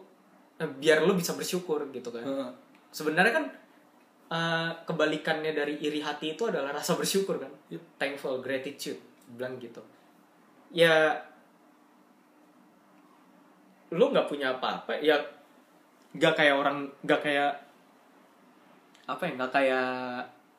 eh, 0.59 0.67
biar 0.67 1.07
lu 1.07 1.15
bisa 1.15 1.33
bersyukur 1.33 1.87
gitu 1.95 2.11
kan. 2.11 2.23
Heeh. 2.27 2.51
sebenarnya 2.93 3.33
kan 3.33 3.45
eh, 4.33 4.69
kebalikannya 4.83 5.53
dari 5.53 5.77
iri 5.77 6.01
hati 6.01 6.33
itu 6.33 6.43
adalah 6.43 6.73
rasa 6.73 6.93
bersyukur 6.93 7.37
kan 7.37 7.53
Yep. 7.69 7.83
thankful 7.95 8.41
gratitude 8.41 8.97
bilang 9.29 9.55
gitu 9.57 9.79
ya 10.69 11.13
lu 13.93 14.09
nggak 14.09 14.25
punya 14.25 14.49
apa-apa 14.51 14.97
ya 14.99 15.13
nggak 16.11 16.33
kayak 16.33 16.55
orang 16.55 16.77
nggak 17.03 17.21
kayak 17.21 17.51
apa 19.05 19.21
ya 19.21 19.31
nggak 19.35 19.51
kayak 19.51 19.87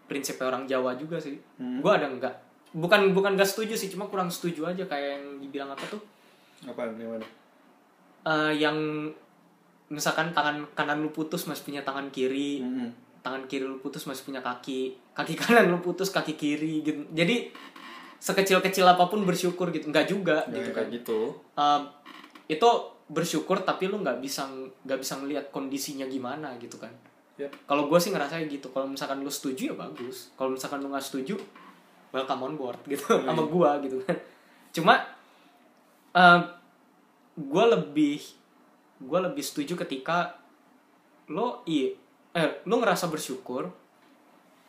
prinsipnya 0.04 0.46
orang 0.46 0.64
Jawa 0.64 0.94
juga 0.94 1.18
sih 1.18 1.34
Hmm. 1.58 1.82
gua 1.82 1.98
ada 1.98 2.06
nggak 2.08 2.34
bukan 2.74 3.10
bukan 3.10 3.34
gak 3.34 3.46
setuju 3.46 3.74
sih 3.74 3.86
cuma 3.88 4.04
kurang 4.04 4.26
setuju 4.26 4.66
aja 4.66 4.82
kayak 4.84 5.08
yang 5.14 5.24
dibilang 5.40 5.70
apa 5.70 5.84
tuh 5.88 6.02
apa 6.64 6.90
gimana 6.90 7.22
Eh, 8.24 8.52
yang 8.56 8.74
misalkan 9.86 10.32
tangan 10.32 10.64
kanan 10.72 10.98
lu 10.98 11.12
putus 11.12 11.44
masih 11.44 11.60
punya 11.62 11.82
tangan 11.82 12.08
kiri 12.08 12.58
Hmm. 12.60 12.90
Tangan 13.24 13.48
kiri 13.48 13.64
lu 13.64 13.80
putus 13.80 14.04
masih 14.04 14.28
punya 14.28 14.44
kaki 14.44 15.00
kaki 15.16 15.32
kanan 15.40 15.72
lu 15.72 15.80
putus 15.80 16.12
kaki 16.12 16.36
kiri 16.36 16.84
gitu. 16.84 17.08
Jadi 17.16 17.48
sekecil-kecil 18.20 18.84
apa 18.84 19.08
pun 19.08 19.24
bersyukur 19.24 19.72
gitu. 19.72 19.88
Nggak 19.88 20.06
juga. 20.12 20.44
Nah, 20.44 20.60
gitu 20.60 20.70
kan 20.76 20.84
gitu. 20.92 21.20
Um, 21.56 21.82
itu 22.44 22.68
bersyukur 23.08 23.64
tapi 23.64 23.88
lu 23.88 24.04
nggak 24.04 24.20
bisa 24.20 24.44
nggak 24.84 24.98
bisa 25.00 25.16
ngelihat 25.16 25.44
kondisinya 25.48 26.04
gimana 26.04 26.52
gitu 26.60 26.76
kan. 26.76 26.92
Yep. 27.34 27.66
kalau 27.66 27.90
gue 27.90 27.98
sih 27.98 28.14
ngerasa 28.14 28.38
gitu. 28.46 28.70
Kalau 28.70 28.86
misalkan 28.86 29.24
lu 29.24 29.32
setuju 29.32 29.72
ya 29.72 29.74
bagus. 29.74 30.30
Kalau 30.36 30.54
misalkan 30.54 30.84
lu 30.84 30.92
nggak 30.92 31.02
setuju 31.02 31.34
welcome 32.14 32.46
on 32.46 32.54
board 32.60 32.78
gitu 32.92 33.24
sama 33.24 33.42
gue 33.48 33.70
gitu 33.88 33.96
kan. 34.04 34.16
Cuma 34.70 34.94
gue 37.34 37.64
lebih 37.72 38.22
gue 39.02 39.18
lebih 39.18 39.42
setuju 39.42 39.74
ketika 39.82 40.38
lo 41.26 41.66
iya 41.66 42.03
eh 42.34 42.48
lo 42.66 42.74
ngerasa 42.82 43.06
bersyukur 43.08 43.70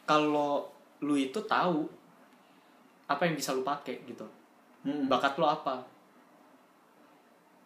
kalau 0.06 0.70
lu 1.02 1.18
itu 1.18 1.42
tahu 1.50 1.90
apa 3.10 3.26
yang 3.26 3.36
bisa 3.38 3.54
lu 3.54 3.66
pakai 3.66 4.06
gitu. 4.06 4.26
Hmm. 4.86 5.10
bakat 5.10 5.34
lo 5.42 5.50
apa? 5.50 5.82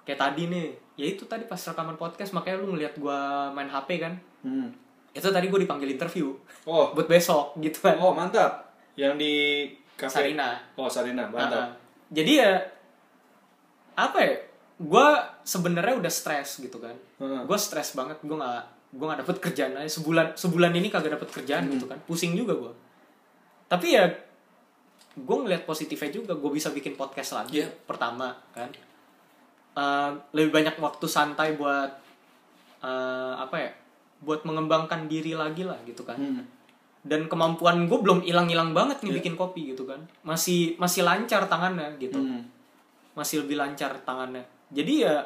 Kayak 0.07 0.19
tadi 0.23 0.47
nih 0.47 0.67
ya 0.95 1.05
itu 1.11 1.27
tadi 1.27 1.43
pas 1.43 1.59
rekaman 1.59 1.99
podcast 1.99 2.31
makanya 2.31 2.63
lu 2.63 2.71
ngeliat 2.75 2.95
gua 2.95 3.51
main 3.51 3.67
HP 3.67 3.99
kan? 3.99 4.15
Hmm. 4.43 4.71
itu 5.09 5.25
tadi 5.25 5.49
gue 5.49 5.65
dipanggil 5.65 5.89
interview. 5.89 6.31
Oh. 6.69 6.93
Buat 6.93 7.09
besok 7.09 7.57
gitu 7.59 7.81
kan. 7.81 7.97
Oh 7.97 8.13
mantap. 8.13 8.71
Yang 8.93 9.13
di 9.17 9.33
kafe? 9.97 10.21
Sarina. 10.31 10.55
Oh 10.77 10.87
Sarina 10.87 11.25
mantap. 11.27 11.65
Ah. 11.65 11.69
jadi 12.13 12.31
ya 12.45 12.51
apa 13.97 14.21
ya? 14.21 14.37
Gue 14.79 15.07
sebenarnya 15.43 15.97
udah 15.99 16.13
stres 16.13 16.61
gitu 16.63 16.77
kan. 16.79 16.95
Heeh. 17.19 17.41
gue 17.43 17.57
stres 17.59 17.97
banget 17.97 18.21
gue 18.21 18.37
nggak 18.37 18.78
gue 18.89 19.05
nggak 19.05 19.21
dapet 19.21 19.37
kerjaan 19.39 19.73
aja. 19.77 19.89
Sebulan 19.91 20.33
sebulan 20.33 20.71
ini 20.73 20.89
kagak 20.89 21.13
dapet 21.15 21.29
kerjaan 21.29 21.69
gitu 21.69 21.85
kan. 21.85 21.99
Pusing 22.03 22.33
juga 22.33 22.53
gue 22.57 22.73
tapi 23.69 23.93
ya 23.93 24.09
gue 25.13 25.35
ngeliat 25.37 25.61
positifnya 25.63 26.09
juga. 26.09 26.33
Gue 26.33 26.49
bisa 26.49 26.73
bikin 26.73 26.97
podcast 26.97 27.37
lagi 27.37 27.61
Iya. 27.61 27.69
pertama 27.85 28.33
kan. 28.49 28.73
Eh, 29.77 30.09
lebih 30.33 30.49
banyak 30.51 30.75
waktu 30.81 31.05
santai 31.05 31.53
buat 31.53 31.91
eh, 32.81 33.33
apa 33.37 33.55
ya 33.59 33.71
buat 34.19 34.41
mengembangkan 34.43 35.05
diri 35.05 35.37
lagi 35.37 35.63
lah 35.63 35.77
gitu 35.85 36.01
kan. 36.03 36.17
Hmm. 36.17 36.43
dan 36.99 37.31
kemampuan 37.31 37.87
gue 37.87 37.95
belum 37.95 38.27
hilang-hilang 38.27 38.75
banget 38.75 38.99
nih 38.99 39.15
Iya. 39.15 39.17
bikin 39.23 39.35
kopi 39.39 39.71
gitu 39.71 39.87
kan. 39.87 40.03
Masih 40.19 40.75
masih 40.75 41.05
lancar 41.07 41.47
tangannya 41.47 41.95
gitu. 41.95 42.17
Hmm. 42.19 42.43
masih 43.15 43.43
lebih 43.43 43.55
lancar 43.55 43.95
tangannya. 44.03 44.43
Jadi 44.71 45.03
ya 45.03 45.23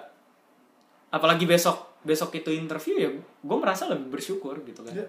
apalagi 1.09 1.45
besok 1.45 1.92
besok 2.03 2.35
itu 2.35 2.51
interview 2.51 2.95
ya 2.99 3.09
gue 3.17 3.57
merasa 3.57 3.87
lebih 3.87 4.11
bersyukur 4.11 4.59
gitu 4.63 4.83
kan 4.83 4.93
Iya. 4.93 5.07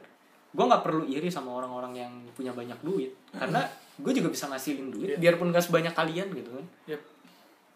gue 0.55 0.64
nggak 0.64 0.82
perlu 0.82 1.05
iri 1.05 1.26
sama 1.26 1.51
orang-orang 1.53 1.92
yang 1.95 2.12
punya 2.32 2.51
banyak 2.51 2.78
duit 2.80 3.11
karena 3.30 3.66
gue 3.95 4.12
juga 4.12 4.30
bisa 4.30 4.47
ngasilin 4.47 4.88
duit 4.90 5.09
Iya. 5.14 5.18
biarpun 5.18 5.51
gak 5.51 5.66
sebanyak 5.66 5.90
kalian 5.92 6.30
gitu 6.30 6.51
kan 6.55 6.66
Yep. 6.88 7.01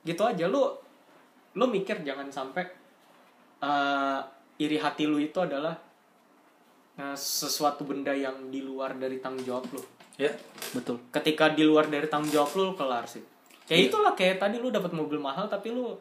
gitu 0.07 0.23
aja 0.23 0.45
lu 0.47 0.63
lu 1.55 1.65
mikir 1.67 2.03
jangan 2.03 2.31
sampai 2.31 2.65
eh, 3.59 4.19
iri 4.59 4.79
hati 4.79 5.05
lu 5.05 5.19
itu 5.19 5.39
adalah 5.39 5.75
eh, 6.97 7.17
sesuatu 7.17 7.83
benda 7.83 8.15
yang 8.15 8.49
di 8.49 8.63
luar 8.63 8.95
dari 8.95 9.19
tanggung 9.19 9.43
jawab 9.43 9.67
lu 9.75 9.83
ya 10.15 10.31
betul 10.71 10.99
ketika 11.11 11.51
di 11.51 11.63
luar 11.63 11.87
dari 11.87 12.07
tanggung 12.07 12.31
jawab 12.31 12.51
lu, 12.55 12.63
lu 12.65 12.75
kelar 12.75 13.07
sih 13.07 13.23
Iya. 13.23 13.67
kayak 13.69 13.83
itulah 13.93 14.13
kayak 14.15 14.37
tadi 14.39 14.57
lu 14.57 14.71
dapat 14.71 14.91
mobil 14.91 15.19
mahal 15.19 15.45
tapi 15.45 15.69
lu 15.69 15.93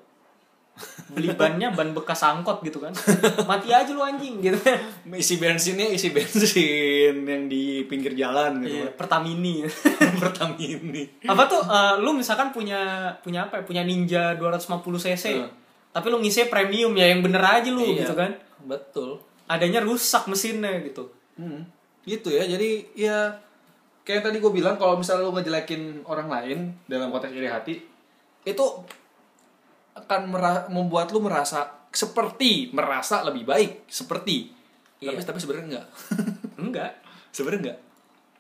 beli 1.10 1.34
bannya 1.34 1.74
ban 1.74 1.90
bekas 1.92 2.22
angkot 2.22 2.62
gitu 2.62 2.78
kan. 2.78 2.94
Mati 3.46 3.70
aja 3.70 3.90
lu 3.90 4.02
anjing 4.02 4.38
gitu. 4.40 4.58
Isi 5.10 5.38
bensinnya 5.38 5.88
isi 5.88 6.14
bensin 6.14 7.26
yang 7.26 7.50
di 7.50 7.82
pinggir 7.86 8.14
jalan 8.14 8.62
gitu 8.62 8.86
iya, 8.86 8.90
Pertamini. 8.94 9.66
Pertamini. 10.22 11.04
Apa 11.26 11.44
tuh 11.46 11.62
eh, 11.62 11.96
lu 12.00 12.14
misalkan 12.14 12.52
punya 12.52 13.10
punya 13.22 13.50
apa 13.50 13.60
ya, 13.60 13.64
punya 13.66 13.82
Ninja 13.82 14.38
250 14.38 14.78
cc. 15.02 15.26
Heeh. 15.34 15.50
tapi 15.88 16.14
lu 16.14 16.22
ngisi 16.22 16.46
premium 16.46 16.94
ya 16.94 17.10
yang 17.10 17.26
bener 17.26 17.42
aja 17.42 17.74
lu 17.74 17.82
Iya. 17.82 18.06
gitu 18.06 18.14
kan. 18.14 18.30
betul. 18.64 19.18
Adanya 19.50 19.82
rusak 19.82 20.30
mesinnya 20.30 20.78
gitu. 20.86 21.10
Hmm, 21.34 21.66
gitu 22.04 22.30
ya. 22.30 22.46
Jadi 22.46 22.86
ya 22.94 23.34
kayak 24.04 24.22
yang 24.22 24.26
tadi 24.30 24.38
gue 24.38 24.52
bilang 24.54 24.78
kalau 24.78 24.94
misalnya 24.96 25.26
lu 25.26 25.34
ngejelekin 25.34 26.06
orang 26.06 26.30
lain 26.30 26.58
dalam 26.86 27.10
konteks 27.10 27.34
iri 27.34 27.50
hati 27.50 27.76
itu 28.44 28.66
akan 30.08 30.32
membuat 30.72 31.12
lu 31.12 31.20
merasa 31.20 31.68
seperti 31.92 32.72
merasa 32.72 33.28
lebih 33.28 33.44
baik 33.44 33.72
seperti. 33.92 34.56
Iya. 34.98 35.14
tapi 35.14 35.22
tapi 35.28 35.40
sebenarnya 35.44 35.68
enggak. 35.68 35.88
Enggak. 36.64 36.92
Sebenarnya 37.30 37.60
enggak. 37.62 37.80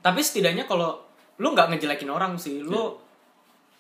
Tapi 0.01 0.20
setidaknya 0.24 0.65
kalau 0.65 1.03
lu 1.38 1.53
nggak 1.53 1.70
ngejelekin 1.76 2.09
orang 2.09 2.39
sih 2.41 2.65
lu 2.65 2.97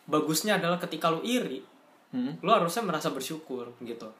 bagusnya 0.05 0.61
adalah 0.61 0.77
ketika 0.77 1.09
lu 1.09 1.25
iri 1.25 1.65
hmm. 2.13 2.45
lu 2.45 2.49
harusnya 2.53 2.85
merasa 2.85 3.09
bersyukur 3.09 3.73
gitu. 3.81 4.13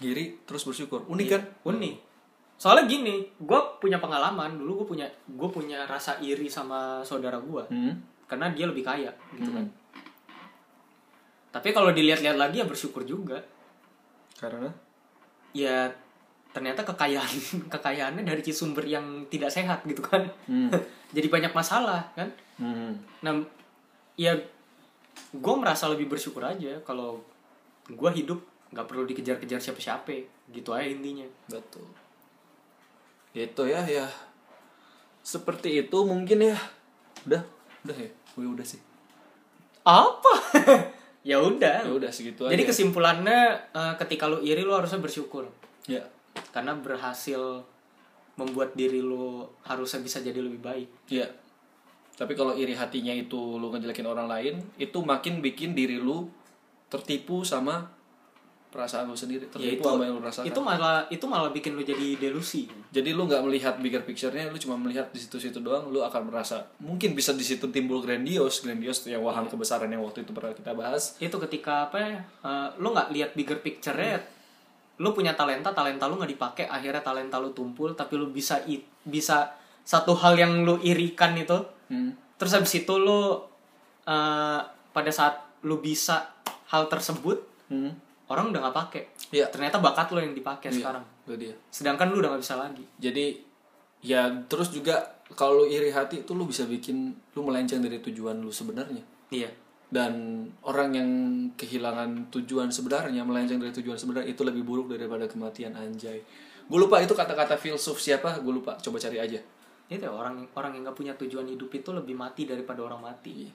Iri 0.00 0.40
terus 0.48 0.64
bersyukur. 0.64 1.04
Unik 1.06 1.26
Iya, 1.28 1.34
kan? 1.38 1.42
unik. 1.68 1.94
Soalnya 2.56 2.84
gini 2.88 3.14
gue 3.36 3.60
punya 3.76 3.98
pengalaman 3.98 4.54
dulu 4.56 4.82
gue 4.82 4.96
punya 4.96 5.06
gue 5.26 5.48
punya 5.50 5.84
rasa 5.84 6.18
iri 6.22 6.46
sama 6.46 7.02
saudara 7.02 7.36
gue 7.36 7.64
hmm. 7.68 7.94
karena 8.30 8.48
dia 8.54 8.64
lebih 8.64 8.86
kaya 8.86 9.10
gitu 9.34 9.50
Hmm. 9.50 9.56
kan 9.58 9.66
tapi 11.52 11.68
kalau 11.76 11.92
dilihat-lihat 11.92 12.40
lagi 12.40 12.64
ya 12.64 12.66
bersyukur 12.66 13.04
juga. 13.04 13.44
Karena? 14.40 14.72
Ya 15.52 15.92
ternyata 16.52 16.84
kekayaan 16.84 17.36
kekayaannya 17.72 18.24
dari 18.24 18.40
sumber 18.50 18.88
yang 18.88 19.28
tidak 19.28 19.52
sehat 19.52 19.84
gitu 19.84 20.00
kan. 20.00 20.32
Hmm. 20.48 20.72
jadi 21.16 21.28
banyak 21.28 21.52
masalah 21.52 22.08
kan? 22.16 22.32
Hmm. 22.56 22.94
nah 23.24 23.42
ya 24.16 24.36
gue 25.32 25.54
merasa 25.56 25.88
lebih 25.88 26.08
bersyukur 26.08 26.44
aja 26.44 26.78
kalau 26.84 27.24
gue 27.88 28.10
hidup 28.12 28.38
nggak 28.72 28.88
perlu 28.88 29.04
dikejar-kejar 29.04 29.60
siapa-siapa. 29.60 30.24
Gitu 30.48 30.72
aja 30.72 30.88
intinya. 30.88 31.28
Betul. 31.52 31.84
Itu 33.36 33.68
ya 33.68 33.84
ya. 33.84 34.08
Seperti 35.20 35.84
itu 35.84 35.98
mungkin 36.08 36.48
ya. 36.48 36.56
Udah 37.28 37.44
udah 37.84 37.96
ya? 38.00 38.10
Gue 38.32 38.48
udah 38.48 38.64
sih. 38.64 38.80
Apa 39.84 40.32
ya 41.22 41.38
udah. 41.38 41.86
Ya 41.86 41.92
udah 41.92 42.10
segitu 42.10 42.46
jadi 42.46 42.62
aja. 42.62 42.70
kesimpulannya 42.70 43.40
eh, 43.74 43.94
ketika 43.98 44.26
lu 44.30 44.42
iri 44.42 44.62
lu 44.62 44.74
harusnya 44.74 44.98
bersyukur. 44.98 45.48
Ya. 45.86 46.02
Karena 46.54 46.74
berhasil 46.78 47.62
membuat 48.36 48.74
diri 48.74 48.98
lu 49.02 49.44
harusnya 49.66 50.00
bisa 50.02 50.18
jadi 50.22 50.38
lebih 50.38 50.60
baik. 50.62 50.88
Iya. 51.10 51.30
Tapi 52.12 52.32
kalau 52.36 52.54
iri 52.54 52.76
hatinya 52.76 53.12
itu 53.12 53.56
lu 53.58 53.72
ngejelekin 53.72 54.06
orang 54.06 54.28
lain, 54.28 54.54
itu 54.76 55.00
makin 55.00 55.40
bikin 55.40 55.72
diri 55.72 55.96
lu 55.96 56.28
tertipu 56.92 57.40
sama 57.42 57.88
perasaan 58.72 59.04
lu 59.04 59.12
sendiri 59.12 59.44
Ya, 59.44 59.52
tertipu 59.52 59.76
itu 59.76 59.84
sama 59.84 60.02
yang 60.02 60.16
lu 60.16 60.22
rasakan. 60.22 60.48
itu 60.48 60.58
malah 60.58 61.04
itu 61.06 61.24
malah 61.24 61.50
bikin 61.50 61.72
lu 61.72 61.82
jadi 61.82 62.16
delusi. 62.16 62.64
Jadi 62.88 63.12
lu 63.12 63.24
nggak 63.24 63.42
melihat 63.42 63.74
bigger 63.76 64.00
picture-nya 64.00 64.48
lu 64.48 64.56
cuma 64.56 64.74
melihat 64.74 65.06
di 65.06 65.18
situ-situ 65.18 65.60
doang 65.60 65.86
lu 65.86 66.00
akan 66.00 66.26
merasa 66.26 66.64
mungkin 66.78 67.12
bisa 67.12 67.30
di 67.30 67.42
situ 67.42 67.68
timbul 67.68 68.00
grandios 68.00 68.58
grandios 68.58 69.04
yang 69.04 69.20
waham 69.20 69.44
kebesaran 69.44 69.86
yang 69.86 70.00
waktu 70.00 70.22
itu 70.22 70.32
pernah 70.32 70.50
kita 70.50 70.72
bahas. 70.72 71.14
Itu 71.18 71.36
ketika 71.38 71.86
apa 71.86 71.96
ya 72.00 72.16
eh, 72.40 72.68
lu 72.76 72.90
nggak 72.90 73.08
lihat 73.10 73.30
bigger 73.32 73.58
picture-nya 73.58 74.24
lu 74.94 75.10
punya 75.10 75.32
talenta 75.32 75.70
talenta 75.70 76.04
lu 76.04 76.16
nggak 76.16 76.30
dipakai 76.30 76.64
akhirnya 76.66 77.00
talenta 77.00 77.36
lu 77.36 77.50
tumpul 77.50 77.92
tapi 77.92 78.14
lu 78.14 78.28
bisa 78.28 78.64
i- 78.64 78.80
bisa 79.02 79.52
satu 79.82 80.14
hal 80.14 80.34
yang 80.34 80.62
lu 80.62 80.80
irikan 80.80 81.34
itu. 81.34 81.60
Hmm. 81.86 82.16
terus 82.34 82.52
habis 82.52 82.72
itu 82.74 82.94
lu 82.94 83.36
eh, 84.04 84.60
pada 84.90 85.10
saat 85.10 85.34
lu 85.60 85.78
bisa 85.78 86.32
hal 86.66 86.86
tersebut 86.86 87.38
Hmm. 87.64 87.88
Orang 88.32 88.48
udah 88.48 88.60
nggak 88.64 88.76
pakai 88.76 89.02
Iya. 89.30 89.46
ternyata 89.52 89.76
bakat 89.78 90.08
lu 90.10 90.18
yang 90.20 90.32
dipakai 90.32 90.72
Iya, 90.72 90.76
sekarang. 90.80 91.04
itu 91.24 91.34
dia. 91.36 91.54
Sedangkan 91.68 92.08
lu 92.08 92.24
udah 92.24 92.32
nggak 92.32 92.42
bisa 92.42 92.56
lagi. 92.56 92.84
Jadi 92.96 93.26
ya 94.02 94.26
terus 94.48 94.72
juga 94.72 94.98
kalau 95.32 95.62
lu 95.62 95.66
iri 95.68 95.92
hati 95.92 96.24
itu 96.24 96.32
lu 96.32 96.44
bisa 96.44 96.64
bikin 96.64 97.12
lu 97.32 97.40
melenceng 97.44 97.78
dari 97.78 98.00
tujuan 98.00 98.40
lu 98.40 98.48
sebenarnya. 98.48 99.04
Iya. 99.28 99.52
Dan 99.92 100.12
orang 100.64 100.90
yang 100.96 101.10
kehilangan 101.52 102.32
tujuan 102.32 102.72
sebenarnya 102.72 103.20
melenceng 103.22 103.60
dari 103.60 103.76
tujuan 103.76 104.00
sebenarnya 104.00 104.32
itu 104.32 104.40
lebih 104.40 104.64
buruk 104.64 104.88
daripada 104.88 105.28
kematian 105.28 105.76
anjay. 105.76 106.24
Gue 106.64 106.78
lupa 106.80 106.96
itu 106.98 107.12
kata-kata 107.12 107.60
filsuf 107.60 108.00
siapa 108.00 108.40
gue 108.40 108.52
lupa. 108.52 108.80
Coba 108.80 108.96
cari 108.96 109.20
aja. 109.20 109.36
Itu 109.92 110.00
ya, 110.00 110.08
orang 110.08 110.48
orang 110.56 110.72
yang 110.72 110.88
nggak 110.88 110.96
punya 110.96 111.12
tujuan 111.12 111.44
hidup 111.44 111.68
itu 111.68 111.92
lebih 111.92 112.16
mati 112.16 112.48
daripada 112.48 112.80
orang 112.80 113.04
mati. 113.04 113.52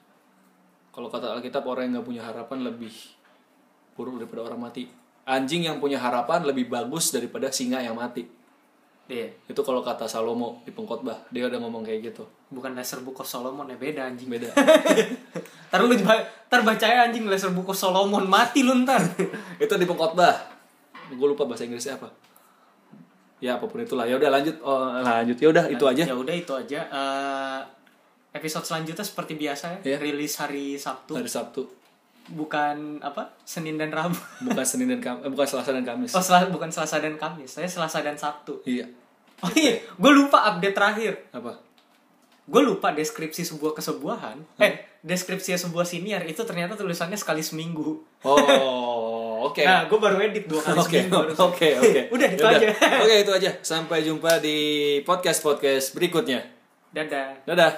Kalau 0.94 1.10
kata 1.10 1.34
Alkitab 1.34 1.66
orang 1.66 1.90
yang 1.90 1.94
nggak 1.98 2.08
punya 2.08 2.22
harapan 2.22 2.62
lebih 2.66 2.94
buruk 3.98 4.22
daripada 4.22 4.46
orang 4.54 4.70
mati. 4.70 4.86
Anjing 5.28 5.68
yang 5.68 5.82
punya 5.82 6.00
harapan 6.00 6.46
lebih 6.46 6.70
bagus 6.72 7.12
daripada 7.12 7.52
singa 7.52 7.82
yang 7.82 7.98
mati. 7.98 8.24
Iya. 9.10 9.28
Itu 9.50 9.64
kalau 9.66 9.82
kata 9.84 10.06
Salomo 10.08 10.64
di 10.64 10.72
pengkhotbah 10.72 11.28
dia 11.34 11.50
udah 11.50 11.60
ngomong 11.60 11.84
kayak 11.84 12.14
gitu. 12.14 12.24
Bukan 12.54 12.78
laser 12.78 13.04
buku 13.04 13.26
Solomon 13.26 13.68
ya 13.68 13.76
beda 13.76 14.08
anjing. 14.08 14.30
Beda. 14.30 14.54
Ntar 15.68 15.84
lu 15.84 16.00
ntar 16.00 16.62
bacanya 16.64 17.12
anjing 17.12 17.28
laser 17.28 17.52
buku 17.52 17.76
Solomon. 17.76 18.24
Mati 18.24 18.64
lu 18.64 18.72
ntar. 18.88 19.04
itu 19.64 19.74
di 19.76 19.84
pengkhotbah. 19.90 20.56
Gue 21.12 21.28
lupa 21.28 21.44
bahasa 21.44 21.68
Inggrisnya 21.68 22.00
apa. 22.00 22.08
Ya 23.44 23.60
apa 23.60 23.68
pun 23.68 23.80
itulah. 23.84 24.08
Ya 24.08 24.16
udah 24.16 24.32
lanjut. 24.32 24.56
Oh, 24.64 24.92
lanjut. 25.04 25.36
Ya 25.40 25.48
udah 25.52 25.66
itu 25.72 25.84
aja. 25.88 26.04
Ya 26.08 26.16
udah 26.16 26.36
itu 26.36 26.54
aja. 26.56 26.80
Eh, 26.88 27.60
episode 28.36 28.66
selanjutnya 28.68 29.06
seperti 29.08 29.34
biasa 29.40 29.80
ya, 29.82 29.96
Iya. 29.96 29.98
rilis 30.04 30.38
hari 30.38 30.78
Sabtu, 30.78 31.18
hari 31.18 31.32
Sabtu 31.32 31.66
bukan 32.30 33.00
apa 33.00 33.32
Senin 33.42 33.76
dan 33.76 33.90
Rabu. 33.90 34.16
bukan 34.46 34.64
Senin 34.64 34.88
dan 34.90 35.00
Kamis 35.00 35.24
eh, 35.24 35.30
bukan 35.30 35.48
Selasa 35.48 35.72
dan 35.72 35.84
Kamis 35.84 36.12
Oh 36.12 36.20
Sel- 36.20 36.50
bukan 36.50 36.68
Selasa 36.68 36.98
dan 36.98 37.16
Kamis, 37.16 37.50
saya 37.52 37.66
Selasa 37.66 38.00
dan 38.00 38.16
Sabtu. 38.16 38.60
iya 38.64 38.84
Oh 39.38 39.54
iya, 39.54 39.78
gue 39.78 40.12
lupa 40.12 40.44
update 40.46 40.74
terakhir. 40.74 41.14
apa 41.32 41.62
Gue 42.44 42.64
lupa 42.64 42.90
deskripsi 42.90 43.44
sebuah 43.44 43.76
kesebuahan. 43.76 44.40
Eh, 44.58 44.72
deskripsi 45.00 45.54
sebuah 45.54 45.84
siniar 45.84 46.24
itu 46.24 46.42
ternyata 46.42 46.74
tulisannya 46.74 47.14
sekali 47.14 47.40
seminggu. 47.40 48.02
oh 48.24 48.34
oke 49.48 49.62
Nah, 49.62 49.86
gue 49.86 49.94
baru 49.96 50.18
edit 50.18 50.48
dua 50.48 50.58
kali 50.58 50.80
Oke, 50.82 50.98
seminggu. 51.04 51.22
oke, 51.28 51.38
oke, 51.38 51.68
oke. 51.78 52.02
Udah 52.10 52.28
itu 52.30 52.42
Yaudah. 52.42 52.58
aja. 52.58 52.68
Oke, 52.98 53.16
itu 53.22 53.32
aja. 53.32 53.52
Sampai 53.62 54.02
jumpa 54.02 54.40
di 54.40 54.58
podcast-podcast 55.04 55.94
berikutnya. 55.94 56.42
Dadah. 56.90 57.46
Dadah. 57.46 57.72